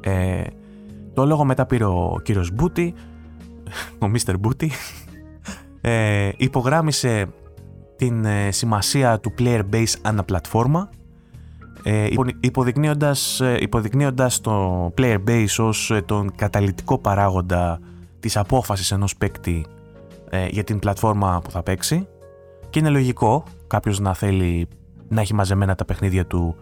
Ε, 0.00 0.42
το 1.14 1.26
λόγο 1.26 1.44
μετά 1.44 1.66
πήρε 1.66 1.84
ο 1.84 2.20
κύριος 2.22 2.50
Μπούτι, 2.50 2.94
ο 3.98 4.06
Mr. 4.14 4.34
Μπούτι, 4.40 4.70
ε, 5.80 6.30
υπογράμμισε 6.36 7.26
την 7.96 8.24
ε, 8.24 8.50
σημασία 8.50 9.20
του 9.20 9.34
player 9.38 9.62
base 9.72 9.94
ανά 10.02 10.24
πλατφόρμα, 10.24 10.90
ε, 11.82 12.08
υποδεικνύοντας, 12.40 13.40
ε, 13.40 13.56
υποδεικνύοντας 13.60 14.40
το 14.40 14.86
player 14.98 15.18
base 15.28 15.56
ως 15.58 15.90
ε, 15.90 16.02
τον 16.02 16.34
καταλητικό 16.36 16.98
παράγοντα 16.98 17.80
της 18.20 18.36
απόφασης 18.36 18.90
ενός 18.90 19.16
παίκτη 19.16 19.64
για 20.50 20.64
την 20.64 20.78
πλατφόρμα 20.78 21.40
που 21.44 21.50
θα 21.50 21.62
παίξει 21.62 22.06
και 22.70 22.78
είναι 22.78 22.88
λογικό 22.88 23.44
κάποιος 23.66 24.00
να 24.00 24.14
θέλει 24.14 24.68
να 25.10 25.20
έχει 25.20 25.34
μαζεμένα 25.34 25.74
τα 25.74 25.84
παιχνίδια 25.84 26.26
του 26.26 26.56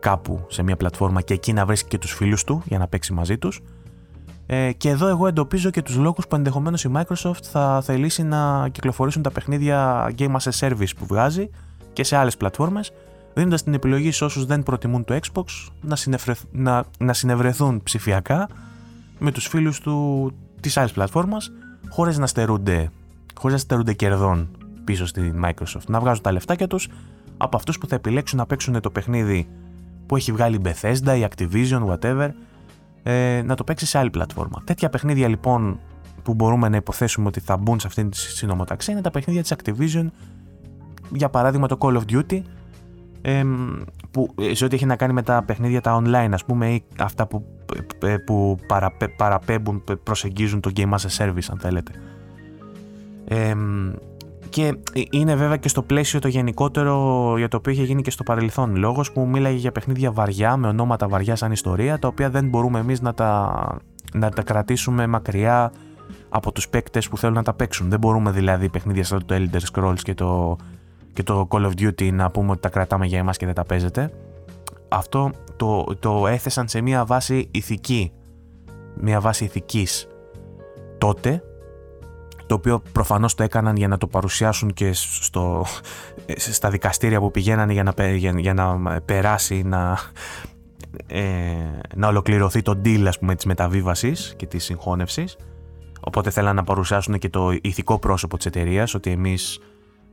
κάπου 0.00 0.44
σε 0.48 0.62
μια 0.62 0.76
πλατφόρμα 0.76 1.20
και 1.20 1.34
εκεί 1.34 1.52
να 1.52 1.66
βρίσκει 1.66 1.88
και 1.88 1.98
τους 1.98 2.12
φίλους 2.12 2.44
του 2.44 2.62
για 2.64 2.78
να 2.78 2.86
παίξει 2.86 3.12
μαζί 3.12 3.38
τους. 3.38 3.60
Ε, 4.46 4.72
και 4.72 4.88
εδώ 4.88 5.06
εγώ 5.06 5.26
εντοπίζω 5.26 5.70
και 5.70 5.82
τους 5.82 5.96
λόγους 5.96 6.26
που 6.26 6.36
ενδεχομένως 6.36 6.84
η 6.84 6.90
Microsoft 6.94 7.42
θα 7.42 7.80
θελήσει 7.82 8.22
να 8.22 8.68
κυκλοφορήσουν 8.68 9.22
τα 9.22 9.30
παιχνίδια 9.30 10.10
Game 10.18 10.36
as 10.36 10.50
a 10.50 10.68
Service 10.68 10.96
που 10.98 11.06
βγάζει 11.06 11.50
και 11.92 12.04
σε 12.04 12.16
άλλες 12.16 12.36
πλατφόρμες, 12.36 12.92
δίνοντας 13.34 13.62
την 13.62 13.74
επιλογή 13.74 14.10
σε 14.10 14.24
όσους 14.24 14.44
δεν 14.44 14.62
προτιμούν 14.62 15.04
το 15.04 15.18
Xbox 15.22 15.44
να, 15.80 15.96
να... 16.50 16.84
να 16.98 17.12
συνευρεθούν 17.12 17.82
ψηφιακά 17.82 18.48
με 19.18 19.32
τους 19.32 19.46
φίλους 19.46 19.80
του 19.80 20.32
της 20.60 20.76
άλλης 20.76 20.92
πλατφόρμας 20.92 21.52
χωρίς 21.88 22.18
να 22.18 22.26
στερούνται, 22.26 22.90
χωρίς 23.34 23.56
να 23.56 23.62
στερούνται 23.62 23.92
κερδών 23.92 24.48
πίσω 24.84 25.06
στη 25.06 25.34
Microsoft. 25.44 25.86
Να 25.86 26.00
βγάζουν 26.00 26.22
τα 26.22 26.32
λεφτάκια 26.32 26.66
τους 26.66 26.88
από 27.36 27.56
αυτούς 27.56 27.78
που 27.78 27.86
θα 27.86 27.94
επιλέξουν 27.94 28.38
να 28.38 28.46
παίξουν 28.46 28.80
το 28.80 28.90
παιχνίδι 28.90 29.48
που 30.06 30.16
έχει 30.16 30.32
βγάλει 30.32 30.56
η 30.56 30.60
Bethesda, 30.64 31.18
η 31.18 31.28
Activision, 31.30 31.86
whatever, 31.86 32.28
ε, 33.02 33.42
να 33.44 33.54
το 33.54 33.64
παίξει 33.64 33.86
σε 33.86 33.98
άλλη 33.98 34.10
πλατφόρμα. 34.10 34.62
Τέτοια 34.64 34.88
παιχνίδια 34.88 35.28
λοιπόν 35.28 35.80
που 36.22 36.34
μπορούμε 36.34 36.68
να 36.68 36.76
υποθέσουμε 36.76 37.26
ότι 37.26 37.40
θα 37.40 37.56
μπουν 37.56 37.80
σε 37.80 37.86
αυτήν 37.86 38.10
τη 38.10 38.16
συνομοταξία 38.16 38.92
είναι 38.92 39.02
τα 39.02 39.10
παιχνίδια 39.10 39.42
της 39.42 39.54
Activision, 39.56 40.06
για 41.12 41.28
παράδειγμα 41.28 41.66
το 41.66 41.76
Call 41.80 41.96
of 41.96 42.02
Duty, 42.10 42.40
ε, 43.22 43.44
που, 44.10 44.34
σε 44.52 44.64
ό,τι 44.64 44.74
έχει 44.74 44.86
να 44.86 44.96
κάνει 44.96 45.12
με 45.12 45.22
τα 45.22 45.42
παιχνίδια 45.42 45.80
τα 45.80 46.02
online 46.02 46.30
ας 46.32 46.44
πούμε 46.44 46.70
ή 46.70 46.84
αυτά 46.98 47.26
που, 47.26 47.44
ε, 48.02 48.16
που 48.16 48.58
παραπέμπουν, 49.16 49.84
προσεγγίζουν 50.02 50.60
το 50.60 50.70
Game 50.76 50.90
as 50.90 51.06
a 51.08 51.24
Service 51.26 51.46
αν 51.50 51.58
θέλετε. 51.58 51.92
Ε, 53.24 53.54
και 54.56 54.78
είναι 55.10 55.34
βέβαια 55.34 55.56
και 55.56 55.68
στο 55.68 55.82
πλαίσιο 55.82 56.20
το 56.20 56.28
γενικότερο 56.28 57.34
για 57.36 57.48
το 57.48 57.56
οποίο 57.56 57.72
είχε 57.72 57.82
γίνει 57.82 58.02
και 58.02 58.10
στο 58.10 58.22
παρελθόν. 58.22 58.76
Λόγος 58.76 59.12
που 59.12 59.26
μίλαγε 59.26 59.56
για 59.56 59.72
παιχνίδια 59.72 60.12
βαριά, 60.12 60.56
με 60.56 60.68
ονόματα 60.68 61.08
βαριά 61.08 61.36
σαν 61.36 61.52
ιστορία, 61.52 61.98
τα 61.98 62.08
οποία 62.08 62.30
δεν 62.30 62.48
μπορούμε 62.48 62.78
εμείς 62.78 63.00
να 63.00 63.14
τα, 63.14 63.78
να 64.12 64.30
τα 64.30 64.42
κρατήσουμε 64.42 65.06
μακριά 65.06 65.72
από 66.28 66.52
τους 66.52 66.68
παίκτες 66.68 67.08
που 67.08 67.18
θέλουν 67.18 67.34
να 67.34 67.42
τα 67.42 67.54
παίξουν. 67.54 67.90
Δεν 67.90 67.98
μπορούμε 67.98 68.30
δηλαδή 68.30 68.68
παιχνίδια 68.68 69.04
σαν 69.04 69.26
το 69.26 69.34
Elder 69.38 69.60
Scrolls 69.72 70.00
και 70.02 70.14
το, 70.14 70.56
και 71.12 71.22
το 71.22 71.48
Call 71.50 71.62
of 71.62 71.72
Duty 71.80 72.12
να 72.12 72.30
πούμε 72.30 72.50
ότι 72.50 72.60
τα 72.60 72.68
κρατάμε 72.68 73.06
για 73.06 73.18
εμάς 73.18 73.36
και 73.36 73.46
δεν 73.46 73.54
τα 73.54 73.64
παίζετε. 73.64 74.10
Αυτό 74.88 75.30
το, 75.56 75.84
το 75.98 76.26
έθεσαν 76.26 76.68
σε 76.68 76.80
μια 76.80 77.04
βάση 77.04 77.48
ηθική. 77.50 78.12
Μια 79.00 79.20
βάση 79.20 79.44
ηθικής 79.44 80.08
τότε 80.98 81.42
το 82.46 82.54
οποίο 82.54 82.82
προφανώς 82.92 83.34
το 83.34 83.42
έκαναν 83.42 83.76
για 83.76 83.88
να 83.88 83.98
το 83.98 84.06
παρουσιάσουν 84.06 84.72
και 84.72 84.92
στο, 84.92 85.64
στα 86.36 86.70
δικαστήρια 86.70 87.20
που 87.20 87.30
πηγαίνανε 87.30 87.72
για 87.72 87.82
να, 87.82 88.08
για, 88.16 88.54
να 88.54 89.00
περάσει, 89.00 89.62
να, 89.62 89.98
ε, 91.06 91.22
να 91.94 92.08
ολοκληρωθεί 92.08 92.62
το 92.62 92.80
deal 92.84 93.04
ας 93.06 93.18
πούμε 93.18 93.34
της 93.34 93.44
μεταβίβασης 93.44 94.34
και 94.36 94.46
της 94.46 94.64
συγχώνευσης. 94.64 95.36
Οπότε 96.00 96.30
θέλαν 96.30 96.56
να 96.56 96.64
παρουσιάσουν 96.64 97.18
και 97.18 97.28
το 97.28 97.50
ηθικό 97.60 97.98
πρόσωπο 97.98 98.36
της 98.36 98.46
εταιρείας 98.46 98.94
ότι 98.94 99.10
εμείς 99.10 99.58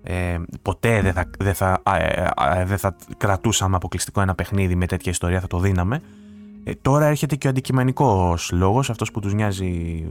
ε, 0.04 0.38
ποτέ 0.62 1.02
δεν 1.02 1.14
θα, 1.14 1.30
δεν, 1.40 1.54
θα, 1.54 1.82
ε, 1.98 2.28
ε, 2.60 2.66
δεν 2.66 2.78
θα 2.78 2.96
κρατούσαμε 3.18 3.76
αποκλειστικό 3.76 4.22
ένα 4.22 4.36
παιχνίδι 4.36 4.76
με 4.76 4.86
τέτοια 4.86 5.12
ιστορία, 5.12 5.40
θα 5.40 5.48
το 5.48 5.60
δίναμε. 5.60 6.02
Ε, 6.64 6.72
τώρα 6.82 7.06
έρχεται 7.06 7.36
και 7.36 7.48
ο 7.48 7.50
αντικειμενικός 7.50 8.52
λόγος, 8.52 8.90
αυτός 8.90 9.12
που 9.12 9.20
τους 9.20 9.34
νοιάζει 9.34 10.06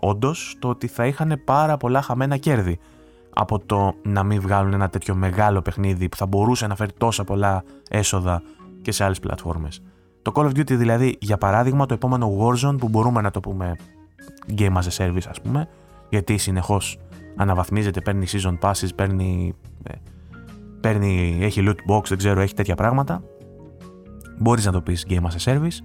όντως, 0.00 0.56
το 0.58 0.68
ότι 0.68 0.86
θα 0.86 1.06
είχαν 1.06 1.42
πάρα 1.44 1.76
πολλά 1.76 2.02
χαμένα 2.02 2.36
κέρδη 2.36 2.78
από 3.30 3.58
το 3.58 3.94
να 4.02 4.22
μην 4.22 4.40
βγάλουν 4.40 4.72
ένα 4.72 4.88
τέτοιο 4.88 5.14
μεγάλο 5.14 5.62
παιχνίδι 5.62 6.08
που 6.08 6.16
θα 6.16 6.26
μπορούσε 6.26 6.66
να 6.66 6.74
φέρει 6.74 6.92
τόσα 6.98 7.24
πολλά 7.24 7.64
έσοδα 7.88 8.42
και 8.82 8.92
σε 8.92 9.04
άλλες 9.04 9.20
πλατφόρμες. 9.20 9.82
Το 10.22 10.32
Call 10.34 10.44
of 10.44 10.50
Duty 10.50 10.76
δηλαδή, 10.76 11.16
για 11.20 11.38
παράδειγμα, 11.38 11.86
το 11.86 11.94
επόμενο 11.94 12.36
Warzone 12.38 12.76
που 12.78 12.88
μπορούμε 12.88 13.20
να 13.20 13.30
το 13.30 13.40
πούμε 13.40 13.76
game 14.56 14.72
as 14.72 14.82
a 14.82 15.06
service, 15.06 15.26
ας 15.28 15.40
πούμε, 15.40 15.68
γιατί 16.08 16.36
συνεχώς 16.36 16.98
αναβαθμίζεται, 17.36 18.00
παίρνει 18.00 18.26
season 18.28 18.58
passes, 18.60 18.88
παίρνει, 18.94 19.54
ε, 19.82 19.92
παίρνει, 20.80 21.38
έχει 21.42 21.62
loot 21.66 21.92
box, 21.94 22.04
δεν 22.08 22.18
ξέρω, 22.18 22.40
έχει 22.40 22.54
τέτοια 22.54 22.74
πράγματα 22.74 23.22
μπορείς 24.40 24.64
να 24.64 24.72
το 24.72 24.80
πεις 24.80 25.06
Game 25.08 25.22
as 25.22 25.36
a 25.38 25.54
Service. 25.54 25.78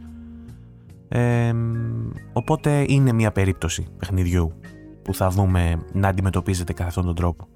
οπότε 2.34 2.86
είναι 2.88 3.14
μια 3.14 3.32
περίπτωση 3.32 3.88
παιχνιδιού 4.00 4.54
που 5.02 5.14
θα 5.14 5.30
δούμε 5.30 5.86
να 5.94 6.08
αντιμετωπίζεται 6.08 6.74
κατά 6.74 6.88
αυτόν 6.88 7.06
τον 7.06 7.16
τρόπο. 7.16 7.48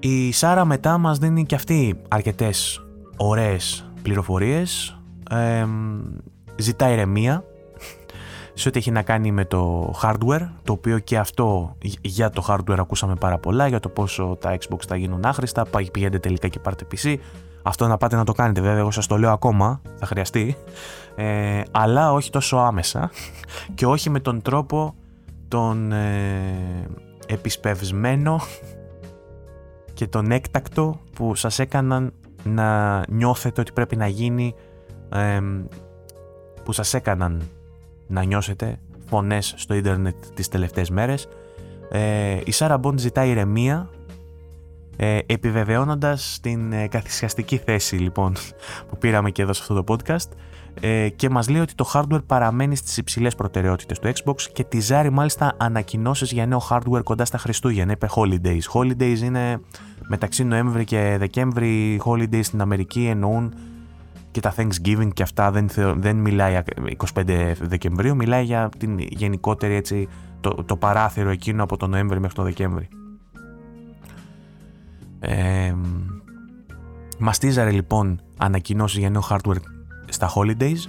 Η 0.00 0.32
Σάρα 0.32 0.64
μετά 0.64 0.98
μας 0.98 1.18
δίνει 1.18 1.46
και 1.46 1.54
αυτή 1.54 2.00
αρκετές 2.08 2.86
ωραίες 3.16 3.90
πληροφορίες. 4.02 4.98
Ε, 5.30 5.66
ζητά 6.56 6.90
ηρεμία 6.90 7.44
σε 8.54 8.68
ό,τι 8.68 8.78
έχει 8.78 8.90
να 8.90 9.02
κάνει 9.02 9.32
με 9.32 9.44
το 9.44 9.92
hardware, 10.02 10.48
το 10.62 10.72
οποίο 10.72 10.98
και 10.98 11.18
αυτό 11.18 11.76
για 12.00 12.30
το 12.30 12.44
hardware 12.48 12.78
ακούσαμε 12.78 13.14
πάρα 13.14 13.38
πολλά, 13.38 13.66
για 13.66 13.80
το 13.80 13.88
πόσο 13.88 14.36
τα 14.40 14.58
Xbox 14.60 14.78
θα 14.88 14.96
γίνουν 14.96 15.24
άχρηστα, 15.24 15.66
πηγαίνετε 15.92 16.18
τελικά 16.18 16.48
και 16.48 16.58
πάρτε 16.58 16.86
PC. 16.92 17.16
Αυτό 17.62 17.86
να 17.86 17.96
πάτε 17.96 18.16
να 18.16 18.24
το 18.24 18.32
κάνετε 18.32 18.60
βέβαια, 18.60 18.78
εγώ 18.78 18.90
σας 18.90 19.06
το 19.06 19.18
λέω 19.18 19.30
ακόμα, 19.30 19.80
θα 19.98 20.06
χρειαστεί, 20.06 20.56
ε, 21.14 21.62
αλλά 21.70 22.12
όχι 22.12 22.30
τόσο 22.30 22.56
άμεσα 22.56 23.10
και 23.74 23.86
όχι 23.86 24.10
με 24.10 24.20
τον 24.20 24.42
τρόπο 24.42 24.94
τον 25.48 25.92
ε, 25.92 26.86
επισπευσμένο 27.26 28.40
και 29.94 30.06
τον 30.06 30.30
έκτακτο 30.30 31.00
που 31.12 31.34
σας 31.34 31.58
έκαναν 31.58 32.12
να 32.42 33.02
νιώθετε 33.08 33.60
ότι 33.60 33.72
πρέπει 33.72 33.96
να 33.96 34.06
γίνει 34.06 34.54
που 36.64 36.72
σας 36.72 36.94
έκαναν 36.94 37.42
να 38.06 38.22
νιώσετε 38.22 38.78
φωνές 39.06 39.54
στο 39.56 39.74
ίντερνετ 39.74 40.14
τις 40.34 40.48
τελευταίες 40.48 40.90
μέρες. 40.90 41.28
Ε, 41.90 42.40
η 42.44 42.50
Σάρα 42.50 42.78
Μποντ 42.78 42.98
ζητά 42.98 43.24
ηρεμία 43.24 43.88
ε, 45.02 45.18
επιβεβαιώνοντας 45.26 46.38
την 46.42 46.72
ε, 46.72 46.86
καθυσιαστική 46.88 47.56
θέση 47.56 47.96
λοιπόν 47.96 48.34
που 48.88 48.98
πήραμε 48.98 49.30
και 49.30 49.42
εδώ 49.42 49.52
σε 49.52 49.60
αυτό 49.62 49.82
το 49.82 49.94
podcast 49.94 50.28
ε, 50.80 51.08
και 51.08 51.30
μας 51.30 51.48
λέει 51.48 51.60
ότι 51.60 51.74
το 51.74 51.90
hardware 51.94 52.24
παραμένει 52.26 52.76
στις 52.76 52.96
υψηλές 52.96 53.34
προτεραιότητες 53.34 53.98
του 53.98 54.12
Xbox 54.14 54.42
και 54.52 54.64
τη 54.64 54.80
ζάρει 54.80 55.10
μάλιστα 55.10 55.54
ανακοινώσεις 55.56 56.32
για 56.32 56.46
νέο 56.46 56.62
hardware 56.70 57.02
κοντά 57.04 57.24
στα 57.24 57.38
Χριστούγεννα. 57.38 57.92
Είπε 57.92 58.08
Holidays. 58.14 58.62
Holidays 58.72 59.18
είναι 59.22 59.60
μεταξύ 60.08 60.44
Νοέμβρη 60.44 60.84
και 60.84 61.16
Δεκέμβρη. 61.18 62.00
Holidays 62.04 62.44
στην 62.44 62.60
Αμερική 62.60 63.06
εννοούν 63.06 63.54
και 64.30 64.40
τα 64.40 64.54
Thanksgiving 64.56 65.08
και 65.14 65.22
αυτά 65.22 65.50
δεν, 65.50 65.68
δεν 65.96 66.16
μιλάει 66.16 66.60
25 67.14 67.52
Δεκεμβρίου, 67.60 68.16
μιλάει 68.16 68.44
για 68.44 68.68
την 68.78 68.98
γενικότερη 68.98 69.74
έτσι, 69.74 70.08
το, 70.40 70.64
το 70.66 70.76
παράθυρο 70.76 71.30
εκείνο 71.30 71.62
από 71.62 71.76
τον 71.76 71.90
Νοέμβρη 71.90 72.20
μέχρι 72.20 72.36
τον 72.36 72.44
Δεκέμβρη. 72.44 72.88
Ε, 75.20 75.74
μαστίζαρε 77.18 77.70
λοιπόν 77.70 78.20
ανακοινώσεις 78.36 78.98
για 78.98 79.10
νέο 79.10 79.22
hardware 79.30 79.60
στα 80.08 80.30
holidays 80.34 80.88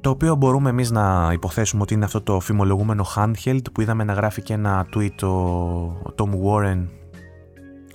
το 0.00 0.10
οποίο 0.10 0.34
μπορούμε 0.34 0.70
εμείς 0.70 0.90
να 0.90 1.30
υποθέσουμε 1.32 1.82
ότι 1.82 1.94
είναι 1.94 2.04
αυτό 2.04 2.20
το 2.20 2.40
φημολογούμενο 2.40 3.06
handheld 3.16 3.72
που 3.72 3.80
είδαμε 3.80 4.04
να 4.04 4.12
γράφει 4.12 4.42
και 4.42 4.52
ένα 4.52 4.86
tweet 4.94 5.22
ο 5.28 6.12
Tom 6.16 6.30
Warren 6.44 6.86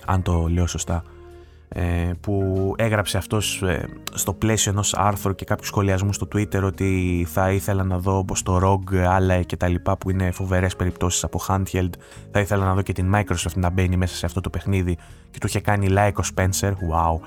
αν 0.06 0.22
το 0.22 0.46
λέω 0.48 0.66
σωστά 0.66 1.02
ε, 1.04 1.17
που 2.20 2.74
έγραψε 2.78 3.18
αυτός 3.18 3.62
ε, 3.62 3.88
στο 4.12 4.32
πλαίσιο 4.32 4.72
ενός 4.72 4.94
άρθρου 4.94 5.34
και 5.34 5.44
κάποιου 5.44 5.66
σχολιασμού 5.66 6.12
στο 6.12 6.28
Twitter 6.34 6.62
ότι 6.62 7.26
θα 7.30 7.50
ήθελα 7.50 7.84
να 7.84 7.98
δω 7.98 8.18
όπως 8.18 8.42
το 8.42 8.60
ROG, 8.62 8.96
άλλα 8.96 9.42
και 9.42 9.56
τα 9.56 9.68
λοιπά 9.68 9.96
που 9.96 10.10
είναι 10.10 10.30
φοβερές 10.30 10.76
περιπτώσεις 10.76 11.24
από 11.24 11.40
handheld. 11.48 11.90
Θα 12.30 12.40
ήθελα 12.40 12.64
να 12.64 12.74
δω 12.74 12.82
και 12.82 12.92
την 12.92 13.14
Microsoft 13.14 13.54
να 13.54 13.70
μπαίνει 13.70 13.96
μέσα 13.96 14.14
σε 14.14 14.26
αυτό 14.26 14.40
το 14.40 14.50
παιχνίδι 14.50 14.96
και 15.30 15.38
του 15.38 15.46
είχε 15.46 15.60
κάνει 15.60 15.86
like 15.90 16.14
ο 16.14 16.22
Spencer, 16.34 16.70
wow. 16.70 17.20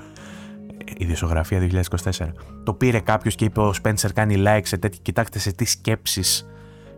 Η 0.96 1.04
διασογραφία 1.04 1.84
2024 2.10 2.26
το 2.64 2.74
πήρε 2.74 3.00
κάποιος 3.00 3.34
και 3.34 3.44
είπε 3.44 3.60
ο 3.60 3.74
Spencer 3.82 4.08
κάνει 4.14 4.42
like 4.46 4.62
σε 4.62 4.76
τέτοια 4.76 5.00
κοιτάξτε 5.02 5.38
σε 5.38 5.52
τι 5.52 5.64
σκέψεις 5.64 6.46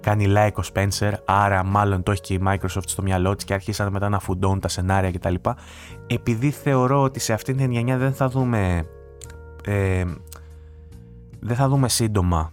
κάνει 0.05 0.27
like 0.37 0.55
ο 0.55 0.63
Spencer, 0.75 1.13
άρα 1.25 1.65
μάλλον 1.65 2.03
το 2.03 2.11
έχει 2.11 2.21
και 2.21 2.35
η 2.35 2.41
Microsoft 2.47 2.87
στο 2.87 3.03
μυαλό 3.03 3.35
της 3.35 3.45
και 3.45 3.55
αρχίσαν 3.55 3.93
μετά 3.93 4.09
να 4.09 4.19
φουντώνουν 4.19 4.61
τα 4.61 4.69
σενάρια 4.69 5.11
κτλ. 5.11 5.35
Επειδή 6.07 6.51
θεωρώ 6.51 7.03
ότι 7.03 7.21
σε 7.21 7.33
αυτήν 7.33 7.57
την 7.57 7.71
γενιά 7.71 7.97
δεν 7.97 8.15
θα 8.15 8.29
δούμε 8.29 8.87
ε, 9.65 10.05
δεν 11.41 11.57
θα 11.57 11.69
δούμε 11.69 11.89
σύντομα 11.89 12.53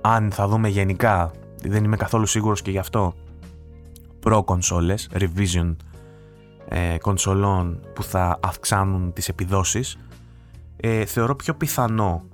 αν 0.00 0.30
θα 0.30 0.48
δούμε 0.48 0.68
γενικά, 0.68 1.30
δεν 1.62 1.84
είμαι 1.84 1.96
καθόλου 1.96 2.26
σίγουρος 2.26 2.62
και 2.62 2.70
γι' 2.70 2.78
αυτό, 2.78 3.14
προ 4.20 4.44
κονσόλες, 4.44 5.08
revision 5.12 5.76
ε, 6.68 6.96
κονσολών 6.98 7.80
που 7.94 8.02
θα 8.02 8.38
αυξάνουν 8.42 9.12
τις 9.12 9.28
επιδόσεις, 9.28 9.98
ε, 10.76 11.04
θεωρώ 11.04 11.36
πιο 11.36 11.54
πιθανό 11.54 12.24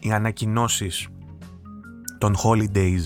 οι 0.00 0.12
ανακοινώσεις 0.12 1.08
των 2.18 2.36
holidays 2.44 3.04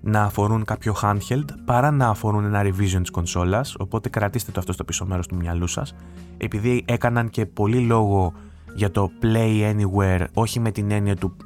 να 0.00 0.22
αφορούν 0.22 0.64
κάποιο 0.64 0.94
handheld 1.02 1.44
παρά 1.64 1.90
να 1.90 2.08
αφορούν 2.08 2.44
ένα 2.44 2.62
revision 2.62 3.00
της 3.00 3.10
κονσόλας. 3.10 3.74
Οπότε 3.78 4.08
κρατήστε 4.08 4.52
το 4.52 4.60
αυτό 4.60 4.72
στο 4.72 4.84
πίσω 4.84 5.06
μέρος 5.06 5.26
του 5.26 5.36
μυαλού 5.36 5.66
σας. 5.66 5.94
Επειδή 6.36 6.84
έκαναν 6.86 7.30
και 7.30 7.46
πολύ 7.46 7.78
λόγο 7.78 8.32
για 8.74 8.90
το 8.90 9.10
play 9.22 9.74
anywhere 9.74 10.24
όχι 10.32 10.60
με 10.60 10.70
την 10.70 10.90
έννοια 10.90 11.16
του 11.16 11.36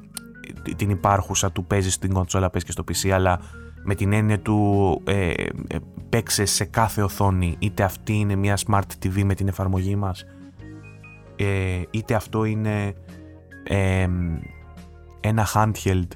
την 0.77 0.91
υπάρχουσα 0.91 1.53
του 1.53 1.65
παίζεις 1.65 1.95
στην 1.95 2.13
κονσόλα 2.13 2.51
παίζει 2.51 2.67
και 2.67 2.73
στο 2.73 2.85
PC 2.89 3.09
αλλά 3.09 3.41
με 3.85 3.95
την 3.95 4.13
έννοια 4.13 4.41
του 4.41 5.01
ε, 5.05 5.31
ε, 5.31 5.77
παίξε 6.09 6.45
σε 6.45 6.65
κάθε 6.65 7.03
οθόνη 7.03 7.57
είτε 7.59 7.83
αυτή 7.83 8.13
είναι 8.13 8.35
μια 8.35 8.59
smart 8.67 9.05
TV 9.05 9.23
με 9.25 9.35
την 9.35 9.49
εφαρμογή 9.49 9.97
μας 9.97 10.25
ε, 11.37 11.83
είτε 11.91 12.15
αυτό 12.15 12.45
είναι 12.45 12.95
ε, 13.65 14.09
ένα 15.21 15.47
handheld 15.55 16.09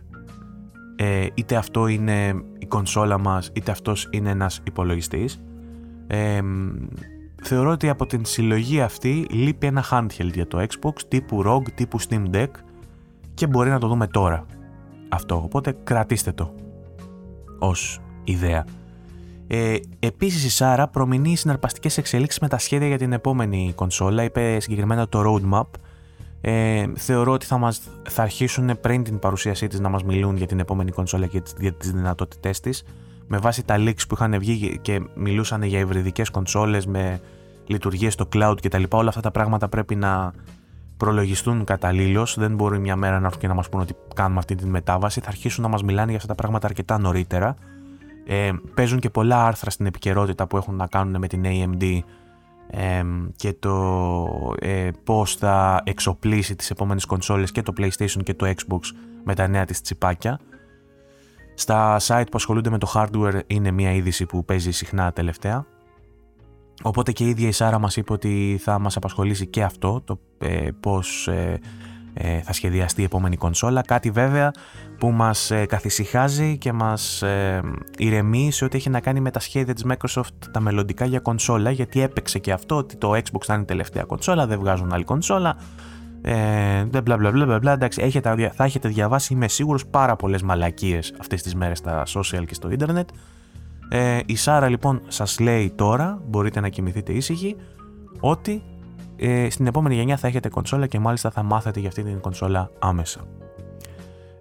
ε, 0.97 1.27
είτε 1.35 1.57
αυτό 1.57 1.87
είναι 1.87 2.43
η 2.59 2.67
κονσόλα 2.67 3.19
μας 3.19 3.51
είτε 3.53 3.71
αυτός 3.71 4.09
είναι 4.11 4.31
ένας 4.31 4.61
υπολογιστής. 4.65 5.43
Ε, 6.07 6.41
θεωρώ 7.43 7.71
ότι 7.71 7.89
από 7.89 8.07
την 8.07 8.25
συλλογή 8.25 8.81
αυτή 8.81 9.27
λείπει 9.31 9.67
ένα 9.67 9.85
handheld 9.91 10.33
για 10.33 10.47
το 10.47 10.67
Xbox 10.69 11.03
τύπου 11.09 11.43
ROG, 11.47 11.73
τύπου 11.75 12.01
Steam 12.01 12.31
Deck 12.35 12.51
και 13.35 13.47
μπορεί 13.47 13.71
να 13.71 13.79
το 13.79 13.89
δούμε 13.89 14.07
τώρα. 14.07 14.47
Αυτό, 15.09 15.43
οπότε 15.45 15.77
κρατήστε 15.85 16.33
το 16.33 16.55
ως 17.59 18.01
ιδέα. 18.25 18.65
Ε, 19.47 19.77
επίσης 19.99 20.45
η 20.45 20.51
Σάρα 20.51 20.89
προμηνύει 20.89 21.37
συναρπαστικές 21.37 21.99
εξελίξεις 21.99 22.41
με 22.41 22.49
τα 22.49 22.59
σχέδια 22.59 22.89
για 22.89 22.99
την 22.99 23.13
επόμενη 23.13 23.73
κονσόλα, 23.75 24.23
είπε 24.23 24.61
συγκεκριμένα 24.61 25.09
το 25.09 25.23
roadmap 25.27 25.67
ε, 26.49 26.87
θεωρώ 26.95 27.33
ότι 27.33 27.47
θα, 27.47 27.59
μας, 27.59 27.81
θα 28.09 28.23
αρχίσουν 28.23 28.81
πριν 28.81 29.05
την 29.05 29.19
παρουσίασή 29.19 29.67
της 29.67 29.81
να 29.81 29.89
μας 29.89 30.03
μιλούν 30.03 30.37
για 30.37 30.47
την 30.47 30.59
επόμενη 30.59 30.91
κονσόλα 30.91 31.27
και 31.27 31.43
για 31.59 31.73
τις 31.73 31.93
δυνατότητές 31.93 32.61
της 32.61 32.85
με 33.27 33.39
βάση 33.39 33.65
τα 33.65 33.77
leaks 33.79 34.07
που 34.09 34.15
είχαν 34.15 34.39
βγει 34.39 34.79
και 34.83 35.01
μιλούσαν 35.15 35.63
για 35.63 35.79
υβριδικές 35.79 36.31
κονσόλες 36.31 36.87
με 36.87 37.21
λειτουργίες 37.67 38.13
στο 38.13 38.29
cloud 38.33 38.55
κτλ. 38.63 38.83
Όλα 38.91 39.09
αυτά 39.09 39.21
τα 39.21 39.31
πράγματα 39.31 39.69
πρέπει 39.69 39.95
να 39.95 40.33
προλογιστούν 40.97 41.65
καταλήλως. 41.65 42.37
Δεν 42.39 42.55
μπορεί 42.55 42.79
μια 42.79 42.97
μέρα 42.97 43.21
να 43.21 43.27
έρθουν 43.27 43.41
και 43.41 43.49
να 43.49 43.55
μας 43.55 43.69
πούνε 43.69 43.83
ότι 43.83 43.95
κάνουμε 44.15 44.39
αυτή 44.39 44.55
τη 44.55 44.67
μετάβαση. 44.67 45.21
Θα 45.21 45.29
αρχίσουν 45.29 45.63
να 45.63 45.69
μας 45.69 45.83
μιλάνε 45.83 46.09
για 46.09 46.17
αυτά 46.17 46.29
τα 46.29 46.35
πράγματα 46.35 46.67
αρκετά 46.67 46.99
νωρίτερα. 46.99 47.57
Ε, 48.27 48.51
παίζουν 48.75 48.99
και 48.99 49.11
πολλά 49.11 49.47
άρθρα 49.47 49.71
στην 49.71 49.87
επικαιρότητα 49.87 50.47
που 50.47 50.57
έχουν 50.57 50.75
να 50.75 50.87
κάνουν 50.87 51.19
με 51.19 51.27
την 51.27 51.43
AMD 51.45 51.99
και 53.37 53.53
το 53.53 54.55
ε, 54.59 54.91
πώς 55.05 55.37
θα 55.37 55.83
εξοπλίσει 55.85 56.57
τις 56.57 56.71
επόμενες 56.71 57.05
κονσόλες 57.05 57.53
και 57.53 57.63
το 57.63 57.73
PlayStation 57.77 58.23
και 58.23 58.35
το 58.35 58.47
Xbox 58.47 58.81
με 59.25 59.35
τα 59.35 59.49
νέα 59.49 59.65
της 59.65 59.81
τσιπάκια. 59.81 60.41
Στα 61.55 61.97
site 62.01 62.27
που 62.31 62.37
ασχολούνται 62.37 62.71
με 62.71 62.79
το 62.79 62.93
hardware 62.95 63.41
είναι 63.47 63.71
μια 63.71 63.93
είδηση 63.93 64.27
που 64.27 64.45
παίζει 64.45 64.71
συχνά 64.71 65.13
τελευταία. 65.13 65.67
Οπότε 66.83 67.13
και 67.13 67.25
η 67.25 67.29
ίδια 67.29 67.49
η 67.49 67.53
Σάρα 67.53 67.79
μας 67.79 67.97
είπε 67.97 68.13
ότι 68.13 68.59
θα 68.63 68.79
μας 68.79 68.97
απασχολήσει 68.97 69.47
και 69.47 69.63
αυτό, 69.63 70.01
το 70.05 70.19
ε, 70.39 70.69
πώς 70.81 71.29
ε, 72.19 72.35
ε, 72.37 72.41
θα 72.41 72.53
σχεδιαστεί 72.53 73.01
η 73.01 73.05
επόμενη 73.05 73.37
κονσόλα. 73.37 73.83
Κάτι 73.83 74.11
βέβαια 74.11 74.51
που 74.99 75.11
μας 75.11 75.51
ε, 75.51 75.67
καθησυχάζει 75.67 76.59
και 76.59 76.73
μας 76.73 77.23
ε, 77.23 77.61
ηρεμεί 77.99 78.53
σε 78.53 78.65
ό,τι 78.65 78.77
έχει 78.77 78.91
να 78.91 79.01
κάνει 79.01 79.21
με 79.21 79.31
τα 79.31 79.41
σχέδια 79.41 79.75
της 79.75 79.85
Microsoft 79.89 80.49
τα 80.51 80.61
μελλοντικά 80.61 81.05
για 81.05 81.21
κονσόλα 81.21 81.71
γιατί 81.71 82.03
έπαιξε 82.03 82.39
και 82.39 82.53
αυτό 82.53 82.77
ότι 82.77 82.97
το 82.97 83.11
Xbox 83.13 83.43
θα 83.45 83.55
είναι 83.55 83.63
η 83.63 83.67
τελευταία 83.67 84.03
κονσόλα, 84.03 84.47
δεν 84.47 84.59
βγάζουν 84.59 84.93
άλλη 84.93 85.05
κονσόλα. 85.05 85.57
Ε, 86.23 86.85
μπλα 86.85 87.17
μπλα 87.17 87.31
μπλα 87.31 87.59
μπλα 87.59 87.73
εντάξει, 87.73 88.03
έχετε, 88.03 88.53
θα 88.55 88.65
έχετε 88.65 88.89
διαβάσει 88.89 89.33
είμαι 89.33 89.49
σίγουρος 89.49 89.87
πάρα 89.87 90.17
πολλές 90.17 90.43
μαλακίες 90.43 91.15
αυτές 91.21 91.43
τις 91.43 91.55
μέρες 91.55 91.79
στα 91.79 92.03
social 92.07 92.45
και 92.47 92.55
στο 92.55 92.71
ίντερνετ 92.71 93.09
ε, 93.89 94.19
η 94.27 94.37
Σάρα 94.37 94.69
λοιπόν 94.69 95.01
σας 95.09 95.39
λέει 95.39 95.73
τώρα, 95.75 96.23
μπορείτε 96.27 96.61
να 96.61 96.69
κοιμηθείτε 96.69 97.13
ήσυχοι, 97.13 97.57
ότι 98.21 98.63
ε, 99.17 99.51
στην 99.51 99.67
επόμενη 99.67 99.95
γενιά 99.95 100.17
θα 100.17 100.27
έχετε 100.27 100.49
κονσόλα 100.49 100.87
και 100.87 100.99
μάλιστα 100.99 101.31
θα 101.31 101.43
μάθετε 101.43 101.81
για 101.81 101.89
αυτή 101.89 102.03
την 102.03 102.21
κονσόλα 102.21 102.71
άμεσα. 102.79 103.21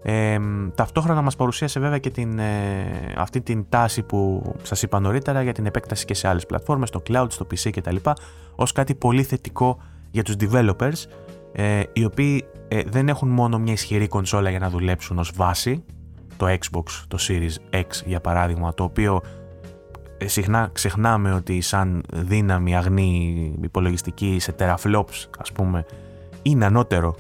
Ε, 0.01 0.39
ταυτόχρονα 0.76 1.21
μας 1.21 1.36
παρουσίασε 1.36 1.80
βέβαια 1.80 1.97
και 1.97 2.09
την, 2.09 2.39
ε, 2.39 3.13
αυτή 3.17 3.41
την 3.41 3.65
τάση 3.69 4.03
που 4.03 4.41
σας 4.61 4.82
είπα 4.82 4.99
νωρίτερα 4.99 5.41
για 5.41 5.51
την 5.51 5.65
επέκταση 5.65 6.05
και 6.05 6.13
σε 6.13 6.28
άλλες 6.28 6.45
πλατφόρμες, 6.45 6.89
στο 6.89 7.01
cloud, 7.07 7.28
στο 7.30 7.47
PC 7.51 7.69
κτλ. 7.71 7.95
ως 8.55 8.71
κάτι 8.71 8.95
πολύ 8.95 9.23
θετικό 9.23 9.78
για 10.11 10.23
τους 10.23 10.36
developers 10.39 11.05
ε, 11.51 11.84
οι 11.93 12.05
οποίοι 12.05 12.45
ε, 12.67 12.82
δεν 12.88 13.09
έχουν 13.09 13.30
μόνο 13.30 13.59
μια 13.59 13.73
ισχυρή 13.73 14.07
κονσόλα 14.07 14.49
για 14.49 14.59
να 14.59 14.69
δουλέψουν 14.69 15.19
ως 15.19 15.32
βάση, 15.36 15.84
το 16.38 16.45
Xbox, 16.47 16.84
το 17.07 17.17
Series 17.28 17.76
X 17.76 17.86
για 18.05 18.21
παράδειγμα, 18.21 18.73
το 18.73 18.84
οποίο 18.84 19.21
ε, 19.23 19.44
συχνά 20.26 20.70
ξεχνάμε 20.74 21.34
ότι 21.34 21.61
σαν 21.61 22.03
δύναμη 22.13 22.76
αγνή 22.76 23.53
υπολογιστική 23.61 24.38
σε 24.39 24.55
teraflops 24.59 25.28
ας 25.38 25.51
πούμε 25.51 25.86
είναι 26.41 26.66
ανώτερο 26.66 27.16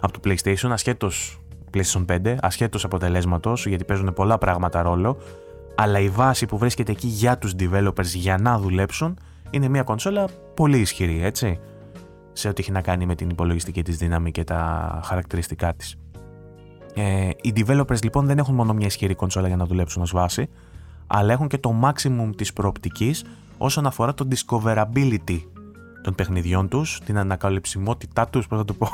από 0.00 0.12
το 0.12 0.20
PlayStation 0.24 0.68
ασχέτως 0.70 1.40
PlayStation 1.74 2.04
5, 2.06 2.36
ασχέτως 2.40 2.84
αποτελέσματος 2.84 3.66
γιατί 3.66 3.84
παίζουν 3.84 4.12
πολλά 4.12 4.38
πράγματα 4.38 4.82
ρόλο 4.82 5.16
αλλά 5.74 5.98
η 5.98 6.08
βάση 6.08 6.46
που 6.46 6.58
βρίσκεται 6.58 6.92
εκεί 6.92 7.06
για 7.06 7.38
τους 7.38 7.54
developers 7.58 8.04
για 8.04 8.38
να 8.38 8.58
δουλέψουν 8.58 9.18
είναι 9.50 9.68
μια 9.68 9.82
κονσόλα 9.82 10.28
πολύ 10.54 10.78
ισχυρή 10.78 11.24
έτσι 11.24 11.58
σε 12.32 12.48
ό,τι 12.48 12.60
έχει 12.60 12.70
να 12.70 12.80
κάνει 12.80 13.06
με 13.06 13.14
την 13.14 13.30
υπολογιστική 13.30 13.82
της 13.82 13.96
δύναμη 13.96 14.30
και 14.30 14.44
τα 14.44 15.00
χαρακτηριστικά 15.04 15.74
της. 15.74 15.96
Ε, 16.94 17.28
οι 17.40 17.52
developers 17.56 18.02
λοιπόν 18.02 18.26
δεν 18.26 18.38
έχουν 18.38 18.54
μόνο 18.54 18.72
μια 18.72 18.86
ισχυρή 18.86 19.14
κονσόλα 19.14 19.46
για 19.46 19.56
να 19.56 19.64
δουλέψουν 19.64 20.02
ως 20.02 20.10
βάση 20.10 20.48
αλλά 21.12 21.32
έχουν 21.32 21.48
και 21.48 21.58
το 21.58 21.80
maximum 21.84 22.30
της 22.36 22.52
προοπτικής 22.52 23.24
όσον 23.58 23.86
αφορά 23.86 24.14
το 24.14 24.28
discoverability 24.30 25.38
των 26.02 26.14
παιχνιδιών 26.14 26.68
τους, 26.68 27.00
την 27.04 27.18
ανακαλυψιμότητά 27.18 28.28
τους, 28.28 28.46
πώς 28.46 28.58
θα 28.58 28.64
το 28.64 28.72
πω, 28.72 28.88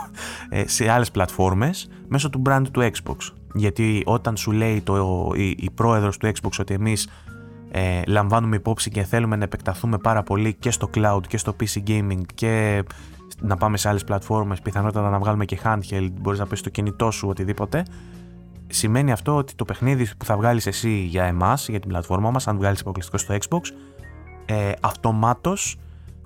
ε, 0.49 0.69
σε 0.69 0.91
άλλες 0.91 1.11
πλατφόρμες 1.11 1.89
μέσω 2.09 2.31
του 2.31 2.43
brand 2.47 2.63
του 2.71 2.81
Xbox. 2.81 3.17
Γιατί 3.55 4.03
όταν 4.07 4.37
σου 4.37 4.53
λέει 4.53 4.81
το, 4.81 5.31
η, 5.37 5.49
η 5.49 5.71
πρόεδρος 5.75 6.19
του 6.19 6.27
Xbox 6.27 6.51
ότι 6.61 6.75
εμείς 6.75 7.09
ε, 7.71 8.03
λαμβάνουμε 8.07 8.57
υπόψη 8.57 8.91
και 8.91 9.03
θέλουμε 9.03 9.37
να 9.37 9.45
επεκταθούμε 9.45 9.99
πάρα 9.99 10.23
πολύ 10.23 10.55
και 10.55 10.71
στο 10.71 10.91
cloud 10.95 11.27
και 11.29 11.39
στο 11.39 11.57
PC 11.61 11.89
gaming 11.89 12.21
και 12.35 12.83
να 13.41 13.57
πάμε 13.57 13.77
σε 13.77 13.89
άλλες 13.89 14.05
πλατφόρμες, 14.05 14.61
πιθανότατα 14.61 15.11
να 15.11 15.19
βγάλουμε 15.19 15.45
και 15.45 15.59
handheld, 15.65 16.11
μπορείς 16.21 16.39
να 16.39 16.47
πεις 16.47 16.59
στο 16.59 16.71
κινητό 16.71 17.11
σου, 17.11 17.29
οτιδήποτε, 17.29 17.83
σημαίνει 18.67 19.13
αυτό 19.13 19.37
ότι 19.37 19.55
το 19.55 19.65
παιχνίδι 19.65 20.09
που 20.19 20.25
θα 20.25 20.37
βγάλεις 20.37 20.67
εσύ 20.67 20.91
για 20.91 21.25
εμάς, 21.25 21.69
για 21.69 21.81
την 21.81 21.89
πλατφόρμα 21.89 22.31
μας, 22.31 22.49
αν 22.49 22.57
βγάλεις 22.57 22.81
αποκλειστικό 22.81 23.19
στο 23.19 23.37
Xbox, 23.41 23.61
ε, 24.47 24.73
αυτομάτως 24.81 25.79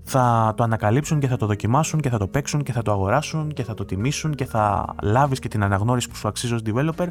θα 0.03 0.55
το 0.57 0.63
ανακαλύψουν 0.63 1.21
και 1.21 1.27
θα 1.27 1.37
το 1.37 1.47
δοκιμάσουν 1.47 2.01
και 2.01 2.09
θα 2.09 2.19
το 2.19 2.27
παίξουν 2.27 2.63
και 2.63 2.73
θα 2.73 2.83
το 2.83 2.93
αγοράσουν 2.93 3.53
και 3.53 3.63
θα 3.63 3.75
το 3.75 3.85
τιμήσουν 3.85 4.35
και 4.35 4.45
θα 4.45 4.95
λάβεις 5.03 5.39
και 5.39 5.49
την 5.49 5.63
αναγνώριση 5.63 6.09
που 6.09 6.17
σου 6.17 6.29
αξίζει 6.29 6.55
ως 6.55 6.63
developer 6.67 7.07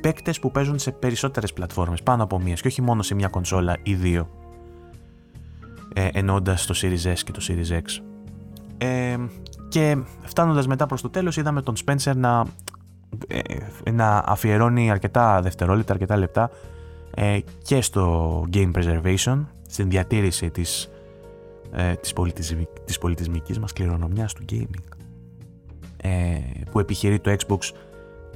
παίκτες 0.00 0.38
που 0.38 0.50
παίζουν 0.50 0.78
σε 0.78 0.90
περισσότερες 0.90 1.52
πλατφόρμες, 1.52 2.02
πάνω 2.02 2.22
από 2.22 2.40
μίας 2.40 2.60
και 2.60 2.68
όχι 2.68 2.82
μόνο 2.82 3.02
σε 3.02 3.14
μια 3.14 3.28
κονσόλα 3.28 3.76
ή 3.82 3.94
δύο. 3.94 4.28
Ε, 5.94 6.08
εννοώντας 6.12 6.66
το 6.66 6.74
Series 6.82 7.12
S 7.12 7.18
και 7.24 7.32
το 7.32 7.40
Series 7.48 7.72
X. 7.72 8.02
Ε, 8.78 9.16
και 9.68 9.96
φτάνοντας 10.22 10.66
μετά 10.66 10.86
προς 10.86 11.02
το 11.02 11.10
τέλος 11.10 11.36
είδαμε 11.36 11.62
τον 11.62 11.74
Spencer 11.84 12.16
να 12.16 12.40
ε, 12.40 12.44
να 13.92 14.22
αφιερώνει 14.26 14.90
αρκετά 14.90 15.40
δευτερόλεπτα, 15.42 15.92
αρκετά 15.92 16.16
λεπτά 16.16 16.50
ε, 17.14 17.38
και 17.62 17.80
στο 17.80 18.44
game 18.52 18.70
preservation, 18.72 19.44
στην 19.68 19.90
διατήρηση 19.90 20.50
της, 20.50 20.90
ε, 21.72 21.94
της, 21.94 22.12
πολιτισμικ, 22.12 22.68
της 22.84 22.98
πολιτισμικής 22.98 23.58
μας 23.58 23.72
κληρονομιάς 23.72 24.32
του 24.32 24.44
gaming 24.52 24.96
ε, 25.96 26.38
που 26.70 26.78
επιχειρεί 26.78 27.18
το 27.18 27.36
Xbox 27.46 27.58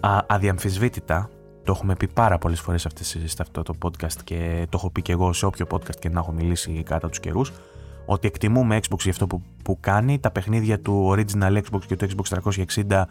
α, 0.01 0.19
αδιαμφισβήτητα. 0.27 1.31
Το 1.65 1.73
έχουμε 1.73 1.95
πει 1.95 2.09
πάρα 2.09 2.39
πολλές 2.39 2.61
φορές 2.61 2.87
σε 3.25 3.43
αυτό 3.43 3.63
το 3.63 3.75
podcast 3.83 4.19
και 4.25 4.67
το 4.69 4.77
έχω 4.77 4.91
πει 4.91 5.03
και 5.03 5.13
εγώ 5.13 5.33
σε 5.33 5.47
όποιο 5.47 5.67
podcast 5.71 5.97
και 5.99 6.09
να 6.09 6.21
έχω 6.21 6.33
μιλήσει 6.33 6.83
κατά 6.83 7.09
τους 7.09 7.21
καιρούς 7.21 7.53
ότι 8.07 8.27
εκτιμούμε 8.27 8.77
Xbox 8.77 8.99
για 8.99 9.11
αυτό 9.11 9.27
που, 9.27 9.43
που 9.63 9.79
κάνει. 9.81 10.19
Τα 10.19 10.31
παιχνίδια 10.31 10.81
του 10.81 11.15
original 11.17 11.63
Xbox 11.63 11.81
και 11.87 11.97
του 11.97 12.07
Xbox 12.09 12.39
360 12.77 12.91
ε, 12.91 13.03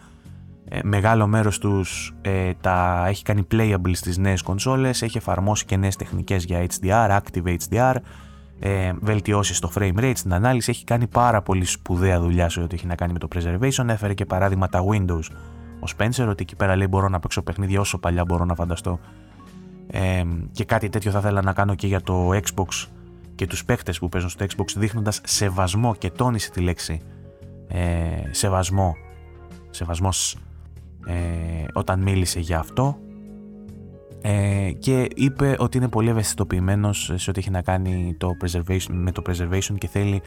μεγάλο 0.82 1.26
μέρος 1.26 1.58
τους 1.58 2.14
ε, 2.20 2.52
τα 2.60 3.04
έχει 3.08 3.22
κάνει 3.22 3.46
playable 3.50 3.90
στις 3.92 4.18
νέες 4.18 4.42
κονσόλες, 4.42 5.02
έχει 5.02 5.16
εφαρμόσει 5.16 5.64
και 5.64 5.76
νέες 5.76 5.96
τεχνικές 5.96 6.44
για 6.44 6.66
HDR, 6.66 7.18
Active 7.20 7.56
HDR, 7.68 7.94
ε, 8.58 8.92
βελτιώσει 9.00 9.54
στο 9.54 9.70
frame 9.74 9.98
rate, 9.98 10.12
στην 10.14 10.34
ανάλυση, 10.34 10.70
έχει 10.70 10.84
κάνει 10.84 11.06
πάρα 11.06 11.42
πολύ 11.42 11.64
σπουδαία 11.64 12.20
δουλειά 12.20 12.48
σε 12.48 12.60
ό,τι 12.60 12.74
έχει 12.74 12.86
να 12.86 12.94
κάνει 12.94 13.12
με 13.12 13.18
το 13.18 13.28
preservation, 13.34 13.88
έφερε 13.88 14.14
και 14.14 14.24
παράδειγμα 14.24 14.68
τα 14.68 14.84
Windows. 14.90 15.24
Ο 15.80 15.92
Spencer, 15.96 16.26
ότι 16.28 16.42
εκεί 16.42 16.56
πέρα 16.56 16.76
λέει 16.76 16.86
μπορώ 16.90 17.08
να 17.08 17.20
παίξω 17.20 17.42
παιχνίδια 17.42 17.80
όσο 17.80 17.98
παλιά 17.98 18.24
μπορώ 18.24 18.44
να 18.44 18.54
φανταστώ 18.54 19.00
ε, 19.90 20.22
και 20.52 20.64
κάτι 20.64 20.88
τέτοιο 20.88 21.10
θα 21.10 21.18
ήθελα 21.18 21.42
να 21.42 21.52
κάνω 21.52 21.74
και 21.74 21.86
για 21.86 22.00
το 22.00 22.30
Xbox 22.30 22.86
και 23.34 23.46
τους 23.46 23.64
παίχτες 23.64 23.98
που 23.98 24.08
παίζουν 24.08 24.30
στο 24.30 24.46
Xbox 24.48 24.64
δείχνοντας 24.76 25.20
σεβασμό 25.24 25.94
και 25.94 26.10
τόνισε 26.10 26.50
τη 26.50 26.60
λέξη 26.60 27.00
ε, 27.68 27.80
σεβασμό 28.30 28.94
σεβασμός 29.70 30.36
ε, 31.06 31.64
όταν 31.72 32.00
μίλησε 32.02 32.40
για 32.40 32.58
αυτό 32.58 32.98
ε, 34.20 34.70
και 34.78 35.08
είπε 35.14 35.56
ότι 35.58 35.76
είναι 35.76 35.88
πολύ 35.88 36.08
ευαισθητοποιημένος 36.08 37.12
σε 37.14 37.30
ό,τι 37.30 37.38
έχει 37.38 37.50
να 37.50 37.62
κάνει 37.62 38.14
το 38.18 38.36
preservation, 38.44 38.86
με 38.90 39.12
το 39.12 39.22
preservation 39.28 39.74
και 39.78 39.88
θέλει 39.88 40.22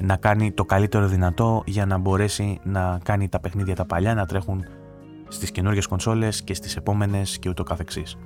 να 0.00 0.16
κάνει 0.16 0.52
το 0.52 0.64
καλύτερο 0.64 1.06
δυνατό 1.06 1.62
για 1.66 1.86
να 1.86 1.98
μπορέσει 1.98 2.58
να 2.62 2.98
κάνει 3.02 3.28
τα 3.28 3.40
παιχνίδια 3.40 3.74
τα 3.74 3.84
παλιά 3.84 4.14
να 4.14 4.26
τρέχουν 4.26 4.64
στις 5.28 5.50
καινούργιες 5.50 5.86
κονσόλες 5.86 6.42
και 6.42 6.54
στις 6.54 6.76
επόμενες 6.76 7.38
και 7.38 7.48
ούτω 7.48 7.62
καθεξής. 7.62 8.16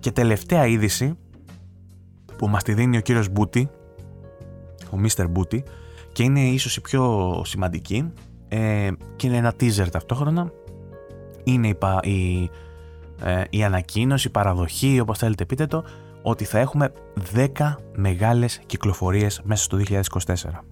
Και 0.00 0.12
τελευταία 0.12 0.66
είδηση 0.66 1.18
που 2.38 2.48
μας 2.48 2.62
τη 2.62 2.74
δίνει 2.74 2.96
ο 2.96 3.00
κύριος 3.00 3.28
Μπούτι, 3.28 3.70
ο 4.90 4.98
Mr. 5.02 5.26
Μπούτι, 5.30 5.64
και 6.12 6.22
είναι 6.22 6.40
ίσως 6.40 6.76
η 6.76 6.80
πιο 6.80 7.42
σημαντική 7.44 8.12
ε, 8.48 8.90
και 9.16 9.26
είναι 9.26 9.36
ένα 9.36 9.54
teaser 9.60 9.86
ταυτόχρονα 9.90 10.52
είναι 11.44 11.68
η, 11.68 11.76
η, 12.02 12.50
ε, 13.22 13.42
η 13.50 13.64
ανακοίνωση, 13.64 14.26
η 14.26 14.30
παραδοχή, 14.30 15.00
όπως 15.00 15.18
θέλετε 15.18 15.44
πείτε 15.44 15.66
το, 15.66 15.84
ότι 16.22 16.44
θα 16.44 16.58
έχουμε 16.58 16.92
10 17.34 17.74
μεγάλες 17.94 18.60
κυκλοφορίες 18.66 19.40
μέσα 19.44 19.62
στο 19.62 19.78
2024. 19.78 20.64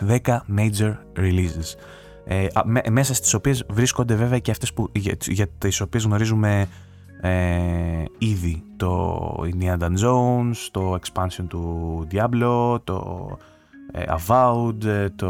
10 0.00 0.40
major 0.56 0.94
releases. 1.16 1.76
Ε, 2.24 2.46
μέσα 2.90 3.14
στις 3.14 3.34
οποίες 3.34 3.64
βρίσκονται 3.70 4.14
βέβαια 4.14 4.38
και 4.38 4.50
αυτές 4.50 4.72
που, 4.72 4.88
για, 4.92 5.16
για 5.20 5.48
τις 5.48 5.80
οποίες 5.80 6.04
γνωρίζουμε 6.04 6.68
ε, 7.20 8.04
ήδη 8.18 8.62
το 8.76 9.18
Indiana 9.42 9.88
Jones, 10.04 10.56
το 10.70 10.94
expansion 10.94 11.44
του 11.48 12.06
Diablo, 12.10 12.76
το 12.84 13.28
ε, 13.30 13.44
Avowed, 13.94 14.84
ε, 14.84 15.08
το... 15.10 15.28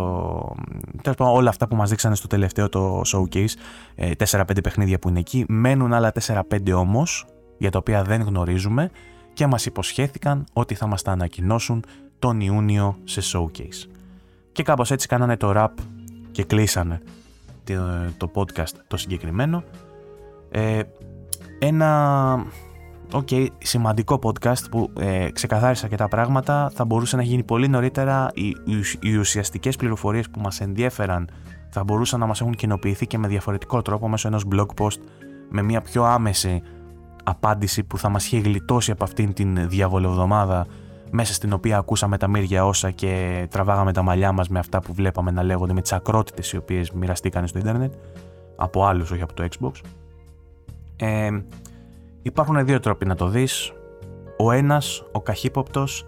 Τέλος 1.02 1.16
πάντων, 1.16 1.34
όλα 1.34 1.48
αυτά 1.48 1.68
που 1.68 1.76
μας 1.76 1.90
δείξανε 1.90 2.14
στο 2.14 2.26
τελευταίο 2.26 2.68
το 2.68 3.02
showcase, 3.06 3.54
4-5 3.96 4.56
ε, 4.56 4.60
παιχνίδια 4.62 4.98
που 4.98 5.08
είναι 5.08 5.18
εκεί, 5.18 5.44
μένουν 5.48 5.92
άλλα 5.92 6.12
4-5 6.26 6.42
όμως, 6.74 7.26
για 7.58 7.70
τα 7.70 7.78
οποία 7.78 8.02
δεν 8.02 8.22
γνωρίζουμε 8.22 8.90
και 9.32 9.46
μας 9.46 9.66
υποσχέθηκαν 9.66 10.44
ότι 10.52 10.74
θα 10.74 10.86
μας 10.86 11.02
τα 11.02 11.12
ανακοινώσουν 11.12 11.84
τον 12.18 12.40
Ιούνιο 12.40 12.96
σε 13.04 13.20
showcase. 13.32 13.88
Και 14.52 14.62
κάπως 14.62 14.90
έτσι 14.90 15.06
κάνανε 15.08 15.36
το 15.36 15.52
wrap 15.56 15.68
και 16.30 16.44
κλείσανε 16.44 17.00
το 18.16 18.30
podcast 18.34 18.74
το 18.86 18.96
συγκεκριμένο. 18.96 19.64
Ε, 20.50 20.80
ένα 21.58 22.44
Οκ, 23.14 23.28
okay, 23.30 23.46
σημαντικό 23.58 24.18
podcast 24.22 24.70
που 24.70 24.90
ε, 24.98 25.30
ξεκαθάρισε 25.30 25.88
τα 25.88 26.08
πράγματα. 26.08 26.70
Θα 26.74 26.84
μπορούσε 26.84 27.16
να 27.16 27.22
γίνει 27.22 27.42
πολύ 27.42 27.68
νωρίτερα. 27.68 28.30
Οι, 28.34 28.56
οι 29.00 29.16
ουσιαστικές 29.16 29.76
πληροφορίες 29.76 30.30
που 30.30 30.40
μας 30.40 30.60
ενδιέφεραν 30.60 31.28
θα 31.70 31.84
μπορούσαν 31.84 32.20
να 32.20 32.26
μας 32.26 32.40
έχουν 32.40 32.54
κοινοποιηθεί 32.54 33.06
και 33.06 33.18
με 33.18 33.28
διαφορετικό 33.28 33.82
τρόπο 33.82 34.08
μέσω 34.08 34.28
ενός 34.28 34.44
blog 34.52 34.66
post 34.78 34.98
με 35.50 35.62
μια 35.62 35.80
πιο 35.80 36.04
άμεση 36.04 36.62
απάντηση 37.24 37.84
που 37.84 37.98
θα 37.98 38.08
μας 38.08 38.26
είχε 38.26 38.38
γλιτώσει 38.38 38.90
από 38.90 39.04
αυτήν 39.04 39.32
την 39.32 39.68
διαβολοβδομάδα 39.68 40.66
μέσα 41.10 41.34
στην 41.34 41.52
οποία 41.52 41.78
ακούσαμε 41.78 42.18
τα 42.18 42.28
μύρια 42.28 42.66
όσα 42.66 42.90
και 42.90 43.46
τραβάγαμε 43.50 43.92
τα 43.92 44.02
μαλλιά 44.02 44.32
μας 44.32 44.48
με 44.48 44.58
αυτά 44.58 44.80
που 44.80 44.94
βλέπαμε 44.94 45.30
να 45.30 45.42
λέγονται 45.42 45.72
με 45.72 45.80
τις 45.80 45.92
ακρότητες 45.92 46.52
οι 46.52 46.56
οποίες 46.56 46.90
μοιραστήκαν 46.90 47.46
στο 47.46 47.58
ίντερνετ 47.58 47.94
από 48.56 48.84
άλλους 48.84 49.10
όχι 49.10 49.22
από 49.22 49.34
το 49.34 49.48
Xbox 49.50 49.72
ε, 50.96 51.28
Υπάρχουν 52.26 52.66
δύο 52.66 52.80
τρόποι 52.80 53.06
να 53.06 53.14
το 53.14 53.28
δεις. 53.28 53.72
Ο 54.38 54.52
ένας, 54.52 55.04
ο 55.12 55.20
καχύποπτος, 55.20 56.06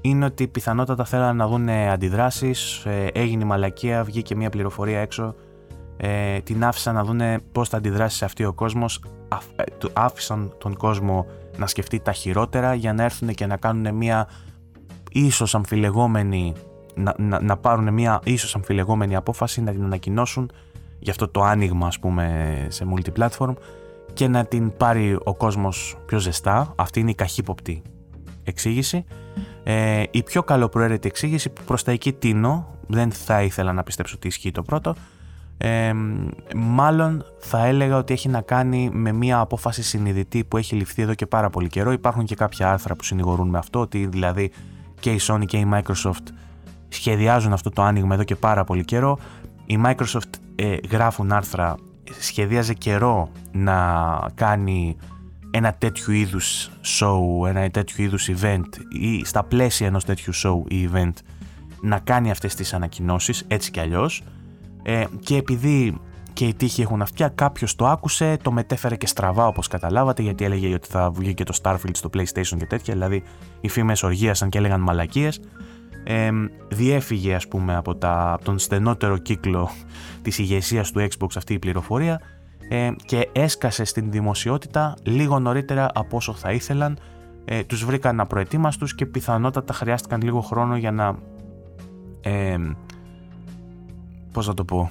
είναι 0.00 0.24
ότι 0.24 0.48
πιθανότατα 0.48 1.04
θέλανε 1.04 1.32
να 1.32 1.48
δουν 1.48 1.68
αντιδράσεις, 1.68 2.84
ε, 2.84 3.10
έγινε 3.12 3.42
η 3.42 3.46
μαλακία, 3.46 4.04
βγήκε 4.04 4.36
μια 4.36 4.50
πληροφορία 4.50 5.00
έξω, 5.00 5.34
ε, 5.96 6.38
την 6.40 6.64
άφησαν 6.64 6.94
να 6.94 7.04
δουν 7.04 7.20
πώς 7.52 7.68
θα 7.68 7.76
αντιδράσει 7.76 8.16
σε 8.16 8.24
αυτή 8.24 8.44
ο 8.44 8.52
κόσμος, 8.52 9.00
ε, 9.56 9.64
άφησαν 9.92 10.54
τον 10.58 10.76
κόσμο 10.76 11.26
να 11.56 11.66
σκεφτεί 11.66 12.00
τα 12.00 12.12
χειρότερα 12.12 12.74
για 12.74 12.92
να 12.92 13.02
έρθουν 13.02 13.28
και 13.28 13.46
να 13.46 13.56
κάνουν 13.56 13.94
μια 13.94 14.28
ίσως 15.12 15.54
αμφιλεγόμενη, 15.54 16.52
να, 16.94 17.14
να, 17.18 17.40
να 17.40 17.56
πάρουν 17.56 17.92
μια 17.92 18.20
ίσως 18.24 18.54
αμφιλεγόμενη 18.54 19.16
απόφαση, 19.16 19.62
να 19.62 19.72
την 19.72 19.84
ανακοινώσουν. 19.84 20.50
Για 20.98 21.12
αυτό 21.12 21.28
το 21.28 21.42
άνοιγμα 21.42 21.86
ας 21.86 21.98
πούμε 21.98 22.66
σε 22.68 22.86
multiplatform 22.94 23.54
και 24.16 24.28
να 24.28 24.44
την 24.44 24.76
πάρει 24.76 25.18
ο 25.24 25.34
κόσμος 25.34 25.96
πιο 26.06 26.18
ζεστά. 26.18 26.72
Αυτή 26.76 27.00
είναι 27.00 27.10
η 27.10 27.14
καχύποπτη 27.14 27.82
εξήγηση. 28.44 29.04
Ε, 29.62 30.02
η 30.10 30.22
πιο 30.22 30.42
καλοπροαίρετη 30.42 31.08
εξήγηση 31.08 31.50
που 31.50 31.62
προς 31.64 31.82
τα 31.82 31.92
εκεί 31.92 32.12
τίνω, 32.12 32.76
δεν 32.86 33.12
θα 33.12 33.42
ήθελα 33.42 33.72
να 33.72 33.82
πιστέψω 33.82 34.14
ότι 34.16 34.26
ισχύει 34.26 34.50
το 34.50 34.62
πρώτο, 34.62 34.94
Ε, 35.58 35.92
μάλλον 36.56 37.24
θα 37.38 37.66
έλεγα 37.66 37.96
ότι 37.96 38.12
έχει 38.12 38.28
να 38.28 38.40
κάνει 38.40 38.90
με 38.92 39.12
μια 39.12 39.38
απόφαση 39.38 39.82
συνειδητή 39.82 40.44
που 40.44 40.56
έχει 40.56 40.74
ληφθεί 40.76 41.02
εδώ 41.02 41.14
και 41.14 41.26
πάρα 41.26 41.50
πολύ 41.50 41.68
καιρό. 41.68 41.92
Υπάρχουν 41.92 42.24
και 42.24 42.34
κάποια 42.34 42.72
άρθρα 42.72 42.94
που 42.96 43.04
συνηγορούν 43.04 43.48
με 43.48 43.58
αυτό, 43.58 43.80
ότι 43.80 44.06
δηλαδή 44.06 44.50
και 45.00 45.10
η 45.10 45.20
Sony 45.22 45.44
και 45.46 45.56
η 45.56 45.66
Microsoft 45.72 46.26
σχεδιάζουν 46.88 47.52
αυτό 47.52 47.70
το 47.70 47.82
άνοιγμα 47.82 48.14
εδώ 48.14 48.24
και 48.24 48.36
πάρα 48.36 48.64
πολύ 48.64 48.84
καιρό. 48.84 49.18
Η 49.66 49.78
Microsoft 49.84 50.32
ε, 50.54 50.76
γράφουν 50.90 51.32
άρθρα, 51.32 51.76
σχεδίαζε 52.20 52.74
καιρό 52.74 53.30
να 53.52 53.78
κάνει 54.34 54.96
ένα 55.50 55.72
τέτοιου 55.72 56.12
είδους 56.12 56.70
show, 56.84 57.48
ένα 57.48 57.70
τέτοιου 57.70 58.02
είδους 58.02 58.28
event 58.40 58.68
ή 58.88 59.24
στα 59.24 59.44
πλαίσια 59.44 59.86
ενός 59.86 60.04
τέτοιου 60.04 60.34
show 60.34 60.72
ή 60.72 60.90
event 60.92 61.12
να 61.80 61.98
κάνει 61.98 62.30
αυτές 62.30 62.54
τις 62.54 62.74
ανακοινώσεις 62.74 63.44
έτσι 63.48 63.70
κι 63.70 63.80
αλλιώς 63.80 64.22
ε, 64.82 65.04
και 65.20 65.36
επειδή 65.36 66.00
και 66.32 66.44
οι 66.44 66.54
τύχοι 66.54 66.82
έχουν 66.82 67.02
αυτιά, 67.02 67.28
κάποιος 67.28 67.76
το 67.76 67.86
άκουσε, 67.86 68.36
το 68.42 68.52
μετέφερε 68.52 68.96
και 68.96 69.06
στραβά 69.06 69.46
όπως 69.46 69.68
καταλάβατε 69.68 70.22
γιατί 70.22 70.44
έλεγε 70.44 70.74
ότι 70.74 70.88
θα 70.88 71.10
βγει 71.10 71.34
και 71.34 71.44
το 71.44 71.58
Starfield 71.62 71.90
στο 71.92 72.10
PlayStation 72.14 72.56
και 72.58 72.66
τέτοια, 72.66 72.94
δηλαδή 72.94 73.22
οι 73.60 73.68
φήμες 73.68 74.02
οργίασαν 74.02 74.48
και 74.48 74.58
έλεγαν 74.58 74.80
μαλακίες. 74.80 75.40
Ε, 76.08 76.30
διέφυγε 76.68 77.34
ας 77.34 77.48
πούμε 77.48 77.76
από, 77.76 77.94
τα, 77.94 78.32
από 78.32 78.44
τον 78.44 78.58
στενότερο 78.58 79.18
κύκλο 79.18 79.70
της 80.22 80.38
ηγεσίας 80.38 80.90
του 80.90 81.00
Xbox 81.00 81.28
αυτή 81.36 81.54
η 81.54 81.58
πληροφορία 81.58 82.20
ε, 82.68 82.90
και 83.04 83.28
έσκασε 83.32 83.84
στην 83.84 84.10
δημοσιότητα 84.10 84.94
λίγο 85.02 85.38
νωρίτερα 85.38 85.90
από 85.94 86.16
όσο 86.16 86.32
θα 86.32 86.52
ήθελαν. 86.52 86.98
Ε, 87.44 87.64
τους 87.64 87.84
βρήκαν 87.84 88.20
απροετοίμαστους 88.20 88.94
και 88.94 89.06
πιθανότατα 89.06 89.72
χρειάστηκαν 89.72 90.20
λίγο 90.22 90.40
χρόνο 90.40 90.76
για 90.76 90.92
να... 90.92 91.18
Ε, 92.20 92.56
πώς 94.32 94.46
να 94.46 94.54
το 94.54 94.64
πω... 94.64 94.90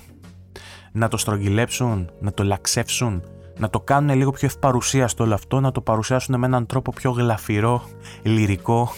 Να 0.92 1.08
το 1.08 1.18
στρογγυλέψουν, 1.18 2.10
να 2.20 2.32
το 2.32 2.44
λαξεύσουν, 2.44 3.24
να 3.58 3.70
το 3.70 3.80
κάνουν 3.80 4.16
λίγο 4.16 4.32
πιο 4.32 4.48
ευπαρουσίαστο 4.48 5.24
όλο 5.24 5.34
αυτό, 5.34 5.60
να 5.60 5.72
το 5.72 5.82
παρουσιάσουν 5.82 6.40
με 6.40 6.46
έναν 6.46 6.66
τρόπο 6.66 6.92
πιο 6.92 7.12
γλαφυρό, 7.12 7.84
λυρικό 8.24 8.90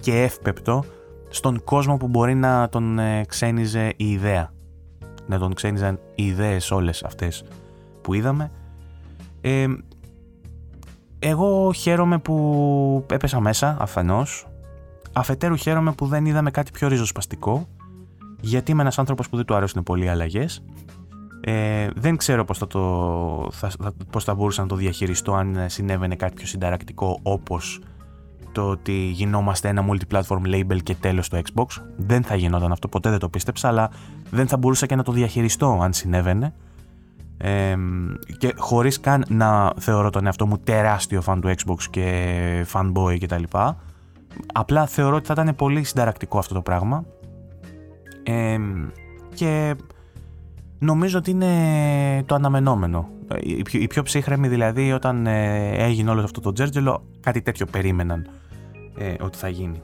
και 0.00 0.22
εύπεπτο 0.22 0.84
στον 1.32 1.64
κόσμο 1.64 1.96
που 1.96 2.08
μπορεί 2.08 2.34
να 2.34 2.68
τον 2.68 2.98
ε, 2.98 3.24
ξένιζε 3.24 3.92
η 3.96 4.10
ιδέα. 4.10 4.52
Να 5.26 5.38
τον 5.38 5.54
ξένιζαν 5.54 5.98
οι 6.14 6.26
ιδέες 6.26 6.70
όλες 6.70 7.02
αυτές 7.04 7.44
που 8.00 8.14
είδαμε. 8.14 8.50
Ε, 9.40 9.66
εγώ 11.18 11.72
χαίρομαι 11.72 12.18
που 12.18 13.06
έπεσα 13.10 13.40
μέσα 13.40 13.76
αφενός. 13.80 14.46
Αφετέρου 15.12 15.56
χαίρομαι 15.56 15.92
που 15.92 16.06
δεν 16.06 16.26
είδαμε 16.26 16.50
κάτι 16.50 16.70
πιο 16.70 16.88
ριζοσπαστικό. 16.88 17.68
Γιατί 18.40 18.70
είμαι 18.70 18.80
ένας 18.82 18.98
άνθρωπος 18.98 19.28
που 19.28 19.36
δεν 19.36 19.44
του 19.44 19.54
αρέσουν 19.54 19.82
πολύ 19.82 20.08
αλλαγές. 20.08 20.62
Ε, 21.40 21.88
δεν 21.94 22.16
ξέρω 22.16 22.44
πώς 22.44 22.58
θα, 22.58 22.66
το, 22.66 23.48
θα, 23.52 23.70
πώς 24.10 24.24
θα 24.24 24.34
μπορούσα 24.34 24.62
να 24.62 24.68
το 24.68 24.76
διαχειριστώ 24.76 25.34
αν 25.34 25.56
συνέβαινε 25.66 26.16
κάτι 26.16 26.34
πιο 26.34 26.46
συνταρακτικό 26.46 27.18
όπως 27.22 27.80
το 28.52 28.68
ότι 28.68 28.92
γινόμαστε 28.92 29.68
ένα 29.68 29.84
multi-platform 29.90 30.42
label 30.44 30.82
και 30.82 30.94
τέλος 30.94 31.26
στο 31.26 31.38
Xbox. 31.38 31.66
Δεν 31.96 32.22
θα 32.22 32.34
γινόταν 32.34 32.72
αυτό, 32.72 32.88
ποτέ 32.88 33.10
δεν 33.10 33.18
το 33.18 33.28
πίστεψα, 33.28 33.68
αλλά 33.68 33.90
δεν 34.30 34.46
θα 34.46 34.56
μπορούσα 34.56 34.86
και 34.86 34.96
να 34.96 35.02
το 35.02 35.12
διαχειριστώ 35.12 35.78
αν 35.82 35.92
συνέβαινε 35.92 36.54
και 38.38 38.54
χωρίς 38.56 39.00
καν 39.00 39.24
να 39.28 39.74
θεωρώ 39.78 40.10
τον 40.10 40.26
εαυτό 40.26 40.46
μου 40.46 40.58
τεράστιο 40.58 41.20
φαν 41.20 41.40
του 41.40 41.48
Xbox 41.48 41.82
και 41.90 42.66
fanboy 42.72 43.18
κτλ. 43.20 43.42
Απλά 44.52 44.86
θεωρώ 44.86 45.16
ότι 45.16 45.26
θα 45.26 45.42
ήταν 45.42 45.56
πολύ 45.56 45.84
συνταρακτικό 45.84 46.38
αυτό 46.38 46.54
το 46.54 46.62
πράγμα 46.62 47.04
και 49.34 49.74
νομίζω 50.78 51.18
ότι 51.18 51.30
είναι 51.30 52.22
το 52.26 52.34
αναμενόμενο. 52.34 53.08
Οι 53.40 53.62
πιο, 53.62 53.80
οι 53.80 53.86
πιο 53.86 54.02
ψύχρεμοι 54.02 54.48
δηλαδή 54.48 54.92
όταν 54.92 55.26
ε, 55.26 55.68
έγινε 55.68 56.10
όλο 56.10 56.22
αυτό 56.22 56.40
το 56.40 56.52
τζέρτζελο 56.52 57.04
κάτι 57.20 57.42
τέτοιο 57.42 57.66
περίμεναν 57.66 58.28
ε, 58.96 59.14
ότι 59.20 59.38
θα 59.38 59.48
γίνει. 59.48 59.82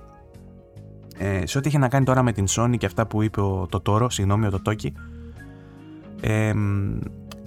Ε, 1.18 1.46
σε 1.46 1.58
ό,τι 1.58 1.68
είχε 1.68 1.78
να 1.78 1.88
κάνει 1.88 2.04
τώρα 2.04 2.22
με 2.22 2.32
την 2.32 2.44
Sony 2.48 2.74
και 2.78 2.86
αυτά 2.86 3.06
που 3.06 3.22
είπε 3.22 3.40
ο, 3.40 3.66
το 3.70 3.80
Τόρο, 3.80 4.10
συγγνώμη 4.10 4.46
ο 4.46 4.50
Τότοκι, 4.50 4.92
ε, 6.20 6.52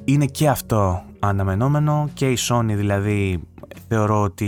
είναι 0.04 0.26
και 0.26 0.50
αυτό 0.50 1.04
αναμενόμενο 1.20 2.10
και 2.14 2.30
η 2.32 2.38
Sony 2.50 2.74
δηλαδή 2.76 3.40
θεωρώ 3.88 4.22
ότι 4.22 4.48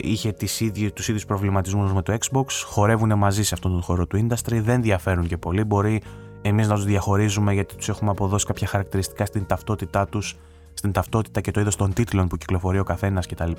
είχε 0.00 0.32
τις 0.32 0.60
ίδιες, 0.60 0.92
τους 0.92 1.08
ίδιους 1.08 1.24
προβληματισμούς 1.24 1.92
με 1.92 2.02
το 2.02 2.16
Xbox 2.20 2.44
χορεύουν 2.66 3.18
μαζί 3.18 3.42
σε 3.42 3.54
αυτόν 3.54 3.72
τον 3.72 3.82
χώρο 3.82 4.06
του 4.06 4.26
industry 4.26 4.60
δεν 4.62 4.82
διαφέρουν 4.82 5.26
και 5.26 5.36
πολύ 5.36 5.64
μπορεί 5.64 6.02
εμείς 6.42 6.68
να 6.68 6.74
τους 6.74 6.84
διαχωρίζουμε 6.84 7.52
γιατί 7.52 7.76
τους 7.76 7.88
έχουμε 7.88 8.10
αποδώσει 8.10 8.46
κάποια 8.46 8.66
χαρακτηριστικά 8.66 9.24
στην 9.24 9.46
ταυτότητά 9.46 10.06
τους 10.06 10.36
στην 10.74 10.92
ταυτότητα 10.92 11.40
και 11.40 11.50
το 11.50 11.60
είδος 11.60 11.76
των 11.76 11.92
τίτλων 11.92 12.28
που 12.28 12.36
κυκλοφορεί 12.36 12.78
ο 12.78 12.84
καθένας 12.84 13.26
κτλ 13.26 13.52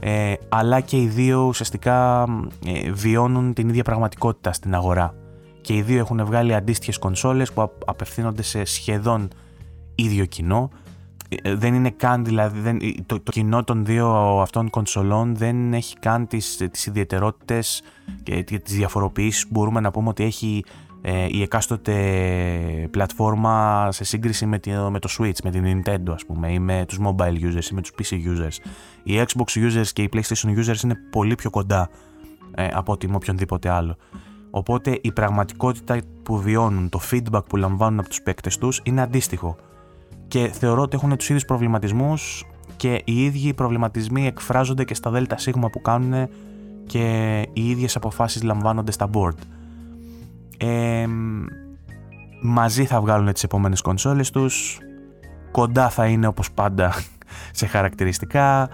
ε, 0.00 0.34
αλλά 0.48 0.80
και 0.80 0.96
οι 0.96 1.06
δύο 1.06 1.46
ουσιαστικά 1.46 2.26
ε, 2.66 2.90
βιώνουν 2.90 3.54
την 3.54 3.68
ίδια 3.68 3.84
πραγματικότητα 3.84 4.52
στην 4.52 4.74
αγορά 4.74 5.14
και 5.60 5.74
οι 5.74 5.82
δύο 5.82 5.98
έχουν 5.98 6.24
βγάλει 6.24 6.54
αντίστοιχες 6.54 6.98
κονσόλες 6.98 7.52
που 7.52 7.70
απευθύνονται 7.86 8.42
σε 8.42 8.64
σχεδόν 8.64 9.28
ίδιο 9.94 10.24
κοινό. 10.24 10.70
Ε, 11.42 11.54
δεν 11.54 11.74
είναι 11.74 11.90
καν 11.90 12.24
δηλαδή, 12.24 12.60
δεν, 12.60 12.78
το, 13.06 13.20
το 13.20 13.30
κοινό 13.32 13.64
των 13.64 13.84
δύο 13.84 14.08
αυτών 14.40 14.70
κονσολών 14.70 15.36
δεν 15.36 15.72
έχει 15.74 15.98
καν 15.98 16.26
τις, 16.26 16.68
τις 16.70 16.86
ιδιαιτερότητες 16.86 17.82
και 18.22 18.42
τις 18.42 18.74
διαφοροποιήσεις 18.74 19.42
που 19.42 19.48
μπορούμε 19.52 19.80
να 19.80 19.90
πούμε 19.90 20.08
ότι 20.08 20.24
έχει 20.24 20.64
ε, 20.66 20.87
η 21.28 21.42
εκάστοτε 21.42 21.94
πλατφόρμα 22.90 23.88
σε 23.92 24.04
σύγκριση 24.04 24.46
με, 24.46 24.60
με 24.90 24.98
το 24.98 25.08
Switch, 25.18 25.40
με 25.44 25.50
την 25.50 25.64
Nintendo 25.64 26.10
ας 26.12 26.24
πούμε 26.26 26.52
ή 26.52 26.58
με 26.58 26.84
τους 26.88 26.98
mobile 27.02 27.34
users 27.42 27.64
ή 27.70 27.74
με 27.74 27.80
τους 27.80 27.92
PC 27.98 28.12
users. 28.12 28.70
Οι 29.02 29.22
Xbox 29.26 29.58
users 29.58 29.86
και 29.92 30.02
οι 30.02 30.08
PlayStation 30.12 30.58
users 30.58 30.82
είναι 30.84 30.96
πολύ 31.10 31.34
πιο 31.34 31.50
κοντά 31.50 31.90
ε, 32.54 32.68
από 32.72 32.92
ότι 32.92 33.08
με 33.08 33.14
οποιονδήποτε 33.14 33.68
άλλο. 33.68 33.96
Οπότε 34.50 34.98
η 35.02 35.12
πραγματικότητα 35.12 35.98
που 36.22 36.38
βιώνουν, 36.38 36.88
το 36.88 37.00
feedback 37.10 37.44
που 37.48 37.56
λαμβάνουν 37.56 37.98
από 37.98 38.08
τους 38.08 38.22
παίκτες 38.22 38.58
τους 38.58 38.80
είναι 38.84 39.00
αντίστοιχο 39.00 39.56
και 40.28 40.50
θεωρώ 40.52 40.82
ότι 40.82 40.96
έχουν 40.96 41.16
τους 41.16 41.28
ίδιους 41.28 41.44
προβληματισμούς 41.44 42.44
και 42.76 43.02
οι 43.04 43.24
ίδιοι 43.24 43.54
προβληματισμοί 43.54 44.26
εκφράζονται 44.26 44.84
και 44.84 44.94
στα 44.94 45.10
ΔΣ 45.10 45.50
που 45.72 45.80
κάνουν 45.82 46.28
και 46.86 47.40
οι 47.52 47.70
ίδιες 47.70 47.96
αποφάσεις 47.96 48.42
λαμβάνονται 48.42 48.92
στα 48.92 49.10
board. 49.12 49.36
Ε, 50.58 51.06
μαζί 52.42 52.84
θα 52.84 53.00
βγάλουν 53.00 53.32
τις 53.32 53.42
επόμενες 53.42 53.80
κονσόλες 53.80 54.30
τους, 54.30 54.78
κοντά 55.50 55.88
θα 55.88 56.06
είναι 56.06 56.26
όπως 56.26 56.52
πάντα 56.52 56.94
σε 57.58 57.66
χαρακτηριστικά, 57.66 58.68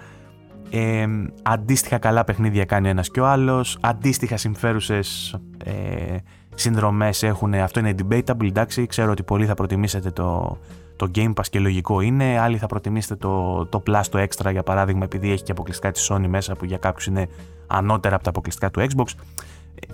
ε, 0.70 1.07
αντίστοιχα 1.43 1.99
καλά 1.99 2.24
παιχνίδια 2.24 2.64
κάνει 2.64 2.87
ο 2.87 2.91
ένας 2.91 3.11
και 3.11 3.20
ο 3.20 3.26
άλλος, 3.26 3.78
αντίστοιχα 3.80 4.37
συμφέρουσες 4.37 5.37
ε, 5.64 6.16
συνδρομές 6.55 7.22
έχουν, 7.22 7.55
αυτό 7.55 7.80
είναι 7.80 7.95
debatable, 7.99 8.47
εντάξει, 8.47 8.87
ξέρω 8.87 9.11
ότι 9.11 9.22
πολλοί 9.22 9.47
θα 9.47 9.55
προτιμήσετε 9.55 10.11
το, 10.11 10.59
το 10.97 11.11
Game 11.14 11.32
Pass 11.35 11.47
και 11.51 11.59
λογικό 11.59 12.01
είναι. 12.01 12.39
Άλλοι 12.39 12.59
θα 12.59 12.66
προτιμήσετε 12.66 13.16
το, 13.16 13.66
το 13.66 13.82
Plus, 13.87 14.03
το 14.11 14.22
Extra 14.22 14.51
για 14.51 14.62
παράδειγμα, 14.62 15.05
επειδή 15.05 15.30
έχει 15.30 15.43
και 15.43 15.53
αποκλειστικά 15.53 15.91
της 15.91 16.11
Sony 16.12 16.26
μέσα 16.28 16.55
που 16.55 16.64
για 16.64 16.78
κάποιους 16.78 17.07
είναι 17.07 17.28
ανώτερα 17.66 18.14
από 18.14 18.24
τα 18.24 18.30
αποκλειστικά 18.30 18.70
του 18.70 18.80
Xbox. 18.80 19.07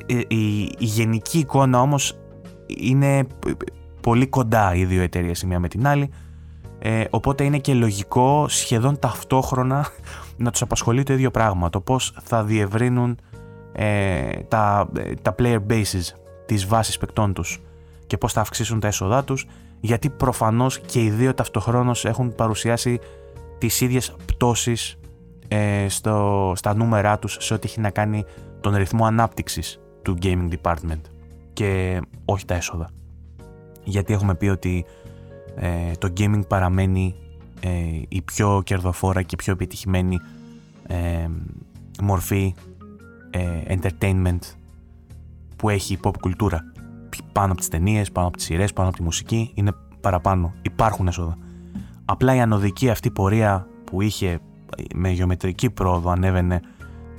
Ε, 0.06 0.14
ε, 0.16 0.24
η, 0.28 0.62
η 0.62 0.84
γενική 0.84 1.38
εικόνα 1.38 1.80
όμως 1.80 2.18
είναι 2.66 3.26
πολύ 4.00 4.26
κοντά 4.26 4.74
οι 4.74 4.84
δύο 4.84 5.02
εταιρείες 5.02 5.42
η 5.42 5.46
μία 5.46 5.58
με 5.58 5.68
την 5.68 5.86
άλλη. 5.86 6.10
Ε, 6.78 7.04
οπότε 7.10 7.44
είναι 7.44 7.58
και 7.58 7.74
λογικό 7.74 8.46
σχεδόν 8.48 8.98
ταυτόχρονα 8.98 9.86
να 10.36 10.50
τους 10.50 10.62
απασχολεί 10.62 11.02
το 11.02 11.12
ίδιο 11.12 11.30
πράγμα. 11.30 11.70
Το 11.70 11.80
πώς 11.80 12.14
θα 12.22 12.44
διευρύνουν 12.44 13.18
ε, 13.72 14.30
τα, 14.48 14.88
τα 15.22 15.34
player 15.38 15.58
bases, 15.70 16.14
τις 16.46 16.66
βάσεις 16.66 16.98
παικτών 16.98 17.32
τους 17.32 17.60
και 18.06 18.16
πώς 18.16 18.32
θα 18.32 18.40
αυξήσουν 18.40 18.80
τα 18.80 18.86
έσοδά 18.86 19.24
τους 19.24 19.46
γιατί 19.80 20.10
προφανώς 20.10 20.80
και 20.80 21.02
οι 21.02 21.10
δύο 21.10 21.34
ταυτοχρόνως 21.34 22.04
έχουν 22.04 22.34
παρουσιάσει 22.34 22.98
τις 23.58 23.80
ίδιες 23.80 24.14
πτώσεις 24.26 24.96
ε, 25.48 25.88
στο, 25.88 26.52
στα 26.56 26.74
νούμερά 26.74 27.18
τους 27.18 27.36
σε 27.40 27.54
ό,τι 27.54 27.66
έχει 27.68 27.80
να 27.80 27.90
κάνει 27.90 28.24
τον 28.60 28.74
ρυθμό 28.74 29.04
ανάπτυξης 29.04 29.80
του 30.02 30.16
gaming 30.22 30.48
department 30.62 31.00
και 31.52 32.00
όχι 32.24 32.44
τα 32.44 32.54
έσοδα. 32.54 32.90
Γιατί 33.84 34.12
έχουμε 34.12 34.34
πει 34.34 34.48
ότι 34.48 34.84
ε, 35.54 35.92
το 35.98 36.12
gaming 36.16 36.42
παραμένει 36.48 37.14
ε, 37.60 37.68
η 38.08 38.22
πιο 38.22 38.62
κερδοφόρα 38.64 39.22
και 39.22 39.36
πιο 39.36 39.52
επιτυχημένη 39.52 40.18
ε, 40.86 41.28
μορφή 42.02 42.54
entertainment 43.68 44.38
που 45.56 45.68
έχει 45.68 45.92
η 45.92 45.98
pop 46.02 46.12
κουλτούρα 46.20 46.64
πάνω 47.32 47.52
από 47.52 47.60
τις 47.60 47.68
ταινίες, 47.68 48.12
πάνω 48.12 48.26
από 48.26 48.36
τις 48.36 48.46
σειρές, 48.46 48.72
πάνω 48.72 48.88
από 48.88 48.96
τη 48.96 49.02
μουσική, 49.02 49.50
είναι 49.54 49.72
παραπάνω. 50.00 50.52
Υπάρχουν 50.62 51.06
έσοδα. 51.06 51.38
Απλά 52.04 52.34
η 52.34 52.40
ανωδική 52.40 52.90
αυτή 52.90 53.10
πορεία 53.10 53.66
που 53.84 54.00
είχε 54.00 54.38
με 54.94 55.10
γεωμετρική 55.10 55.70
πρόοδο 55.70 56.10
ανέβαινε 56.10 56.60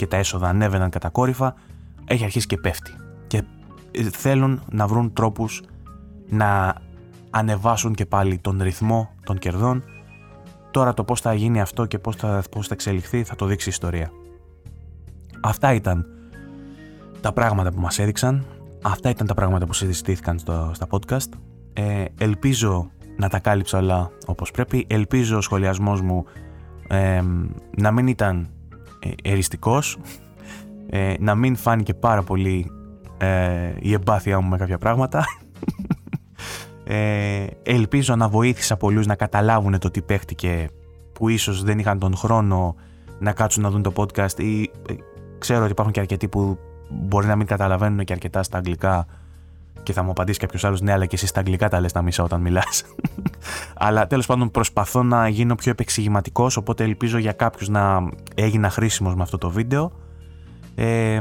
και 0.01 0.07
τα 0.07 0.17
έσοδα 0.17 0.47
ανέβαιναν 0.47 0.89
κατακόρυφα, 0.89 1.55
έχει 2.05 2.23
αρχίσει 2.23 2.47
και 2.47 2.57
πέφτει. 2.57 2.91
Και 3.27 3.43
ε, 3.91 4.03
θέλουν 4.03 4.61
να 4.71 4.87
βρουν 4.87 5.13
τρόπους 5.13 5.63
να 6.29 6.75
ανεβάσουν 7.29 7.93
και 7.93 8.05
πάλι 8.05 8.37
τον 8.37 8.59
ρυθμό 8.61 9.09
των 9.23 9.37
κερδών. 9.37 9.83
Τώρα 10.71 10.93
το 10.93 11.03
πώς 11.03 11.21
θα 11.21 11.33
γίνει 11.33 11.61
αυτό 11.61 11.85
και 11.85 11.99
πώς 11.99 12.15
θα, 12.15 12.43
πώς 12.51 12.67
θα 12.67 12.73
εξελιχθεί 12.73 13.23
θα 13.23 13.35
το 13.35 13.45
δείξει 13.45 13.67
η 13.67 13.71
ιστορία. 13.71 14.11
Αυτά 15.41 15.73
ήταν 15.73 16.05
τα 17.21 17.33
πράγματα 17.33 17.71
που 17.71 17.79
μας 17.79 17.99
έδειξαν. 17.99 18.45
Αυτά 18.81 19.09
ήταν 19.09 19.27
τα 19.27 19.33
πράγματα 19.33 19.65
που 19.65 19.73
συζητήθηκαν 19.73 20.39
στο, 20.39 20.71
στα 20.73 20.87
podcast. 20.89 21.29
Ε, 21.73 22.05
ελπίζω 22.17 22.91
να 23.17 23.29
τα 23.29 23.39
κάλυψα 23.39 23.77
όλα 23.77 24.11
όπως 24.25 24.51
πρέπει. 24.51 24.85
Ελπίζω 24.89 25.37
ο 25.37 25.41
σχολιασμός 25.41 26.01
μου 26.01 26.25
ε, 26.87 27.21
να 27.77 27.91
μην 27.91 28.07
ήταν 28.07 28.39
ε, 28.39 28.60
εριστικός, 29.23 29.97
ε, 30.89 31.13
να 31.19 31.35
μην 31.35 31.55
φάνηκε 31.55 31.93
πάρα 31.93 32.23
πολύ 32.23 32.71
ε, 33.17 33.73
η 33.79 33.93
εμπάθειά 33.93 34.39
μου 34.39 34.49
με 34.49 34.57
κάποια 34.57 34.77
πράγματα. 34.77 35.25
Ε, 36.83 37.47
ελπίζω 37.63 38.15
να 38.15 38.27
βοήθησα 38.27 38.77
πολλούς 38.77 39.05
να 39.05 39.15
καταλάβουν 39.15 39.79
το 39.79 39.91
τι 39.91 40.01
παίχτηκε 40.01 40.69
που 41.13 41.29
ίσως 41.29 41.63
δεν 41.63 41.79
είχαν 41.79 41.99
τον 41.99 42.15
χρόνο 42.15 42.75
να 43.19 43.31
κάτσουν 43.31 43.63
να 43.63 43.69
δουν 43.69 43.81
το 43.81 43.93
podcast 43.95 44.39
ή 44.39 44.61
ε, 44.61 44.93
ξέρω 45.37 45.61
ότι 45.61 45.71
υπάρχουν 45.71 45.93
και 45.93 45.99
αρκετοί 45.99 46.27
που 46.27 46.57
μπορεί 46.89 47.27
να 47.27 47.35
μην 47.35 47.47
καταλαβαίνουν 47.47 48.03
και 48.03 48.13
αρκετά 48.13 48.43
στα 48.43 48.57
αγγλικά 48.57 49.05
και 49.83 49.93
θα 49.93 50.03
μου 50.03 50.09
απαντήσει 50.09 50.39
κάποιος 50.39 50.63
άλλος, 50.63 50.81
ναι, 50.81 50.91
αλλά 50.91 51.05
και 51.05 51.15
εσύ 51.15 51.27
στα 51.27 51.39
αγγλικά 51.39 51.69
τα 51.69 51.79
λες 51.79 51.91
τα 51.91 52.01
μισά 52.01 52.23
όταν 52.23 52.41
μιλάς. 52.41 52.83
αλλά 53.85 54.07
τέλος 54.07 54.25
πάντων 54.25 54.51
προσπαθώ 54.51 55.03
να 55.03 55.27
γίνω 55.27 55.55
πιο 55.55 55.71
επεξηγηματικός, 55.71 56.57
οπότε 56.57 56.83
ελπίζω 56.83 57.17
για 57.17 57.31
κάποιους 57.31 57.69
να 57.69 58.09
έγινα 58.35 58.69
χρήσιμος 58.69 59.15
με 59.15 59.21
αυτό 59.21 59.37
το 59.37 59.49
βίντεο. 59.49 59.91
Ε, 60.75 61.19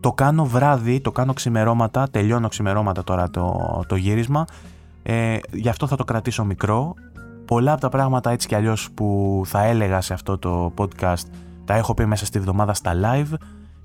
το 0.00 0.12
κάνω 0.12 0.44
βράδυ, 0.44 1.00
το 1.00 1.12
κάνω 1.12 1.32
ξημερώματα, 1.32 2.08
τελειώνω 2.10 2.48
ξημερώματα 2.48 3.04
τώρα 3.04 3.30
το, 3.30 3.60
το 3.86 3.96
γύρισμα. 3.96 4.44
Ε, 5.02 5.36
γι' 5.52 5.68
αυτό 5.68 5.86
θα 5.86 5.96
το 5.96 6.04
κρατήσω 6.04 6.44
μικρό. 6.44 6.94
Πολλά 7.44 7.72
από 7.72 7.80
τα 7.80 7.88
πράγματα 7.88 8.30
έτσι 8.30 8.48
κι 8.48 8.54
αλλιώς 8.54 8.90
που 8.94 9.42
θα 9.46 9.62
έλεγα 9.64 10.00
σε 10.00 10.12
αυτό 10.12 10.38
το 10.38 10.72
podcast 10.76 11.24
τα 11.64 11.74
έχω 11.74 11.94
πει 11.94 12.06
μέσα 12.06 12.26
στη 12.26 12.38
βδομάδα 12.38 12.74
στα 12.74 12.92
live. 12.94 13.34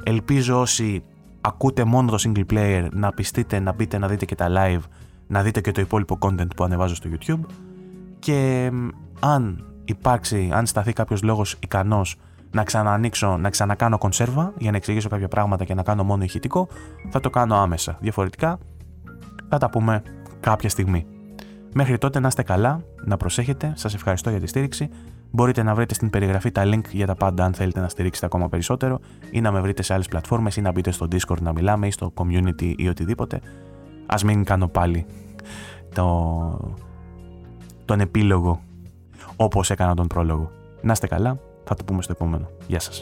Ελπίζω 0.04 0.60
όσοι 0.60 1.04
ακούτε 1.42 1.84
μόνο 1.84 2.12
το 2.12 2.18
single 2.20 2.54
player 2.54 2.88
να 2.92 3.12
πιστείτε 3.12 3.60
να 3.60 3.74
μπείτε 3.74 3.98
να 3.98 4.08
δείτε 4.08 4.26
και 4.26 4.36
τα 4.36 4.48
live, 4.50 4.82
να 5.28 5.42
δείτε 5.42 5.62
και 5.62 5.72
το 5.72 5.82
υπόλοιπο 5.82 6.18
content 6.22 6.56
που 6.56 6.64
ανεβάζω 6.64 6.96
στο 6.96 7.10
YouTube. 7.14 7.40
Και 8.20 8.72
αν 9.20 9.64
υπάρξει, 9.86 10.50
αν 10.54 10.66
σταθεί 10.66 10.94
κάποιος 10.94 11.22
λόγος 11.24 11.56
ικανός 11.60 12.16
να 12.52 12.64
ξαναανοίξω, 12.64 13.38
να 13.38 13.50
ξανακάνω 13.50 13.98
κονσέρβα 13.98 14.54
για 14.58 14.72
να 14.72 14.78
εξηγήσω 14.78 15.10
κάποια 15.10 15.28
πράγματα 15.28 15.64
και 15.64 15.74
να 15.74 15.84
κάνω 15.84 16.04
μόνο 16.04 16.24
ηχητικό, 16.24 16.68
θα 17.10 17.20
το 17.20 17.30
κάνω 17.30 17.56
άμεσα. 17.56 17.98
Διαφορετικά 18.00 18.58
θα 19.50 19.58
τα 19.58 19.70
πούμε 19.70 20.04
κάποια 20.40 20.70
στιγμή. 20.70 21.06
Μέχρι 21.74 21.98
τότε 21.98 22.20
να 22.20 22.28
είστε 22.28 22.44
καλά, 22.44 22.82
να 23.06 23.18
προσέχετε, 23.18 23.74
σας 23.76 23.94
ευχαριστώ 23.94 24.30
για 24.30 24.40
τη 24.40 24.48
στήριξη. 24.48 24.90
Μπορείτε 25.32 25.64
να 25.64 25.76
βρείτε 25.76 25.94
στην 25.94 26.10
περιγραφή 26.10 26.52
τα 26.52 26.64
link 26.66 26.82
για 26.92 27.06
τα 27.06 27.16
πάντα 27.16 27.46
αν 27.46 27.54
θέλετε 27.54 27.80
να 27.80 27.90
στηρίξετε 27.90 28.26
ακόμα 28.26 28.50
περισσότερο 28.50 29.00
ή 29.32 29.42
να 29.42 29.52
με 29.52 29.62
βρείτε 29.62 29.82
σε 29.82 29.94
άλλες 29.94 30.08
πλατφόρμες 30.08 30.56
ή 30.56 30.62
να 30.62 30.72
μπείτε 30.72 30.92
στο 30.92 31.08
Discord 31.12 31.42
να 31.42 31.52
μιλάμε 31.52 31.88
ή 31.88 31.92
στο 31.92 32.14
community 32.16 32.74
ή 32.78 32.88
οτιδήποτε. 32.88 33.42
Ας 34.06 34.24
μην 34.24 34.44
κάνω 34.44 34.68
πάλι 34.68 35.06
το... 35.94 36.76
τον 37.86 38.00
επίλογο 38.00 38.62
όπως 39.36 39.70
έκανα 39.70 39.96
τον 39.96 40.08
πρόλογο. 40.08 40.52
Να 40.82 40.92
είστε 40.92 41.08
καλά, 41.08 41.40
θα 41.64 41.76
το 41.76 41.84
πούμε 41.84 42.02
στο 42.02 42.12
επόμενο. 42.12 42.50
Γεια 42.68 42.80
σας. 42.80 43.02